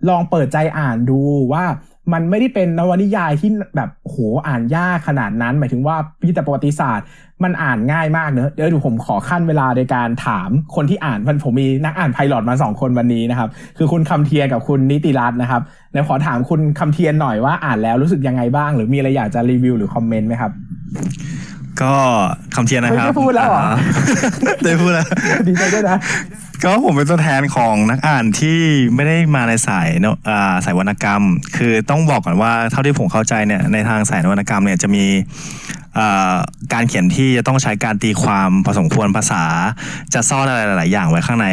[0.09, 1.19] ลองเปิดใจอ่านดู
[1.53, 1.63] ว่า
[2.13, 4.15] มันไม่ได้เป็นนวนิยายที่แบบโห
[4.47, 7.07] อ่านยากขนาดนั้น หมายถึงว่าพิแต่ประวัติศาสตร์
[7.43, 20.51] มันอ่านง่ายมากเนอะเดี๋ยวดูผมขอขั้นเวลาในการถามคนที่อ่านมันผมมีนักอ่านไพลอตมาสองคนวันนี้นะครับ คือคุณคำเทียนกับคุณนิติรัตน์นะครับเดี๋ยวขอถามคุณคำเทียนหน่อยว่าอ่านแล้วรู้สึกยังไงบ้าง หรือมีอะไรอยากจะรีวิวหรือคอมเมนต์ไหมครับ
[21.81, 21.93] ก็
[22.55, 23.69] คำเทียนนะครับไม่ได้พูดแล้วเหรอา
[24.63, 25.05] ได้พูดแล้ว
[25.47, 25.97] ดีใจด้วยนะ
[26.63, 28.59] ก็ผมเป็นตัวแทนของนักอ่านที่
[28.95, 31.23] ไม่ได้มาในสายเนอะอ่าสายวรรณกรรม
[31.57, 35.80] คือต้องบอกก่อนว่าเท่าที่ผมเข้าใจเนี่ยในทางสายวรรณกรรมเนี่ยจะมีอ่า
[36.73, 39.43] การเขียนที่จะต้องใช้การตีความพอสมควรภาษา
[40.13, 41.47] จะซ่อนอะไรหลาย ๆ อย่างไว้ข้างใน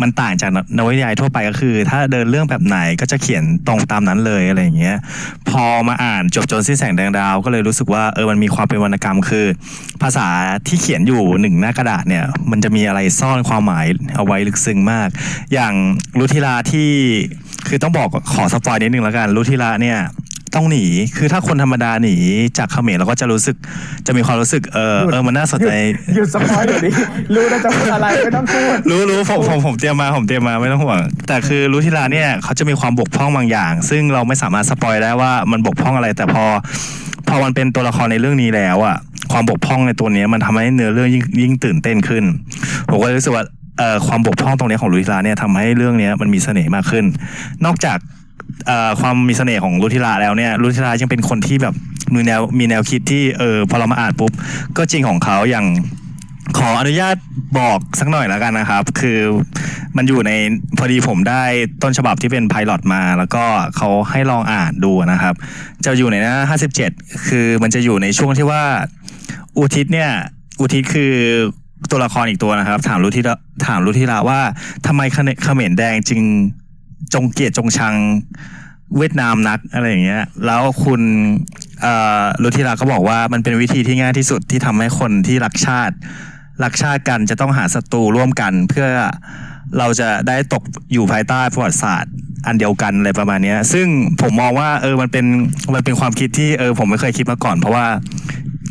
[0.00, 4.96] มันต่างจากนวนิยายทั่วไปก็คือ ถ้าเดินเรื่องแบบไหนก็จะเขียนตรงตามนั้นเลยอะไรอย่างเงี้ย
[5.50, 9.46] พอมาอ่านจบจนสิ้นแสงแดงดาว ก็เลยรู้สึกว่าเออมันมีความเป็นวรรณกรรมคือ
[10.02, 10.28] ภาษา
[10.66, 13.86] ที่เขียนอยู่หนึ่งหน้ากระดาษเนี่ยมันจะมีอะไรซ่อนความหมาย
[14.16, 15.08] เอาไว้ลึกซึ้งมาก
[15.52, 15.74] อย่าง
[16.18, 16.90] รุทิลาที่
[17.68, 19.98] คือต้องบอกขอสปอยนิดนึงแล้วกันรุทิลาเนี่ย
[20.54, 20.84] ต้องหนี
[21.16, 22.16] คือถ้าคนธรรมดาหนี
[22.58, 23.56] จากเขมรเราก็จะรู้สึก
[24.06, 25.70] จะมีความรู้สึก เออหยุดเออมันน่าสนใจ
[26.16, 26.94] หยุด spoil เดี๋ยวนี้
[27.34, 36.44] รู้นะจะพูดอะไรไม่ต้องพูด รู้รู้ผมผมผมเตรียมมาผมเตรียมมาไม่ต้องห่วง แต่คือรุธิระเนี่ยเขาจะมีความบกพร่องบางอย่าง ซึ่งเราไม่สามารถ spoil ได้ว่ามันบกพร่องอะไร แต่พอ
[37.28, 38.96] พอมันเป็นตัวละครในเรื่องนี้แล้วอะ
[39.32, 42.24] ความบกพร่องในตัวเนี้ยมันทำให้เนื้อเรื่องยิ่งยิ่งตื่นเต้นขึ้น
[42.88, 43.44] ผมก็เลยรู้สึกว่า
[43.78, 47.04] เอ่อความบกพร่องตรงเนี้ยของรุธิระเนี่ยทำให้เรื่องเนี้ยมันมีเสน่ห์มากขึ้น
[47.66, 48.20] นอกจากเอ่อ
[49.00, 51.74] ความมีเสน่ห์ของรุธิระแล้วเนี่ยรุธิระยังเป็นคนที่แบบ
[52.14, 54.32] มีแนวมีแนวคิดที่เออพอเรามาอ่านปุ๊บ
[54.76, 55.66] ก็จริงของเขาอย่าง
[56.58, 57.16] ขออนุญาต
[57.58, 59.18] บอกสักหน่อยแล้วกันนะครับ คือ
[59.96, 60.32] มันอยู่ใน
[60.78, 61.42] พอดีผมได้
[61.82, 63.44] ต้นฉบับที่เป็นไพลอตมา แล้วก็
[63.76, 65.34] เขาให้ลองอ่านดูนะครับ
[65.84, 66.34] จะอยู่ในหน้า
[66.84, 68.62] 57 คือมันจะอยู่ในช่วงที่ว่า
[69.58, 70.10] อุทิศเนี่ย
[70.60, 71.12] อุทิศคือ
[71.90, 74.40] ตัวละครอีกตัวนะครับ ถามรุทิละถามรุทิลาว่า
[74.86, 76.20] ทำไมขเขมรแดงจึง
[77.14, 77.94] จงเกลียดจงชัง
[78.98, 81.00] เวียดนามนักอะไรอย่างเงี้ย แล้วคุณ
[81.80, 85.94] เอ่อรุทิลาก็บอกว่ามันเป็นวิธีที่ง่ายที่สุดที่ทำให้คนที่รักชาติ
[86.64, 88.86] รักชาติกันจะต้องหาศัตรูร่วมกันเพื่อ
[89.78, 92.12] เราจะได้ตกอยู่ภายใต้ประวัติศาสตร์
[92.46, 93.86] อันเดียวกันอะไรประมาณเนี้ยซึ่ง
[94.22, 95.26] ผมมองว่าเออมันเป็น
[95.74, 97.86] มันเป็นความคิดที่เออผมไม่เคยคิดมาก่อน เพราะว่า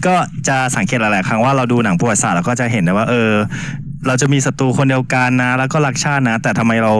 [0.05, 0.15] ก็
[0.47, 3.31] จะสังเกตหลายๆครั้งว่าเราดูหนังประวัติศาสตร์เราก็จะเห็นนะว่า เออ
[4.07, 6.93] เราจะมีศัตรูคนเดียวกันนะ แล้วก็รักชาตินะ แต่ทำไมเรา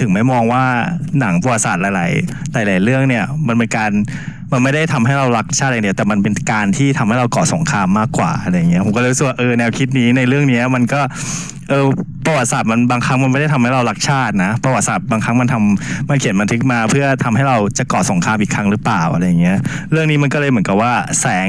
[0.00, 0.64] ถึงไม่มองว่า
[1.20, 3.90] หนังประวัติศาสตร์หลายๆหลาย ๆ เรื่องเนี่ยมันเป็นการ
[4.52, 11.00] มันไม่ได้ทำให้เรารักชาติอย่างเดียแต่มันเป็นการที่ทำให้เราก่อสงครามมากกว่าอะไรอย่างเงี้ยผมก็เลยรู้สึกว่าเออแนวคิดนี้ในเรื่องนี้มันก็
[11.70, 11.86] เออ
[12.26, 19.58] ประวัติศาสตร์มันบางครั้งมันไม่ได้ทำให้เรารักชาตินะ ประวัติศาสตร์บางครั้งมันทำมันเขียนบันทึกมา เพื่อทำให้เราจะก่อสงครามอีกครั้งหรือเปล่าอะไรอย่างเงี้ย
[19.92, 21.48] เรื่องนี้มันก็เลยเหมือนกับว่าแสง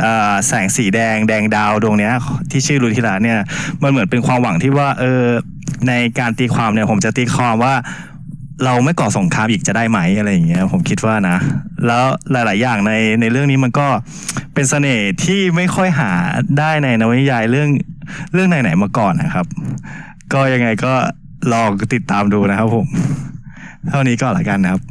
[0.00, 2.12] เออแสงสีแดงแดงดาวดวงเนี้ย
[2.50, 3.38] ที่ชื่อลุทิลาเนี่ย
[3.82, 5.24] มันเหมือนเป็นความหวังที่ว่าเออ
[5.88, 7.74] ในการตีความเนี่ยผมจะตีความว่า
[8.64, 11.36] เราไม่ก่อสงครามอีกจะได้ไหมอะไรอย่างเงี้ยผมคิดว่านะ
[11.86, 13.86] แล้วหลาย ๆ อย่างในในเรื่องนี้มันก็
[14.54, 16.10] เป็นเสน่ห์ที่ไม่ค่อยหา
[16.58, 17.68] ได้ในนวนิยายเรื่อง
[18.32, 19.46] เรื่องไหนๆมาก่อนนะครับ
[20.32, 20.92] ก็ยังไงก็
[21.52, 22.86] ลองติดตามดูนะครับผม
[23.88, 24.82] เท่านี้ก็แล้วกันนะครับ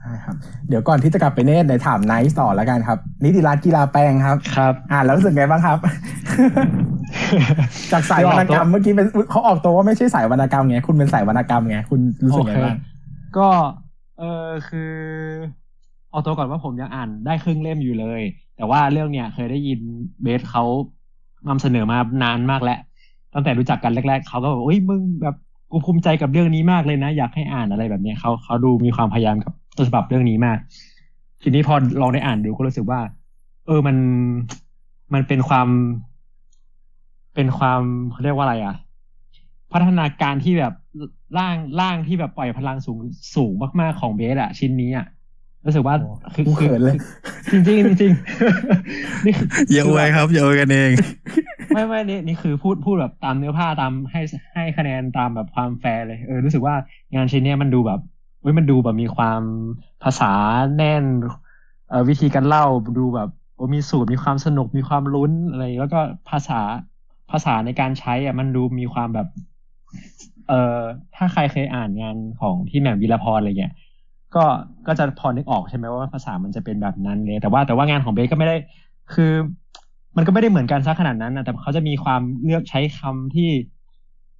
[0.00, 0.36] ใช่ครับ
[0.68, 5.78] เดี๋ยวก่อนที่จะกลับไปเนตในถามไนท์ต่อแล้วกันครับ นิติรัตน์กีฬาแปลงครับ ครับ อ่านแล้วรู้สึกไงบ้างครับ
[7.92, 12.76] จากสายวรรณกรรมเมื่อกี้เป็นเขาออกตัวว่าไม่ใช่สายวรรณกรรมไงคุณเป็นสายวรรณกรรมไงคุณรู้สึกไงบ้าง
[13.38, 13.48] ก็
[14.18, 14.92] เออคือ
[16.10, 18.22] พเอาตัวก่อนว่าผมยังอ่านได้ครึ่งเล่มอยู่เลย
[18.56, 19.80] แต่ว่าเรื่องเนี้ยเคยได้ยิน
[20.22, 20.64] เบสเขา
[21.48, 22.78] นำเสนอมานานมากแล้ว
[23.34, 25.36] ตั้งแต่รู้จักกันแรกๆเขาก็บอกเอ้ยมึงแบบ
[25.70, 30.58] กูภูมิใจกับเรื่องนี้มากเลยนะ อยากให้อ่านอะไรแบบเนี้ยเขาเขาดูมีความพยายามกับต้นฉบับเรื่องนี้มาก
[31.42, 33.00] ทีนี้พอลองได้อ่านดูก็รู้สึกว่า
[33.66, 33.96] เออมัน
[35.14, 35.68] มันเป็นความ
[37.34, 37.80] เป็นความ
[38.10, 38.76] เขาเรียกว่าอะไรอะ
[39.72, 40.74] พัฒนาการที่แบบ
[41.38, 42.98] ร่างร่างที่แบบปล่อยพลังสูง
[43.34, 45.06] สูงมากๆของเบสอะชิ้นนี้อะ
[45.66, 46.96] รู้สึกว่าโอ้คือกูเขินเลย
[47.50, 50.90] จริงจริงๆจริงๆนี่คือเยอะไว้ครับเยอะไว้กันเอง
[51.74, 54.20] ไม่ไม่นี่นี่คือพูดพูดแบบตามเนื้อผ้าตามให้
[54.54, 56.74] ให้คะแนนตามแบบความแฟร์เลยเออรู้สึกว่า
[57.14, 58.00] งานชิ้นเนี้ยมันดูแบบ
[58.40, 59.40] เว้ยมันดูแบบมีความ
[60.02, 60.32] ภาษา
[60.76, 61.04] แน่น
[61.88, 62.64] เอ่อวิธีการเล่า
[62.98, 66.60] ดูแบบโอ้มีสูตรมีความสนุกมีความลุ้นอะไรแล้วก็ภาษา
[67.34, 69.28] ภาษาในการใช้อะมันดูมีความแบบ
[70.48, 70.80] เอ่อ
[71.16, 73.72] ถ้าใครเคยอ่านงานของพี่แหม่มวิรพรอะไรเงี้ย
[74.34, 74.44] ก็
[74.86, 78.56] ก็จะพอนึกออกใช่ไหมว่าภาษามันจะเป็นแบบนั้นเลยแต่ว่าแต่ว่างานของเบสก็ไม่ได้
[79.14, 79.32] คือ
[80.16, 83.50] มันก็ไม่ได้เหมือนกันซะขนาดนั้นนะแต่เขาจะมีความเลือกใช้คำที่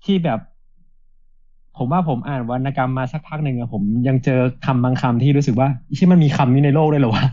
[0.05, 0.41] ที่แบบ
[1.79, 5.69] ผมว่าผมอ่านวรรณกรรมมาสักพักหนึ่งอะผมยังเจอคำบางคำที่รู้สึกว่า
[5.99, 7.25] ที่มันมีคำนี้ในโลกด้วยเหรอวะ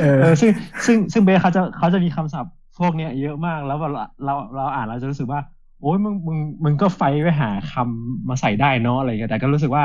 [0.00, 0.50] เออเออซึ่ง
[0.86, 3.88] ซึ่งซึ่งเบสเขาจะเขาจะมีคำศัพท์พวกเนี้ยเยอะมากแล้วเรา
[4.24, 5.40] เราเราอ่านเราจะรู้สึกว่า
[5.80, 9.84] โอ้ยมึงมึงมึงก็ไฟไปหาคำมาใส่ได้เนาะอะไรเงี้ยแต่ก็รู้สึกว่า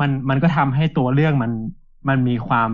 [0.00, 1.52] มันมันก็ทำให้ตัวเรื่องมัน
[2.08, 2.70] มันมีความ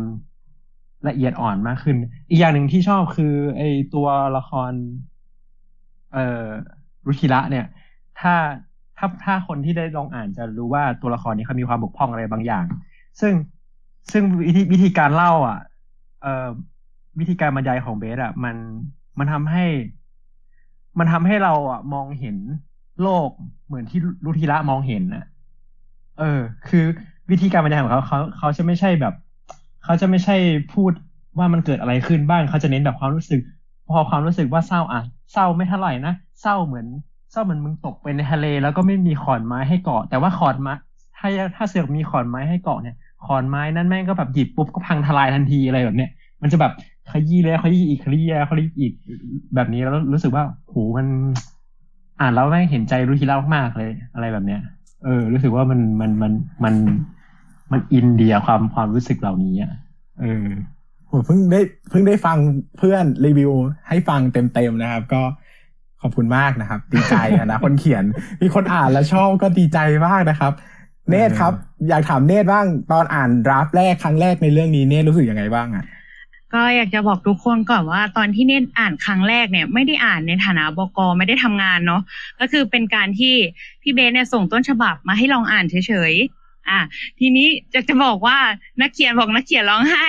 [1.08, 1.96] ละเอียดอ่อนมากขึ้น
[2.30, 3.62] อีกอย่างหนึ่งที่ชอบคือ ไอ
[3.94, 4.72] ตัวละคร
[6.12, 6.44] เอ่อ
[7.06, 7.66] รุชิระเนี่ย
[8.22, 8.34] ถ้า
[8.98, 12.64] ถ้าถ้าคนที่ได้ลองอ่านจะรู้ว่าตัวละครนี้เขามีความบกพร่องอะไรบางอย่าง
[13.20, 13.32] ซึ่ง
[14.12, 15.58] ซึ่งวิธีวิธีการเล่า อะ
[16.22, 16.48] เอ่อ
[17.18, 18.56] วิธีการบรรยายของเบสอะ มัน
[19.18, 19.64] มันทำให้
[20.98, 22.36] มันทำให้เราอะมองเห็น
[23.02, 23.28] โลก
[23.66, 25.24] เหมือนที่รุธิระมองเห็นน่ะ
[26.18, 26.84] เออ คือ
[27.30, 29.14] วิธีการบรรยายของเขาเขาเขาจะไม่ใช่แบบ
[29.84, 30.36] เขาจะไม่ใช่
[30.74, 30.92] พูด
[31.38, 33.40] ว่ามันเกิดอะไรขึ้นบ้างเขาจะเน้นแบบความรู้สึก
[33.90, 35.02] พอความรู้สึกว่าเศร้าอะ
[35.32, 36.86] เศร้าไม่เท่าไหร่นะเศร้าเหมือน
[37.32, 40.74] เศร้าเหมือนมึงตกไปในทะเล แล้วก็ไม่มีขอนไม้ให้เกาะ แต่ว่าขอนไม้
[41.18, 46.10] ถ้าถ้าเสือกมีขอนไม้ให้เกาะเนี่ย ขอนไม้นั่นแม่งก็แบบหยิบปุ๊บก็พังทลายทันทีอะไรแบบเนี้ย
[46.42, 46.72] มันจะแบบ
[47.12, 48.92] ขยี้แล้วขยี้อีกขยี้แล้วขยี้อีก
[49.54, 51.06] แบบนี้แล้วรู้สึกว่าโหมัน
[52.20, 54.60] อ่านแล้วแม่งเห็นใจรู้ทีเล่ามากๆเลยอะไรแบบเนี้ย
[55.04, 56.32] เออ รู้สึกว่ามันมันมัน
[56.64, 56.74] มัน
[57.72, 59.72] มันอินเดียความความรู้สึกเหล่านี้อะ
[60.20, 60.46] เออ
[61.10, 61.60] ผมเพิ่งได้
[61.90, 62.38] เพิ่งได้ฟัง
[62.78, 63.50] เพื่อนรีวิว
[63.88, 65.22] ให้ฟังเต็มๆนะครับ ก็
[66.02, 68.04] ขอบคุณมากนะครับ ดีใจนะคนเขียน
[68.42, 70.52] มีคนอ่านแล้วชอบก็ดีใจมากนะครับ
[71.10, 71.52] เนธครับ
[71.88, 75.84] อยากถามเนธบ้าง ตอนอ่านดราฟแรกครั้งแรกในเรื่องนี้เนธรู้สึกยังไงบ้างอะ
[76.54, 82.02] ก็อยากจะบอกทุกคนก่อนว่าตอนที่เนตอ่านครั้งแรกเนี่ยไม่ได้อ่านในฐานะบกไม่ได้ทำงานเนาะ
[82.40, 83.34] ก็คือเป็นการที่
[83.82, 86.80] พี่เบสเนี่ยส่งต้นฉบับมาให้ลองอ่านเฉยๆ อะ
[87.20, 88.38] ทีนี้จะจะบอกว่า
[88.80, 90.08] นักเขียนบอกนักเขียนร้องไห้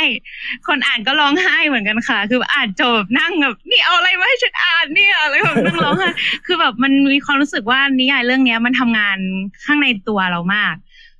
[0.67, 6.09] คนอ่านก็ร้องไห้เหมือนกันค่ะ คืออ่านจบนั่งแบบนี่เอาอะไรมาให้ฉันอ่านเนี่ยอะไรแบบนั่งร้องไห้
[6.45, 9.17] คือแบบมันมีความรู้สึกว่านิยายเรื่องเนี้ยมันทำงาน
[9.65, 10.75] ข้างในตัวเรามาก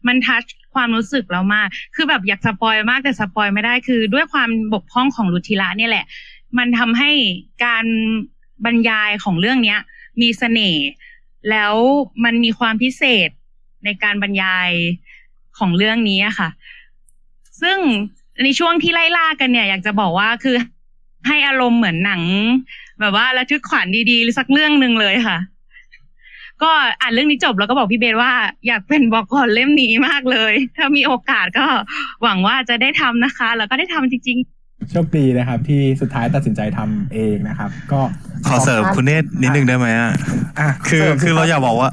[0.07, 6.05] มันทัชความรู้สึกเรามาก คือแบบอยากสปอยมากแต่สปอยไม่ได้คือ ด้วยความบกพร่องของลุทิระเนี่ยแหละ
[6.57, 7.11] มันทำให้
[7.65, 7.85] การ
[8.65, 9.79] บรรยายของเรื่องเนี้ย
[10.21, 10.87] มีเสน่ห์
[11.49, 11.73] แล้ว
[12.23, 13.29] มันมีความพิเศษ
[13.85, 14.69] ในการบรรยาย
[15.59, 16.49] ของเรื่องนี้ค่ะ
[17.61, 17.77] ซึ่ง
[18.43, 20.55] ในช่วงที่ไล่ล่ากันเนี่ย อยากจะบอกว่าคือ
[21.27, 22.21] ให้อารมณ์เหมือนหนัง
[22.99, 25.37] แบบว่าระทึกขวัญดีๆสักเรื่องหนึ่งเลยค่ะ
[26.61, 28.31] ก็อ่านเรื่องนี้จบแล้วก็บอกพี่เบสว่า
[28.67, 31.65] อยากเป็นบอกก่อนเล่มนี้มากเลย ถ้ามีโอกาสก็
[32.23, 38.01] หวังว่าจะได้ทำนะคะ แล้วก็ได้ทำจริงๆ โชคดีนะครับ ที่สุดท้ายตัดสินใจทำเองนะครับ ก็
[38.47, 40.11] ขอเสริมคุณเนตรนิดนึงได้ไหมอะ
[40.59, 41.89] อะคือสมคือเราบอยากบอกว่า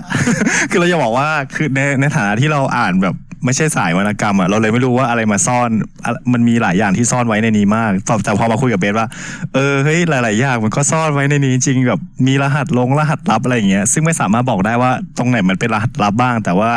[0.71, 5.71] คือเราอยากบอกว่าคือในในฐานะที่เราอ่านแบบไม่ใช่สายวรรณกรรมอะเราเลยไม่รู้ว่าอะไรมาซ่อน
[6.05, 9.09] อะมันมีหลายอย่างที่ซ่อนไว้ในนี้มากแต่แต่พอมาคุยกับเบสว่า
[9.55, 16.71] เออเฮ้ยหลาย ๆ อย่างมันก็ซ่อนไว้ในนี้จริงแบบมีรหัสลงรหัสลับอะไรอย่างเงี้ยซึ่งไม่สามารถบอกได้ว่าตรงไหนมันเป็นรหัสลับบ้าง แต่ว่า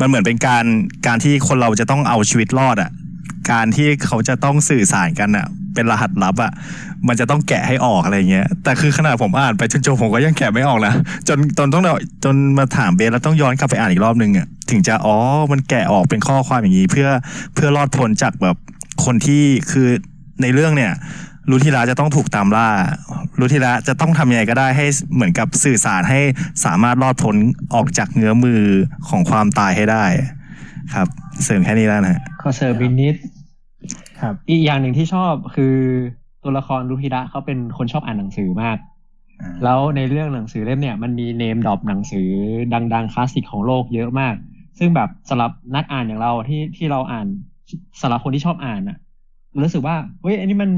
[0.00, 0.64] มันเหมือนเป็นการ
[1.06, 2.90] การที่คนเราจะต้องเอาชีวิตรอดอะ
[3.50, 6.52] การที่เขาจะต้องสื่อสารกันอะเป็นรหัสลับอะ
[7.08, 10.94] มันจะต้องแกะให้ออกอะไรเงี้ย แต่คือขนาดผมอ่านไปจนจบผมก็ยังแกะไม่ออกนะ
[11.28, 11.82] จนจนต้อง
[12.24, 15.16] จนมาถามเบสแล้วต้องย้อนกลับไปอ่านอีกรอบนึงอะถึงจะอ๋อ
[15.52, 17.08] มันแกะออกเป็นข้อความอย่างนี้ เพื่อ
[17.54, 18.56] เพื่อรอดพ้นจากแบบ
[19.04, 19.88] คนที่คือ
[20.42, 20.92] ในเรื่องเนี่ย
[21.50, 22.68] รู้ทีละจะต้องถูกตามล่า
[23.38, 26.20] รู้ทีละจะต้องทำยังไงก็ได้ให้เหมือนกับสื่อสารให้
[26.64, 27.36] สามารถรอดพ้น
[27.74, 28.62] ออกจากเงื้อมือ
[29.08, 30.04] ของความตายให้ได้
[30.94, 31.08] ครับ
[31.44, 33.14] เสริมแค่นี้แล้วนะฮะขอเสริมอีกนิด
[34.20, 35.74] ครับ อีกอย่างหนึ่งที่ชอบคือ
[36.42, 38.78] ตัวละครรุฮิระเขาเป็นคนชอบอ่านหนังสือมาก
[39.40, 42.28] อ่าแล้วในเรื่องหนังสือเล่มเนี่ยมันมีเนมดรอปหนังสือ
[42.94, 44.34] ดังๆคลาสสิกของโลกเยอะมาก
[44.78, 47.26] ซึ่งแบบสำหรับนักอ่านอย่างเราที่ที่เราอ่าน
[48.00, 48.98] สำหรับคนที่ชอบอ่านอะ
[49.62, 50.70] รู้สึกว่าเฮ้ยอันนี้มัน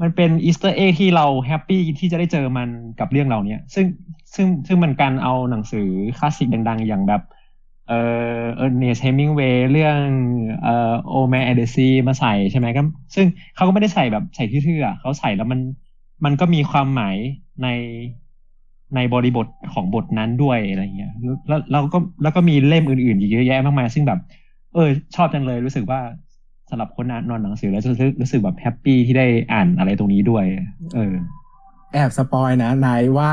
[0.00, 2.68] มันเป็น Easter egg ที่เรา happy ที่จะได้เจอมัน
[3.00, 3.86] กับเรื่องเราเนี้ยซึ่ง
[4.34, 5.86] ซึ่งซึ่งมันการเอาหนังสือ
[6.18, 7.22] คลาสสิกดัง ๆ อย่างแบบ
[7.88, 7.92] เอ
[8.40, 9.98] อ Ernest Hemingway เรื่อง
[10.62, 12.82] เอ่อ Old Man and the Sea มาใส่ใช่ไหมก็
[13.14, 15.60] ซึ่งเขาก็ไม่ได้ใส่แบบใส่ทื่อๆอเขาใส่แล้วมัน
[16.24, 17.16] มันก็มีความหมาย
[17.62, 17.68] ใน
[18.94, 21.12] ในบริบทของบทนั้นด้วยอะไรเงี้ย
[21.48, 24.20] แล้วแล้วก็แล้วก็มีเล่มอื่นๆอีกเยอะแยะมากมายซึ่งแบบ
[24.74, 26.00] เออ ชอบจังเลยรู้สึกว่า
[26.70, 30.44] สำหรับคนอ่านหนอนหนังสือแล้วรู้สึกรู้สึกแบบ happy ที่ได้อ่านอะไรตรงนี้ด้วย
[30.94, 31.14] เออ
[31.92, 33.30] แอบ spoil นะนายว่า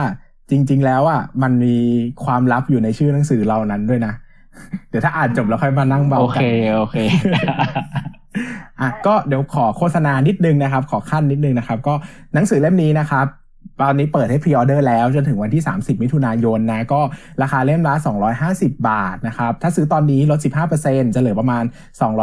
[0.49, 1.75] จริง ๆ แล้วอะมันมี
[2.23, 4.13] ความลับอยู่ในชื่อหนังสือเรานั้นด้วยนะ
[4.89, 6.97] เดี๋ยวถ้าอ่านจบแล้วค่อยมานั่งเบาโอกัเคนโอเค
[8.79, 11.93] อะก็เดี๋ยวขอโฆษณานิดนึงนะครับ ขอคั่นนิดนึงนะครับ ก็
[12.33, 13.27] หนังสือเล่มนี้นะครับ
[13.81, 17.01] ตอนนี้เปิดให้ pre-order แล้วจนถึงวันที่ 30 มิถุนายนนะ ก็
[17.41, 17.93] ราคาเล่มละ
[18.37, 20.39] 250 บาทนะครับ ถ้าซื้อตอนนี้ลด
[20.77, 21.63] 15%จะเหลือประมาณ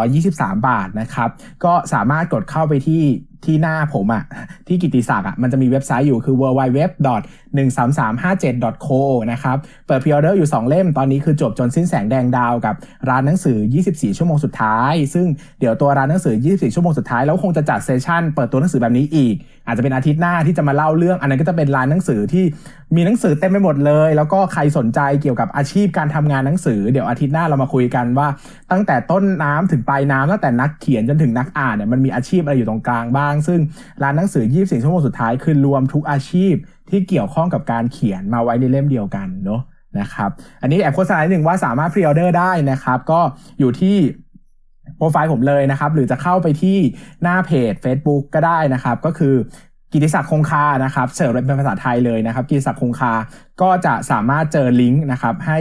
[0.05, 1.29] 223 บาทนะครับ
[1.64, 3.03] ก็สามารถกดเข้าไปที่
[3.45, 4.22] ที่หน้าผมอะ
[4.68, 9.01] ที่กิติศักดิ์อะมันจะมีเว็บไซต์อยู่คือ www.13357.co
[9.32, 12.74] นะครับ เปิด pre-order อยู่ 2 เล่มตอนนี้คือจวบจนสิ้นแสงแดงดาวกับ
[13.09, 13.59] ร้านหนังสือ
[13.89, 15.26] 24 ชั่วโมงสุดท้าย ซึ่ง
[15.61, 19.34] เดี๋ยวตัวร้านหนังสือ 24 ชั่วโมงสุดท้าย แล้วคงจะจัด session เปิดตัวหนังสือแบบนี้อีก
[19.66, 22.45] อาจจะเป็นอาทิตย์หน้าที่จะมาเล่าเรื่อง อันนั้นก็จะเป็นร้านหนังสือที่
[22.97, 28.28] มีหนังสือเต็มไปหมดเลย แล้วก็ใครสนใจเกี่ยวกับอาชีพการทำงานหนังสือ เดี๋ยวอาทิตย์หน้าเรามาคุยกันว่า
[28.70, 33.61] ตั้งแต่ต้นน้ำถึงปลายน้ำตั้งแต่นักเขียนจนถึงนักอ่านเนี่ยมันมีอาชีพอะไรอยู่ตรงกลางบ้างซึ่ง
[34.03, 36.55] ร้านหนังสือ 24 ชั่วโมงสุดท้ายคือรวมทุกอาชีพ
[36.91, 39.62] ที่เกี่ยวข้องกับการเขียนมาไว้ในเล่มเดียวกันเนาะ
[40.01, 40.31] นะครับ
[40.62, 43.20] อันนี้แอบโฆษณาหนึ่งว่าสามารถพรีออเดอร์ได้นะครับก็
[43.59, 43.97] อยู่ที่
[44.97, 46.79] โปรไฟล์ผมเลยนะครับหรือจะเข้าไปที่
[47.22, 49.35] หน้าเพจ Facebook ก็ได้นะครับ ก็คือ
[49.93, 53.12] กิติศักดิ์คงคานะครับเสิร์ชเป็นภาษาไทยเลยนะครับกิติศักดิ์คงคา
[53.62, 55.59] ก็จะสามารถเจอลิงก์นะครับให้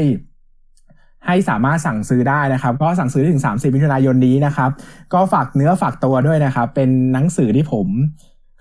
[1.25, 4.69] ให้สามารถสั่งซื้อได้นะครับ ก็สั่งซื้อได้ถึง 30 มิถุนายนนี้นะครับ
[5.13, 7.87] ก็ฝากเนื้อฝากตัวด้วยนะครับ เป็นหนังสือที่ผม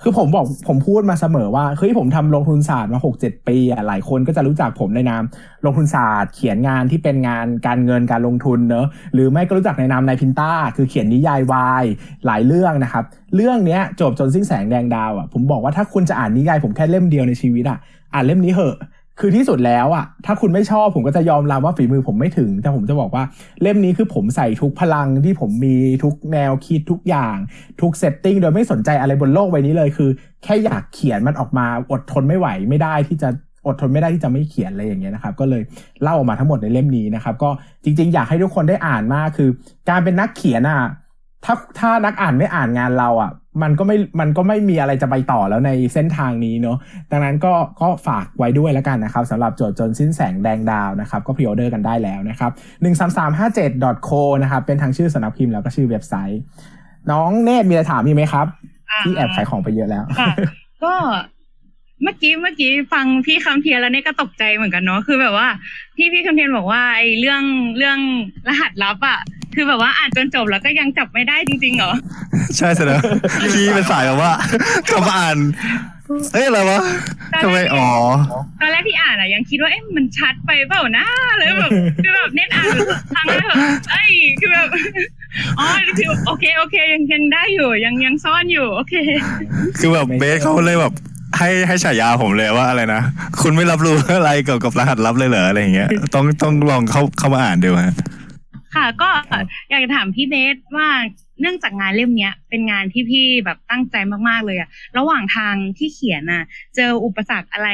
[0.02, 5.22] คือผมบอกผมพูดมาเสมอว่าเฮ้ยผมทำลงทุนศาสตร์มา 6-7 ปีอะหลายคนก็จะรู้จักผมในนาม
[5.64, 11.84] ลงทุนศาสตร์ เขียนงานที่เป็นงานการเงินการลงทุนเนอะหรือไม่ก็รู้จักในนามนายพินต้า คือเขียนนิยายวาย
[12.26, 13.04] หลายเรื่องนะครับ
[13.34, 17.78] เรื่องเนี้ยจวบจนสิ้นแสงแดงดาวอะผมบอกว่าถ้าคุณจะอ่านนิยายผมแค่เล่มเดียวในชีวิตอะ
[18.14, 18.76] อ่านเล่มนี้เหอะ
[19.20, 23.24] คือที่สุดแล้วอะถ้าคุณไม่ชอบผมก็จะยอมรับว่าฝีมือผมไม่ถึง แต่ผมจะบอกว่า
[23.62, 27.36] เล่มนี้คือผมใส่ทุกพลังที่ผมมีทุกแนวคิดทุกอย่าง
[27.80, 30.10] ทุก setting โดยไม่สนใจอะไรบนโลกใบนี้เลยคือ
[30.44, 33.28] แค่อยากเขียนมันออกมาอดทนไม่ไหวไม่ได้ที่จะ
[33.66, 35.62] อดทนไม่ได้ที่จะไม่เขียนอะไรอย่างเงี้ยนะครับ ก็เลย
[36.02, 37.50] เล่าออกมาทั้งหมดในเล่มนี้นะครับ ก็
[37.84, 39.48] จริง ๆ อยากให้ทุกคนได้อ่านมากคือ
[39.90, 40.80] การเป็นนักเขียนอะ
[41.44, 43.32] ถ้าถ้านักอ่านไม่อ่านงานเราอะ
[43.62, 46.76] มันก็ไม่มันก็ไม่มีอะไรจะไปต่อแล้วในเส้นทางนี้เนาะ
[47.10, 52.50] ดังนั้นก็ก็ฝากไว้ด้วยแล้วกันนะครับสำหรับโจทย์จนสิ้นแสงแดงดาวนะครับ ก็ pre-order กันได้แล้วนะครับ
[53.30, 56.40] 13357.co นะครับ เป็นทางชื่อสำนักพิมพ์แล้วก็ชื่อเว็บไซต์
[57.10, 60.32] น้องเนตรมีอะไรถามอีกไหมครับที่แอบขายของไปเยอะแล้วค่ะ
[60.84, 60.94] ก็
[62.02, 65.48] เมื่อกี้เมื่อกี้ฟังพี่คำเทียนแล้วเนี่ยก็ตกใจเหมือนกันเนาะคือแบบว่า
[65.96, 67.42] ที่พี่คำเทียนบอกว่าไอ้เรื่อง
[67.76, 67.98] เรื่อง
[68.48, 69.20] รหัสลับอะ
[69.54, 71.92] คือแบบว่าอ่านจนจบแล้วก็ยังจับไม่ได้จริงๆเหรอ
[72.56, 73.00] ใช่เสนอ
[73.54, 74.32] พี่เป็นสายแบบว่า
[74.90, 75.38] คำอ่าน
[76.32, 76.80] เอ้ยอะไรวะ
[77.42, 77.86] ทำไมอ๋อ
[78.60, 81.70] ตอนแรกที่อ่านอะยังคิดว่าเอ๊ะมันชัดไปเปล่านะเลยแบบ
[82.04, 82.66] คือแบบเน้นอ่าน
[83.14, 83.58] ครั้งแรกแบบ
[83.90, 84.68] เอ้ยคือแบบ
[85.58, 85.66] อ๋อ
[85.98, 88.94] คือโอเคโอเคยังยังได้อยู่ยังยังซ่อนอยู่โอเค
[89.78, 90.92] คือแบบเบสเขาเลยแบบ
[91.38, 93.02] ให้ให้ฉายาผมเลยว่าอะไรนะ
[93.40, 97.94] คุณไม่รับรู้อะไรเกี่ยวกับรหัสลับเลยเหรออะไรอย่างเงี้ย ต้องต้องลองเข้าเข้ามาอ่านดูฮะ
[98.74, 99.10] ค่ะ ก็
[99.70, 100.88] อยากจะถามพี่เบสว่า
[101.40, 103.96] เนื่องจากงานเล่มเนี้ย เป็นงานที่พี่แบบตั้งใจ
[104.28, 104.68] มากๆเลยอะ
[104.98, 106.44] ระหว่างทางที่เขียนอะ
[106.76, 107.68] เจออุปสรรคอะไร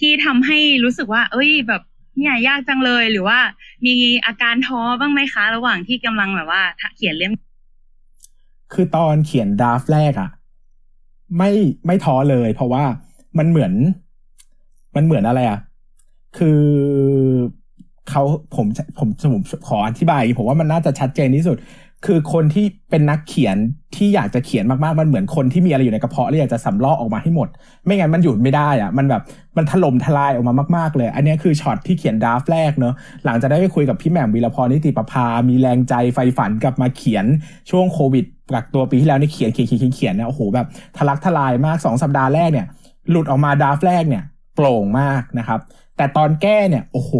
[0.00, 1.82] ที่ทำให้รู้สึกว่า เอ้ย แบบ
[2.18, 3.38] เนี่ยยากจังเลยหรือว่า
[3.86, 3.94] มี
[4.26, 6.62] อาการท้อบ้างไหมคะ ระหว่างที่กำลังแบบว่า
[6.96, 7.32] เขียนเล่ม
[8.72, 10.30] คือตอนเขียน draft แรกอะ
[11.38, 11.50] ไม่
[11.86, 12.84] ไม่ท้อเลย เพราะว่า
[13.38, 13.72] มันเหมือน
[14.96, 15.58] มันเหมือนอะไรอะ
[16.38, 16.60] คือ
[18.10, 18.22] เขา
[18.54, 18.66] ผม
[18.98, 21.58] ผมผมขออธิบายผมว่ามันน่าจะชัดเจนที่สุด
[22.06, 23.56] คือคนที่เป็นนักเขียน
[23.96, 27.48] ที่อยากจะเขียนมากๆ มันเหมือนคนที่มีอะไรอยู่ในกระเพาะแล้วอยากจะสำรอกออกมาให้หมด
[27.84, 29.22] ไม่งั้นมันหยุดไม่ได้อะมันแบบ
[29.56, 37.26] มันถล่มทลายออกมามากๆเลย อันนี้คือช็อตที่เขียน draft แรกเนอะหลังจากได้ไปคุยกับพี่แหม่มวีรพรนิติประภา มีแรงใจไฟฝันกลับมาเขียน
[37.70, 42.66] ช่วงโควิด กักตัวปีที่แล้วนี่เขียนเขียนเขียนเขียนเนี่ยโอ้โหแบบทะลักทลายมากสองสัปดาห์แรกเนี่ย
[43.10, 44.24] หลุดออกมาดาฟแรกเนี่ย
[44.54, 45.60] โปร่งมากนะครับ
[45.96, 47.12] แต่ตอนแก้เนี่ยโอ้โห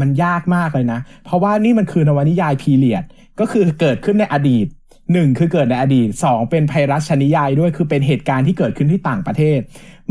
[0.00, 3.04] มันยากมากเลยนะ เพราะว่านี่มันคือนวนิยายพีเรียด
[3.40, 4.66] ก็คือเกิดขึ้นในอดีต
[5.12, 9.58] หนึ่งคือเกิดในอดีตสองเป็นไพรัสชนิยายด้วยคือเป็นเหตุการณ์ที่เกิดขึ้นที่ต่างประเทศ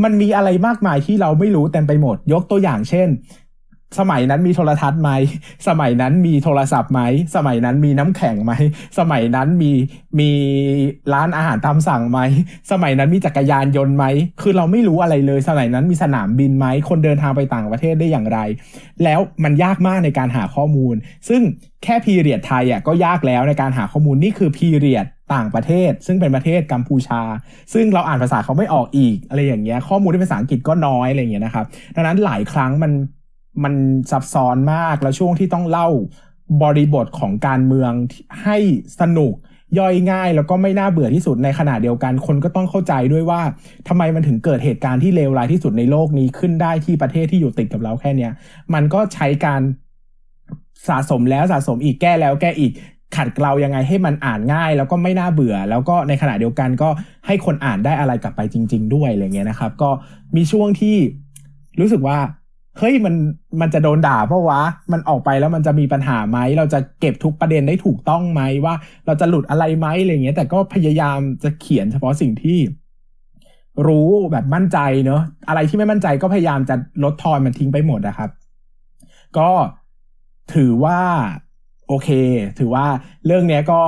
[0.02, 3.08] มันมีอะไรมากมายที่เราไม่รู้เต็มไปหมด ยกตัวอย่างเช่น
[3.98, 5.10] สมัยนั้นมีโทรทัศน์ไหม
[5.68, 7.00] สมัยนั้นมีโทรศัพท์ไหม
[7.36, 8.52] สมัยนั้นมีน้ำแข็งไหม
[8.98, 9.72] สมัยนั้นมี
[10.18, 10.30] มี
[11.14, 12.20] ร้านอาหารตามสั่งไหม
[12.70, 14.04] สมัยนั้นมีจักรยานยนต์ไหม
[14.42, 18.38] คือเราไม่รู้อะไรเลย สมัยนั้นมีสนามบินไหม คนเดินทางไปต่างประเทศได้อย่างไร
[19.04, 20.94] แล้วมันยากมากในการหาข้อมูล
[21.28, 21.42] ซึ่ง
[21.84, 27.20] แค่พีเรียดไทยอะก็ยากแล้วในการหาข้อมูลนี่คือพีเรียดต่างประเทศ ซึ่งเป็นประเทศกัมพูชา
[27.72, 31.64] ซึ่งเราอ่านภาษาเขาไม่ออกอีกอะไรอย่างเงี้ยข้อมูลที่เป็นภาษาอังกฤษก็น้อยอะไรอย่างเงี้ยนะครับ
[31.96, 32.92] ดังนั้นหลายครั้งมัน
[33.64, 33.74] มัน
[34.10, 35.88] ซับซ้อนมากแล้วช่วงที่ต้องเล่า
[36.62, 37.92] บริบทของการเมือง
[38.44, 38.58] ให้
[39.00, 39.34] สนุก
[39.78, 43.40] ย่อยง่าย แล้วก็ไม่น่าเบื่อที่สุดในขณะเดียวกัน คนก็ต้องเข้าใจด้วยว่า
[43.88, 48.32] ทำไมมันถึงเกิดเหตุการณ์ที่เลวร้ายที่สุดในโลกนี้ขึ้นได้ที่ประเทศที่อยู่ติดกับเราแค่เนี้ย
[48.74, 49.60] มันก็ใช้การ
[50.88, 52.72] สะสมแล้วสะสมอีกแก้แล้วแก้อีก
[53.16, 56.88] ขัดเกลายังไงให้มันอ่านง่าย แล้วก็ไม่น่าเบื่อ แล้วก็ในขณะเดียวกันก็
[57.26, 59.90] ให้คนอ่านได้อะไรกลับไปจริง ๆ ด้วยอะไรเงี้ยนะครับ ก็
[60.36, 60.96] มีช่วงที่
[61.80, 62.18] รู้สึกว่า
[62.78, 63.14] เฮ้ยมัน
[63.60, 64.60] มันจะโดนด่าเพราะวะ
[64.92, 68.74] มันออกไปแล้วมันจะมีปัญหาไหมเราจะเก็บทุกประเด็นได้ถูกต้องไหมว่า
[69.06, 72.58] เราจะหลุดอะไรไหมอะไรเงี้ยแต่ก็พยายามจะเขียนเฉพาะสิ่งที่
[73.86, 76.74] รู้แบบมั่นใจเนอะอะไรที่ไม่มั่นใจก็พยายามจะ
[77.04, 78.30] ลดทอนมันทิ้งไปหมดนะครับ
[79.38, 79.50] ก็
[80.54, 81.00] ถือว่า
[81.88, 82.08] โอเค
[82.58, 82.86] ถือว่า
[83.26, 83.80] เรื่องเนี้ยก็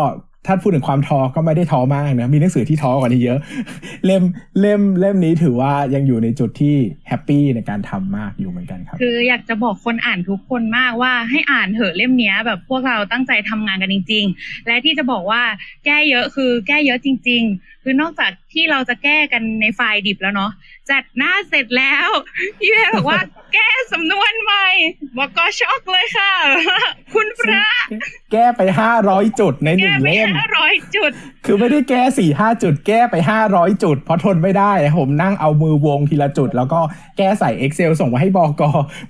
[0.49, 3.39] ถ้าพูดถึงความท้อก็ไม่ได้ท้อมากนะ มีหนังสือที่ท้อกว่านี้เยอะ
[4.07, 4.23] เล่ม
[4.61, 6.75] เล่มเล่มนี้ถือว่ายังอยู่ในจุดที่
[7.09, 15.43] แฮปปี้ในการทำมากอยู่เหมือนกันครับ คืออยากจะบอกคนอ่านทุกคนมากว่าให้อ่านเถอะเล่มนี้แบบพวกเราตั้งใจทำงานกันจริง ๆ และที่จะบอกว่า
[15.85, 20.51] แก้เยอะคือแก้เยอะจริง ๆคือนอกจากที่เราจะแก้กันในไฟล์ดิบแล้วเนาะ
[20.91, 22.09] จัดหน้าเสร็จแล้ว
[22.61, 23.21] พี่เวบอกว่า
[23.55, 24.67] แก้สำนวนใหม่
[25.17, 26.33] บก.ก็ช็อกเลยค่ะ
[27.15, 27.67] คุณพระ
[28.33, 31.13] แก้ไปห้าร้อยจุดในหแก้นึ่งไปเล่มห้าร้อยจุด
[31.45, 36.81] คือไม่ได้แก้สี่ห้าจุด แก้ไปห้าร้อยจุด เพราะทนไม่ได้นะผมนั่งเอามือวงทีละจุด แล้วก็
[37.19, 38.51] แก้ใส่ Excel ส่งมาให้บอก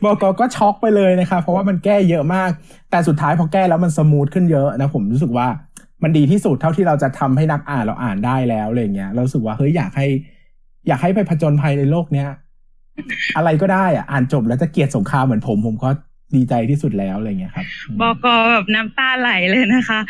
[0.04, 2.50] บอกก็ช็อกไปเลยนะครับเพราะว่ามันแก้เยอะมาก
[2.90, 5.46] แต่สุดท้ายพอแก้แล้วมัน smooth ขึ้นเยอะนะผมรู้สึกว่า
[6.02, 10.06] มันดีที่สุดเท่าที่เราจะทำให้นักอ่านเราอ่านได้แล้วอะไรเงี้ยเรารู้สึกว่าเฮ้ยอยากให้
[10.88, 12.28] อยากให้ไปผจญภัยในโลกเนี้ย
[13.36, 15.90] อะไรก็ได้อะอ่านจบแล้วจะเกลียดสงครามเหมือนผม ผมก็
[16.36, 17.66] ดีใจที่สุดแล้วอะไรเงี้ยครับ
[18.00, 20.00] บอกอแบบน้ำตาไหลเลยนะคะ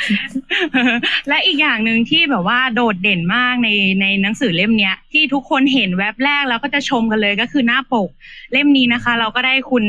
[1.29, 3.69] และอีกอย่างหนึ่งที่แบบว่าโดดเด่นมากใน
[4.01, 8.09] ในหนังสือเล่มเนี้ย ที่ทุกคนเห็นแว็บแรกแล้วก็จะชมกันเลยก็คือหน้าปก
[8.53, 9.85] เล่มนี้นะคะ เราก็ได้คุณ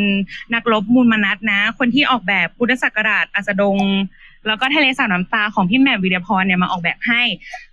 [0.54, 3.78] นักรบมูลมนัสนะ คนที่ออกแบบพุทธศักราชอัสดง
[4.50, 7.22] แล้วก็ทะเลสาบน้ำตาของพี่แหม่มวิเดียพรเนี่ยมาออกแบบให้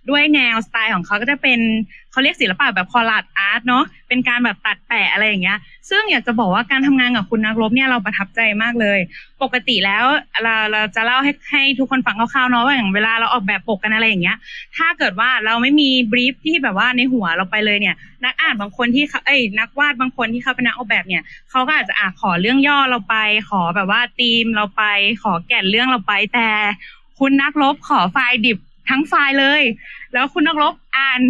[0.09, 1.59] ด้วยแนวสไตล์ของเขาก็จะเป็น
[2.11, 5.57] เขาเรียกศิลปะแบบคอลาดอาร์ตเนาะเป็นการแบบตัดแปะอะไรอย่างเงี้ย
[5.89, 8.99] ซึ่งอยากจะบอกว่าการทำงานกับคุณนักรบเนี่ยเราประทับใจมากเลย
[9.41, 10.05] ปกติแล้ว
[10.43, 14.37] เราเราจะเล่าให้ให้ทุกคนฟังคร่าวๆเนาะว่าอย่างเวลาเราออกแบบปกกันอะไรอย่างเงี้ย
[14.77, 23.15] ถ้าเกิดว่าเราไม่มีบรีฟที่แบบว่าในหัวเราไปเลยเนี่ย นักอ่านบางคนที่เขาเอ้ยนักวาดบางคนที่เขาเป็นนักออกแบบเนี่ยเขาก็อาจจะอ่าขอเรื่องย่อเราไป
[23.49, 24.83] ขอแบบว่าธีมเราไป
[25.23, 26.49] ขอแก่นเรื่องเราไปแต่
[27.19, 28.57] คุณนักรบขอไฟล์ดิบ
[28.89, 29.61] ทั้งไฟล์เลย
[30.13, 31.21] แล้วคุณนักรบอ่าน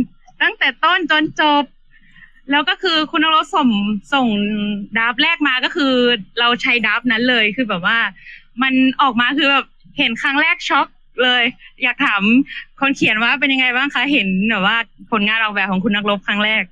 [0.42, 1.64] ตั้งแต่ต้นจนจบ
[2.52, 3.70] แล้วก็คือคุณนักรบส่ง
[4.14, 4.28] ส่ง
[4.98, 5.94] ดับแรกมาก็คือ
[6.40, 7.98] เราใช้ดับนั้นเลยคือแบบว่า
[8.62, 9.66] มันออกมาคือแบบ
[9.98, 10.88] เห็นครั้งแรกช็อก
[11.24, 11.44] เลย
[11.84, 12.22] อยากถาม
[12.80, 14.78] คนเขียนว่าเป็นยังไงบ้างคะเห็นแบบว่า
[15.12, 16.64] ผลงานออกแบบของคุณนักรบครั้งแรก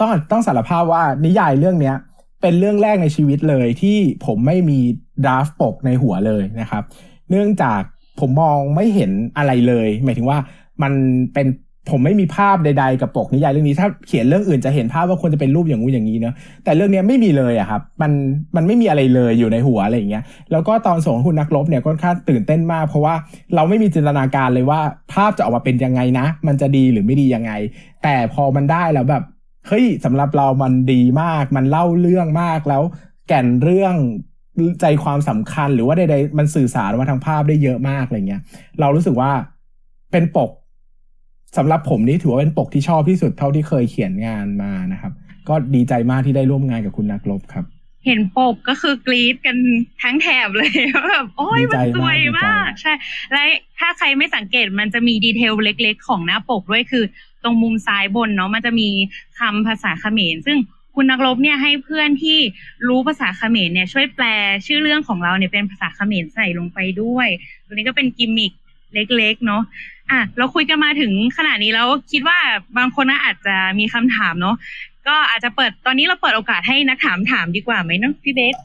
[0.00, 1.96] ต้องต้องสารภาพว่านิยายเรื่องเนี้ย
[2.42, 4.78] เป็นเรื่องแรกในชีวิตเลยที่ผมไม่มี
[5.24, 6.82] ดราฟปกในหัวเลยนะครับ
[7.30, 7.80] เนื่องจาก
[8.20, 10.38] ผมมองไม่เห็นอะไรเลย หมายถึงว่า
[10.82, 10.92] มัน
[11.34, 11.46] เป็น
[11.90, 16.34] ผมไม่มีภาพใด ๆ กับปกนิยายเรื่องนี้ ถ้าเขียนเรื่องอื่นจะเห็นภาพว่าควรจะเป็นรูปอย่างงู้อย่างนี้เนอะ
[16.64, 18.12] แต่เรื่องนี้ไม่มีเลยอะครับมัน
[18.56, 23.14] มันไม่มีอะไรเลยอยู่ในหัวอะไรอย่างเงี้ยแล้วก็ตอนส่งห้คุณนักรบเนี่ยก็ค่อนข้างตื่นเต้นมาก เพราะว่า
[23.54, 24.80] เราไม่มีจินตนาการเลยว่า
[25.12, 27.52] ภาพจะออกมาเป็นยังไงนะ มันจะดีหรือไม่ดียังไง
[28.02, 29.22] แต่พอมันได้แล้วแบบ
[29.68, 32.82] เฮ้ยสำหรับเรามันดีมาก มันเล่าเรื่องมากแล้ว
[33.28, 33.94] แก่นเรื่อง
[34.80, 38.42] ใจความสำคัญหรือว่าใดๆมันสื่อสารมาทางภาพได้เยอะมากอะไรเงี้ย
[38.80, 39.30] เรารู้สึกว่า
[40.12, 40.50] เป็นปก
[41.56, 45.12] สำหรับผมนี่ถือว่าเป็นปกที่ชอบที่สุดเท่าที่เคยเขียนงานมานะครับ
[45.48, 47.64] ก็ดีใจมากที่ได้ร่วมงานกับคุณนักลบครับ
[48.06, 49.56] เห็นปกก็คือกรี๊ดกัน
[50.02, 52.92] ทั้งแถบเลยว่าแบบโอ้ยดีมัใจนสวยมากดีใจมาก ใช่
[53.32, 53.42] และ
[53.78, 57.04] ถ้าใครไม่สังเกตมันจะมีดีเทลเล็ก ๆ ของหน้าปกด้วยคือ
[57.44, 58.88] ตรงมุมซ้ายบนเนาะมันจะมี
[59.38, 60.58] คำภาษาเขมรซึ่ง
[60.94, 62.38] คุณนักรบเนี่ยให้เพื่อนที่
[62.88, 64.24] รู้ภาษาเขมรเนี่ยช่วยแปล
[64.66, 67.28] ชื่อเรื่องของเราเนี่ยเป็นภาษาเขมรใส่ลงไปด้วย
[67.66, 68.52] ตัวนี้ก็เป็นกิมมิค
[68.94, 69.62] เล็กๆเนาะ
[70.10, 72.38] อะเราคุยกันมาถึงขนาดนี้แล้วคิดว่า
[72.78, 74.56] บางคนน่าอาจจะมีคำถามเนาะ
[75.08, 78.56] ก็อาจจะเปิดตอนนี้เราเปิดโอกาสให้นักถามถามดีกว่าไหมเนาะพี่เบส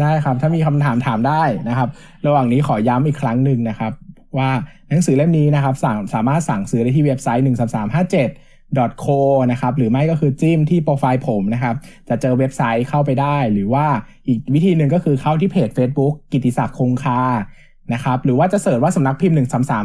[0.00, 1.88] ได้ครับ ถ้ามีคำถามถามได้นะครับ
[2.26, 3.92] ระหว่างนี้ขอย้ำอีกครั้งหนึ่งนะครับ
[4.38, 4.50] ว่า
[4.88, 8.51] หนังสือเล่มนี้นะครับสาสามารถสั่งซื้อได้ที่เว็บไซต์1 3 3 5 7
[9.04, 9.20] co
[9.50, 11.74] นะครับหรือไม่ก็คือจิ้มที่โปรไฟล์ผมนะครับ
[12.08, 13.86] จะเจอเว็บไซต์เข้าไปได้ หรือว่า
[14.28, 17.22] อีกวิธีหนึ่งก็คือเข้าที่เพจ Facebook กิติศักดิ์คงคา
[17.94, 19.36] นะครับหรือว่าจะเสิร์ชว่าสำนักพิมพ์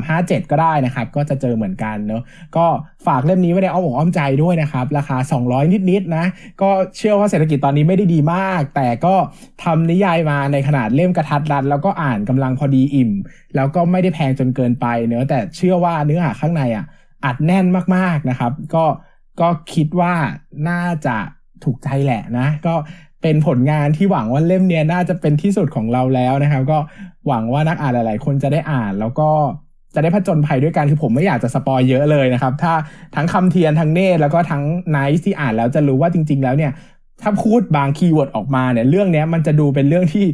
[0.01, 2.21] 13357 ก็ได้นะครับ ก็จะเจอเหมือนกันเนาะ
[2.57, 2.65] ก็
[3.05, 6.25] ฝากเล่มนี้ไว้ในอ้อมอกอ้อมใจด้วยนะครับ ราคา 200 นิดๆนะ
[6.61, 9.15] ก็เชื่อว่าเศรษฐกิจตอนนี้ไม่ได้ดีมาก แต่ก็
[9.63, 13.11] ทำนิยายมาในขนาดเล่มกระทัดรัด แล้วก็อ่านกำลังพอดีอิ่ม
[13.55, 16.85] แล้วก็ไม่ได้แพงจนเกินไปเนอะแต่เชื่อว่าเนื้อหาข้างในอะ
[17.25, 17.65] อัดแน่น
[17.95, 18.85] มากๆนะครับ ก็
[19.41, 20.13] ก็คิดว่า
[20.69, 21.17] น่าจะ
[21.63, 22.75] ถูกใจแหละนะ ก็
[23.21, 26.77] เป็นผลงานที่หวังว่าเล่มเนี้ยน่าจะเป็นที่สุดของเราแล้วนะครับ ก็
[27.27, 29.29] หวังว่านักอ่านหลายๆ คนจะได้อ่านแล้วก็
[29.95, 32.73] จะได้ผจญภัยด้วยกันคือผมไม่อยากจะสปอยเยอะเลยนะครับ ถ้า
[33.15, 36.71] ทั้งคำเทียนทั้งเนตแล้วก็ทั้งไนท์ที่อ่านแล้วจะรู้ว่าจริง ๆ แล้วเนี่ย
[37.21, 40.25] ถ้าพูดบาง keyword ออกมาเนี่ยเรื่องนี้มันจะดูเป็นเรื่องที่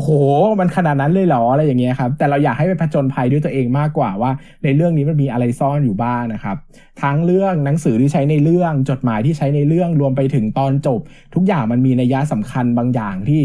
[0.00, 0.12] อ้โห
[0.60, 4.30] มันขนาดนั้นเลยเหรออะไรอย่างเงี้ยครับ แต่เราอยากให้ไปผจญภัยด้วยตัวเองมากกว่าว่า
[4.64, 6.56] ในเรื่องนี้มันมีอะไรซ่อนอยู่บ้างนะครับ
[7.02, 11.00] ทั้งเรื่องหนังสือที่ใช้ในเรื่องจดหมายที่ใช้ในเรื่องรวมไปถึงตอนจบ
[11.34, 13.42] ทุกอย่างมันมีนัยยะสำคัญบางอย่างที่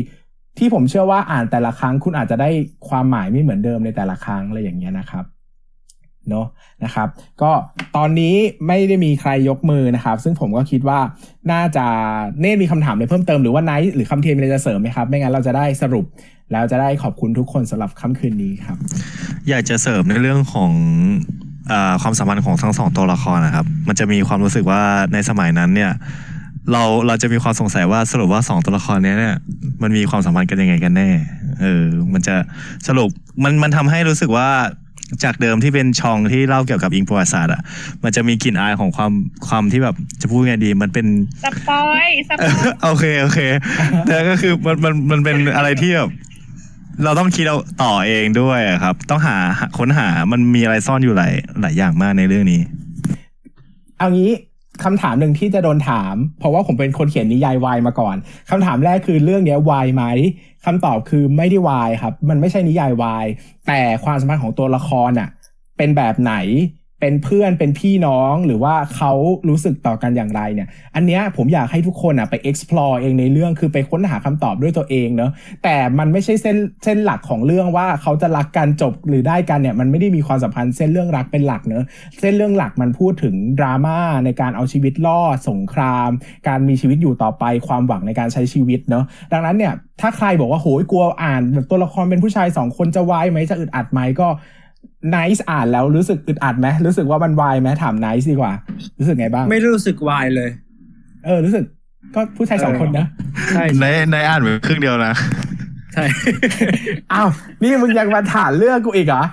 [0.58, 2.50] ที่ผมเชื่อว่าอ่านแต่ละครั้งคุณอาจจะได้
[2.88, 5.26] ความหมายไม่เหมือนเดิมในแต่ละครั้งอะไรอย่างเงี้ยนะครับ
[6.30, 6.48] เนอะ
[6.84, 7.08] นะครับ
[7.42, 7.52] ก็
[7.96, 8.36] ตอนนี้
[8.68, 11.00] ไม่ได้มีใครยกมือนะครับ ซึ่งผมก็คิดว่า
[11.52, 11.86] น่าจะ
[12.42, 16.06] เน่มีคำถามอะไรเพิ่มเติมหรือว่าไนท์หรือคำเทียนมีอะไรจะเสริมไหมครับ ไม่งั้นเราจะได้สรุป
[16.52, 18.78] แล้วจะได้ขอบคุณทุกคนสำหรับค่ำคืนนี้ครับ
[19.50, 20.72] อยากจะเสริมในเรื่องของ
[21.72, 24.82] อาความสัมพันธ์ของทั้งสองตัวละครนะครับ มันจะมีความรู้สึกว่า
[25.14, 25.92] ในสมัยนั้นเนี่ย
[26.72, 29.36] เราเราจะมีความสงสัยว่าสรุปว่าสองตัวละครเนี้ยเนี่ย
[29.82, 31.10] มันมีความสัมพันธ์กันยังไงกันแน่
[31.62, 32.36] เออ มันจะ
[32.88, 33.10] สรุป
[33.44, 34.50] มันมันทำให้รู้สึกว่า
[35.24, 37.62] จากเดิมที่เป็นช่องที่เล่าเกี่ยวกับอิงประวัติศาสตร์อะ
[38.04, 39.12] มันจะมีกลิ่นอายของความ
[39.48, 41.06] ความที่แบบจะพูดไงดี มันเป็น
[41.44, 43.40] spoil spoilโอเคโอเค
[44.08, 46.10] แต่ก็คือมันมันมันเป็นอะไรที่แบบ
[47.02, 49.38] เราต้องคิดเราต่อเองด้วยครับ ต้องหา
[49.78, 52.62] ค้นหามันมีอะไรซ่อนอยู่หลายหลายอย่างมากในเรื่องนี้
[53.98, 54.32] เอางี้
[54.84, 58.16] คำถามหนึ่งที่จะโดนถาม เพราะว่าผมเป็นคนเขียนนิยายวายมาก่อน
[58.50, 60.04] คำถามแรกคือเรื่องนี้วายไหม
[60.66, 63.26] คำตอบคือไม่ได้วายครับ มันไม่ใช่นิยายวาย
[63.68, 65.30] แต่ความสัมพันธ์ของตัวละครอะ
[65.78, 66.34] เป็นแบบไหน
[67.04, 69.12] เป็นเพื่อนเป็นพี่น้องหรือว่าเขา
[69.50, 75.32] รู้สึกต่อกันอย่างไรเนี่ย อันเนี้ยผมอยากให้ทุกคนอะไป explore เองในเรื่องคือไปค้นหาคำตอบด้วยตัวเองเนอะ
[75.64, 81.86] แต่มันไม่ใช่เส้นเส้นหลักของเรื่องว่าเขาจะรักกันจบหรือได้กันเนี่ยมันไม่ได้มีความสัมพันธ์เส้นเรื่องรักเป็นหลักเนอะ
[82.20, 86.10] เส้นเรื่องหลักมันพูดถึงดราม่าในการเอาชีวิตรอดสงคราม
[86.48, 94.28] การมีชีวิตอยู่ต่อไปความหวังในการใช้ชีวิตเนอะดังนั้นเนี่ยถ้าใครบอกว่าโหยกลัวอ่านแบบตัวละครเป็นผู้ชายสองคนจะวายไหมจะอึดอัดไหมก็
[95.10, 98.54] ไนซ์อ่านแล้วรู้สึกอึดอัดไหมรู้สึกว่ามันวายไหมถามไนซ์ดีกว่า
[99.00, 100.50] รู้สึกไงบ้าง ไม่รู้สึกวายเลย
[101.26, 101.64] เออ รู้สึก
[102.16, 103.06] ก็ผู้ชายสองคนนะ
[103.50, 105.14] ใช่ไนซ์ไนซ์อ่านไปครึ่งเดียวนะ
[105.94, 106.06] ใช่
[107.14, 107.30] อ้าว
[107.64, 109.24] นี่มึงยังไม่อ่านเรื่องกูอีกเหรอ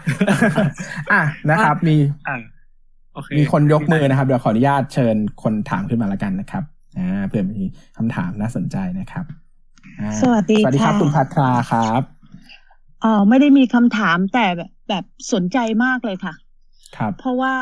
[1.12, 1.96] อะนะครับ มี
[2.28, 2.36] อ่า
[3.14, 6.62] โอเคมีคนยกมือนะครับ เดี๋ยวขออนุญาตเชิญคนถามขึ้นมาแล้วกันนะครับ
[6.98, 7.62] อ่าเพื่อมี
[7.96, 9.24] คำถามน่าสนใจนะครับ
[10.00, 12.02] อ่าสวัสดีสวัสดีครับค่ะคุณพัทราครับ
[13.00, 16.34] เอ่อไม่ได้มีคำถามแต่แบบแบบสนใจมากเลยค่ะ
[16.96, 17.54] ครับ เพราะว่า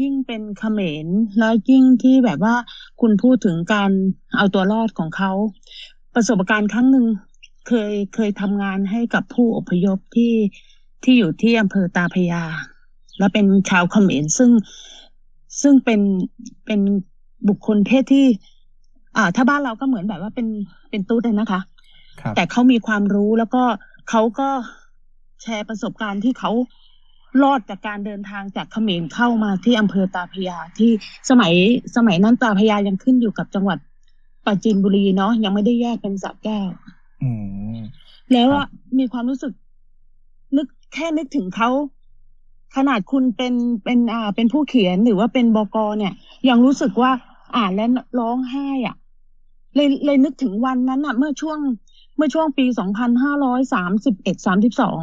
[0.00, 1.06] ยิ่งเป็นเขมร
[1.38, 2.54] แล้วยิ่งที่แบบว่า
[3.00, 3.90] คุณพูดถึงการ
[4.36, 5.32] เอาตัวรอดของเขา
[6.14, 7.06] ประสบการณ์ครั้งหนึ่ง
[7.68, 10.34] เคยเคยทำงานให้กับผู้อพยพที่
[11.04, 12.42] ที่อยู่ที่อำเภอตาพระยา
[13.18, 14.50] และเป็นชาวเขมรซึ่ง
[15.62, 16.00] ซึ่งเป็น
[16.66, 16.80] เป็น
[17.48, 18.26] บุคคลเพศที่
[19.16, 20.48] อ่า ถ้าบ้านเราก็เหมือนแบบว่าเป็น
[20.90, 21.60] เป็นตุ๊ดเลยนะคะ
[22.20, 23.62] ครับแต่เขามีความรู้แล้วก็
[24.10, 24.48] เขาก็
[25.42, 26.52] แชร์ประสบการณ์ที่เขา
[27.42, 30.90] รอดจากการเดินทางจากเขมรเข้ามาที่อำเภอตาพระยาที่
[31.30, 31.52] สมัย
[31.96, 33.78] สมัยนั้นตาพระยายังขึ้นอยู่กับจังหวัด
[34.44, 36.68] ปราจีนบุรีเนาะยังไม่ได้แยกเป็นสระแก้ว
[37.22, 37.30] อื
[37.74, 37.78] ม
[38.32, 38.68] แล้วครับอะ
[38.98, 39.52] มีความรู้สึก
[40.56, 41.70] นึกแค่นึกถึงเขา
[42.76, 43.54] ขนาดคุณเป็น
[43.84, 46.12] เป็นอ่า เป็นผู้เขียนหรือว่าเป็นบกเนี่ย
[46.48, 47.10] ยังรู้สึกว่า
[47.56, 48.96] อ่านแล้วร้องไห้อะ
[49.74, 51.58] เลยเลยนึกถึงวันนั้นอะเมื่อช่วง
[52.16, 54.98] เมื่อช่วงปีสองพันห้าร้อยสามสิบเอ็ดสามสิบสอง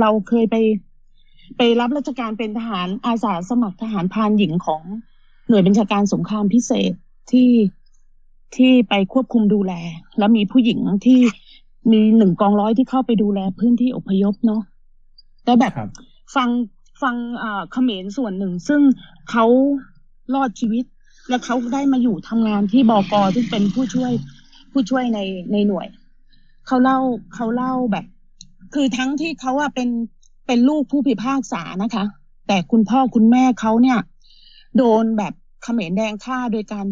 [0.00, 0.56] เราเคยไป
[1.56, 4.82] ไปรับราชการเป็นทหารอาสาสมัครทหารพรานหญิงของ
[5.48, 6.92] หน่วยบัญชาการสงครามพิเศษ
[7.30, 7.50] ที่
[8.56, 9.72] ที่ไปควบคุมดูแล
[10.18, 11.20] แล้วมีผู้หญิงที่
[11.92, 14.62] มีหนึ่งกองร้อยที่เข้าไปดูแลพื้นที่อพยพเนาะ
[15.44, 15.90] แล้วแบบครับ
[16.36, 16.48] ฟัง
[17.02, 18.80] ฟังอ่าเขมรส่วนหนึ่ง ซึ่ง
[19.30, 19.46] เขา
[20.34, 20.84] รอดชีวิต
[21.28, 24.12] และเขาได้มาอยู่ทำงานที่บกซึ่งเป็นผู้ช่วย
[24.72, 25.18] ผู้ช่วยใน
[25.52, 25.86] ในหน่วย
[26.72, 27.00] เขาเล่า
[27.34, 28.04] เขาเล่าแบบ
[28.74, 29.88] คือทั้งที่เขาอะเป็น
[30.46, 32.04] เป็นลูกผู้พิพากษานะคะ
[32.48, 33.98] แต่คุณพ่อคุณแม่เขาเนี่ย
[34.76, 35.32] โดนแบบ
[35.62, 36.86] เขมรแดงฆ่าโดยการ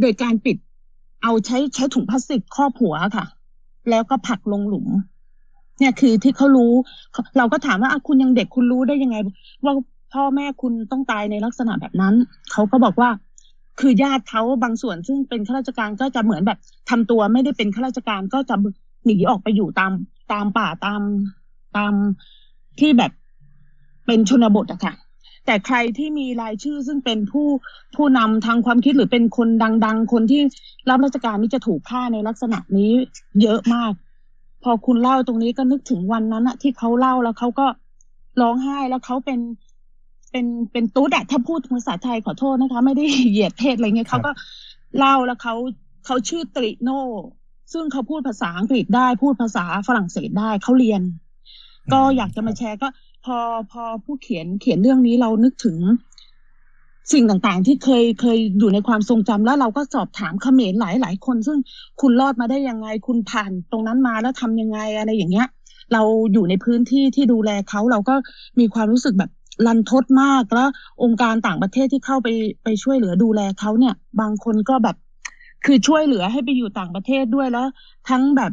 [0.00, 0.56] โดยการปิด
[1.22, 3.26] เอาใช้ใช้ถุงพลาสติกครอบหัวค่ะ
[3.90, 4.86] แล้วก็ผลักลงหลุม
[5.78, 6.72] เนี่ยคือที่เขารู้
[7.38, 9.16] เราก็ถามว่าคุณยังเด็กคุณรู้ได้ยังไง
[9.64, 9.74] ว่า
[10.12, 12.14] พ่อแม่คุณต้องตายในลักษณะแบบนั้น
[12.52, 13.10] เขาก็บอกว่า
[13.80, 16.58] คือญาติเขาบางส่วนซึ่งเป็นข้าราชการก็จะเหมือนแบบ
[16.90, 18.54] ทำตัวไม่ได้เป็นข้าราชการก็จะ
[19.04, 19.92] หนีออกไปอยู่ตาม
[20.32, 21.00] ตามป่าตาม
[21.76, 21.92] ตาม
[22.80, 23.12] ที่แบบ
[24.06, 24.94] เป็นชนบทอะค่ะ
[25.46, 27.48] แต่ใครที่มีรายชื่อซึ่งเป็นผู้
[27.96, 29.48] ผู้นำทางความคิดหรือเป็นคน
[29.84, 30.40] ดัง ๆ คนที่
[30.88, 32.92] รับราชการนี่จะถูกฆ่าในลักษณะนี้
[33.42, 33.92] เยอะมาก
[34.62, 37.66] พอคุณเล่าตรงนี้ก็นึกถึงวันนั้นอะที่เขาเล่าแล้วเขาก็
[38.40, 39.38] ร้องไห้แล้วเขาเป็น
[40.30, 44.32] เป็นเป็นตุ๊ดอะถ้าพูดภาษาไทยขอโทษนะคะ ไม่ได้เหยียดเพศอะไรเงี้ยครัเขาบก็
[44.98, 45.54] เล่าแล้วเขา
[46.06, 46.90] เขาชื่อตริโน
[47.72, 51.02] ซึ่งเขาพูดภาษาอังกฤษได้พูดภาษาฝรั่งเศสได้เขาเรียน
[51.92, 52.88] ก็อยากจะมาแชร์ก็
[53.24, 53.36] พอ
[53.72, 55.76] พอผู้เขียนเขียนเรื่องนี้เรานึกถึง
[57.12, 61.58] สิ่งต่างๆ ที่เคยเคยอยู่ในความทรงจำแล้วเราก็สอบถามเขมรหลายหลายๆคน ซึ่ง
[62.00, 65.48] คุณรอดมาได้ยังไง คุณผ่านตรงนั้นมาแล้วทำยังไงอะไรอย่างเงี้ย
[65.92, 66.02] เรา
[66.32, 68.14] อยู่ในพื้นที่ที่ดูแลเขาเราก็
[68.58, 69.30] มีความรู้สึกแบบ
[69.66, 70.68] รันทดมากแล้ว
[71.02, 72.28] องค์การต่างประเทศที่เข้าไป
[72.64, 74.96] ไปช่วยเหลือดูแลเขาเนี่ย บางคนก็แบบ
[75.64, 77.66] คือช่วยเหลือให้ไปอยู่ต่างประเทศด้วยแล้ว
[78.08, 78.52] ทั้งแบบ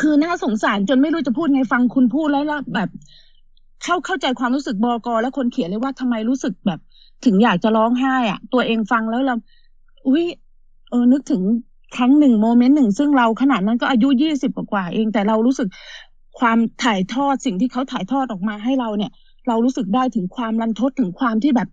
[0.00, 2.44] คือน่าสงสารจนไม่รู้จะพูดไงฟังคุณพูดแล้ว
[2.74, 2.90] แบบ
[3.82, 6.80] เข้าเข้าใจความรู้สึกบกและคนเขียนเลยว่าทำไมรู้สึกแบบ
[7.24, 9.34] ถึงอยากจะร้องไห้อะตัวเองฟังแล้วเรา
[10.06, 10.24] อุ้ย
[10.90, 11.42] เออนึกถึง
[11.96, 15.68] ครั้งหนึ่งโมเมนต์หนึ่งซึ่งเราขนาดนั้นก็อายุยี่สิบกว่าเอง แต่เรารู้สึก
[16.38, 19.10] ความถ่ายทอดสิ่งที่เขาถ่ายทอดออกมาให้เราเนี่ย
[19.48, 21.68] เรารู้สึกได้ถึงความรันทดถึงความที่แบบ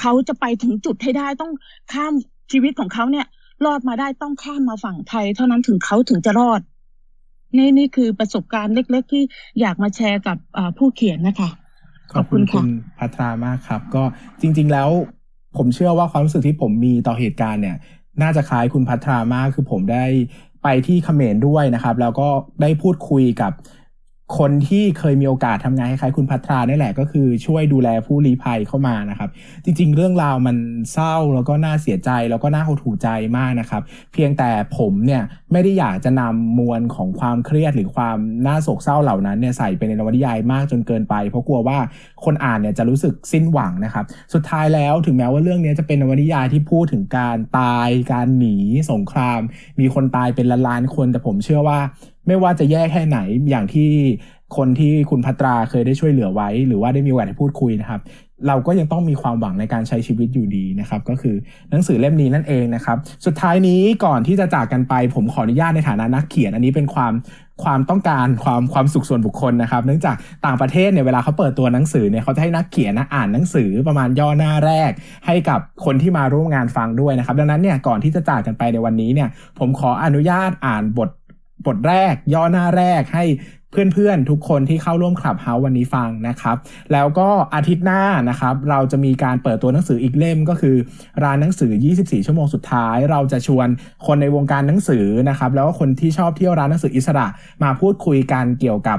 [0.00, 1.52] เขาจะไปถึงจุดให้ได้ต้อง
[1.92, 2.12] ข้าม
[2.52, 3.26] ชีวิตของเขาเนี่ย
[3.64, 6.60] รอดมาได้ต้องข้ามมาฝั่งไทย เท่านั้นถึงเขาถึงจะรอด
[7.56, 9.22] นี่นี่คือประสบการณ์เล็ก ๆ ที่
[9.60, 11.50] อยากมาแชร์กับอ่าผู้เขียนนะคะ
[12.12, 14.02] ขอบคุณขอบคุคุณณค่ะพัทรามากครับ ก็
[14.40, 14.90] จริง ๆ แล้ว
[15.56, 17.76] ผมเชื่อว่าความรู้สึกที่ผมมีต่อเหตุการณ์เนี่ย
[18.22, 20.04] น่าจะคล้ายคุณพัทรามากคือผมได้
[20.62, 22.28] ไปที่เขมรด้วยนะครับ แล้วก็
[22.62, 23.52] ได้พูดคุยกับ
[24.38, 29.30] คนที่เคยมีโอกาสทำงานคล้ายๆคุณพัทรานี่แหละก็คือช่วยดูแลผู้ลี้ภัยเข้ามานะครับ
[29.64, 30.56] จริง ๆ เรื่องราวมัน
[30.92, 33.82] เศร้าแล้วก็น่าเสียใจแล้วก็น่าหดหู่ใจมากนะครับ
[34.12, 35.22] เพียงแต่ผมเนี่ย
[35.52, 41.78] ไม่ได้อยากจะนำมวลของความเครียดหรือความน่าโศกเศร้าเหล่านั้นเนี่ยใส่ไปในนวนิยายมากจนเกินไป เพราะกลัวว่า
[42.24, 44.04] คนอ่านเนี่ยจะรู้สึกสิ้นหวังนะครับ
[44.34, 48.56] สุดท้ายแล้วถึงแม้ว่าเรื่องนี้จะเป็นนวนิยายที่พูดถึงการตาย การหนี
[48.90, 49.40] สงคราม
[49.80, 51.80] มีคนตายเป็นล้านๆคนแต่ผมเชื่อว่า
[52.26, 53.18] ไม่ว่าจะแย่แค่ไหน
[53.50, 53.90] อย่างที่
[54.56, 58.00] คนที่คุณพัตราเคยได้ช่วยเหลือไว้ หรือว่าได้มีโอกาสได้พูดคุยนะครับ
[58.46, 61.36] เราก็ยังต้องมีความหวังในการใช้ชีวิตอยู่ดีนะครับ ก็คือ
[61.70, 62.96] หนังสือเล่มนี้นั่นเองนะครับ
[63.26, 67.12] สุดท้ายนี้ก่อนที่จะจากกันไป ผมขออนุญาตในฐานะนักเขียน อันนี้เป็นความ
[67.64, 70.16] ความต้องการความความสุขส่วนบุคคลนะครับ เนื่องจาก
[70.46, 74.90] ต่างประเทศเนี่ยเวลาเขาเปิดตัวหนังสือเนี่ยเขาจะให้นักเขียนนะอ่านหนังสือประมาณย่อหน้าแรก
[75.26, 79.28] ให้กับคนที่มาร่วมงานฟังด้วยนะครับ ดังนั้นเนี่ยก่อนที่จะจากกันไปในวันนี้เนี่ย
[79.58, 81.10] ผมขออนุญาตอ่านบท
[81.66, 83.24] บทแรกย่อหน้าแรกให้
[83.94, 86.56] เพื่อนๆ ทุกคนที่เข้าร่วม Clubhouse วันนี้ฟังนะครับ
[86.92, 90.76] แล้วก็อาทิตย์หน้านะครับ เราจะมีการเปิดตัวหนังสืออีกเล่มก็คือ
[91.24, 93.68] ร้านหนังสือ 24 ชั่วโมงสุดท้าย เราจะชวน
[94.06, 97.26] คนในวงการหนังสือนะครับ แล้วก็คนที่ชอบเที่ยวร้านหนังสืออิสระ
[97.62, 98.98] มาพูดคุยกันเกี่ยวกับ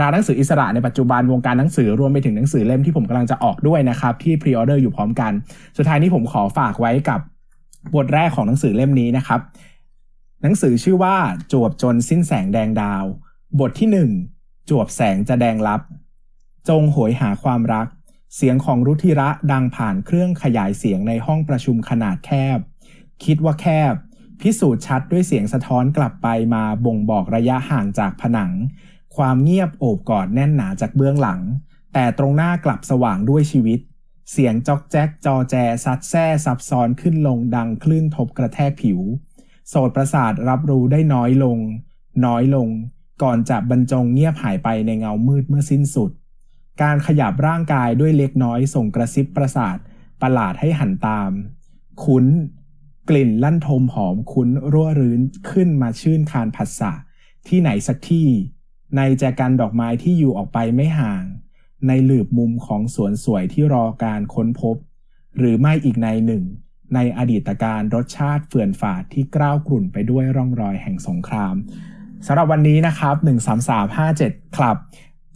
[0.00, 5.32] ร้านหนังสืออิสระในปัจจุบันวงการหนังสือรวมไปถึงหนังสือเล่มที่ผมกำลังจะออกด้วยนะครับที่ pre-order อยู่พร้อมกัน
[5.76, 7.20] สุดท้ายนี้ผมขอฝากไว้กับ
[7.94, 9.40] บทแรกของหนังสือเล่มนี้นะครับ
[10.42, 11.16] หนังสือชื่อว่า
[11.52, 13.04] จวบจนสิ้นแสงแดงดาว
[13.60, 14.10] บทที่หนึ่ง
[14.68, 15.82] จวบแสงจะแดงลับ
[16.68, 17.88] จงโหยหาความรัก
[18.36, 22.58] เสียงของรุธิระดังผ่านเครื่องขยายเสียงในห้องประชุมขนาดแคบ
[23.24, 23.94] คิดว่าแคบ
[24.40, 28.52] พิสูจน์ชัดด้วยเสียงสะท้อนกลับไปมาบ่งบอกระยะห่างจากผนัง
[29.16, 31.40] ความเงียบโอบกอดแน่นหนาจากเบื้องหลัง
[31.94, 33.80] แต่ตรงหน้ากลับสว่างด้วยชีวิต
[34.32, 35.54] เสียงจอกแจ๊กจอแจ
[35.84, 39.00] ซัดแซ่ซับซ้อนขึ้นลงดังคลื่นทบกระแทกผิว
[39.68, 41.58] โสตประสาทรับรู้ได้น้อยลง
[42.26, 42.68] น้อยลง
[43.22, 46.10] ก่อนจะบรรจงเงียบหายไปในเงามืดเมื่อสิ้นสุด
[46.82, 49.76] การขยับร่างกายด้วยเล็กน้อยส่งกระซิบประสาท
[50.22, 51.30] ประหลาดให้หันตาม
[52.04, 52.26] คุ้น
[53.08, 55.20] กลิ่นลั่นทมหอมคุ้นรั่วรื้น
[55.50, 56.92] ขึ้นมาชื่นคานผัสสะ
[57.48, 58.28] ที่ไหนสักที่
[58.96, 61.24] ในแจกันดอกไม้ที่อยู่ออกไปไม่ห่าง
[61.86, 64.76] ในหลืบมุมของสวนสวยที่รอการค้นพบ
[65.38, 66.44] หรือไม่อีกในหนึ่ง
[66.94, 71.54] ในอดีตการรสชาติเฟื่อนฝาดที่กล้าวกลุ่นไปด้วยร่องรอยแห่งสงคราม
[72.26, 73.14] สำหรับวันนี้นะครับ
[73.86, 74.76] 13357 ครับ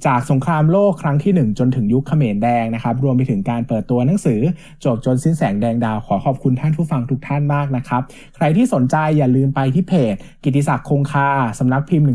[0.07, 4.41] จากสงครามโลกครั้งที่ 1 จนถึงยุคเขมรแดงนะครับ รวมไปถึงการเปิดตัวหนังสือ
[4.85, 8.03] จบจนสิ้นแสงแดงดาวขอขอบคุณท่านผู้ฟังทุกท่านมากนะครับ
[8.37, 10.15] ใครที่สนใจอย่าลืมไปที่เพจ
[10.45, 11.29] กิติศักดิ์คงคา
[11.59, 12.07] สำนักพิมพ์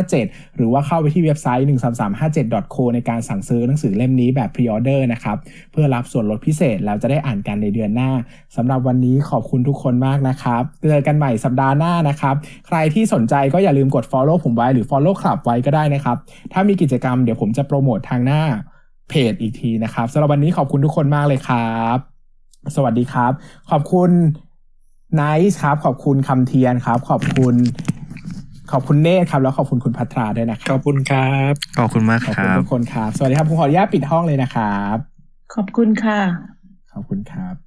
[0.00, 1.66] 13357 หรือว่าเข้าไปที่เว็บไซต์
[2.24, 5.36] 13357.co ในการสั่งซื้อหนังสือเล่มนี้แบบพรีออเดอร์นะครับ
[5.72, 8.10] เพื่อรับส่วนลดพิเศษแล้วจะได้อ่านกันในเดือนหน้า
[8.56, 12.34] สำหรับวันนี้ขอบคุณทุกคนมากนะครับเจอกันใหม่สัปดาห์หน้านะครับ
[12.66, 16.16] ใครที่สนใจก็อย่าลืมกด follow ผมไว้หรือ follow club ไว้ก็ได้นะครับ
[16.52, 18.42] ถ้ามีกิจกรรมเดี๋ยวผมจะโปรโมททางหน้า
[19.08, 21.98] เพจอีกทีนะครับสำหรับวันนี้ขอบคุณทุกคนมากเลยครับ
[22.76, 23.32] สวัสดีครับ
[23.70, 24.10] ขอบคุณ
[25.14, 27.54] ไนท์ครับ ขอบคุณคำเทียนครับ ขอบคุณ
[28.72, 34.96] ขอบคุณเนธครับ แล้วขอบคุณคุณพัทราด้วยนะคขรัอบบคุณครับขอบคุณมากขอบคคุณรับ ทุกคนครับ สวัสดีครับผมขออนุญาตปิดห้องเลยนะครับ
[35.54, 36.20] ขอบคุณค่ะ
[36.92, 37.63] ขอบคุณครับ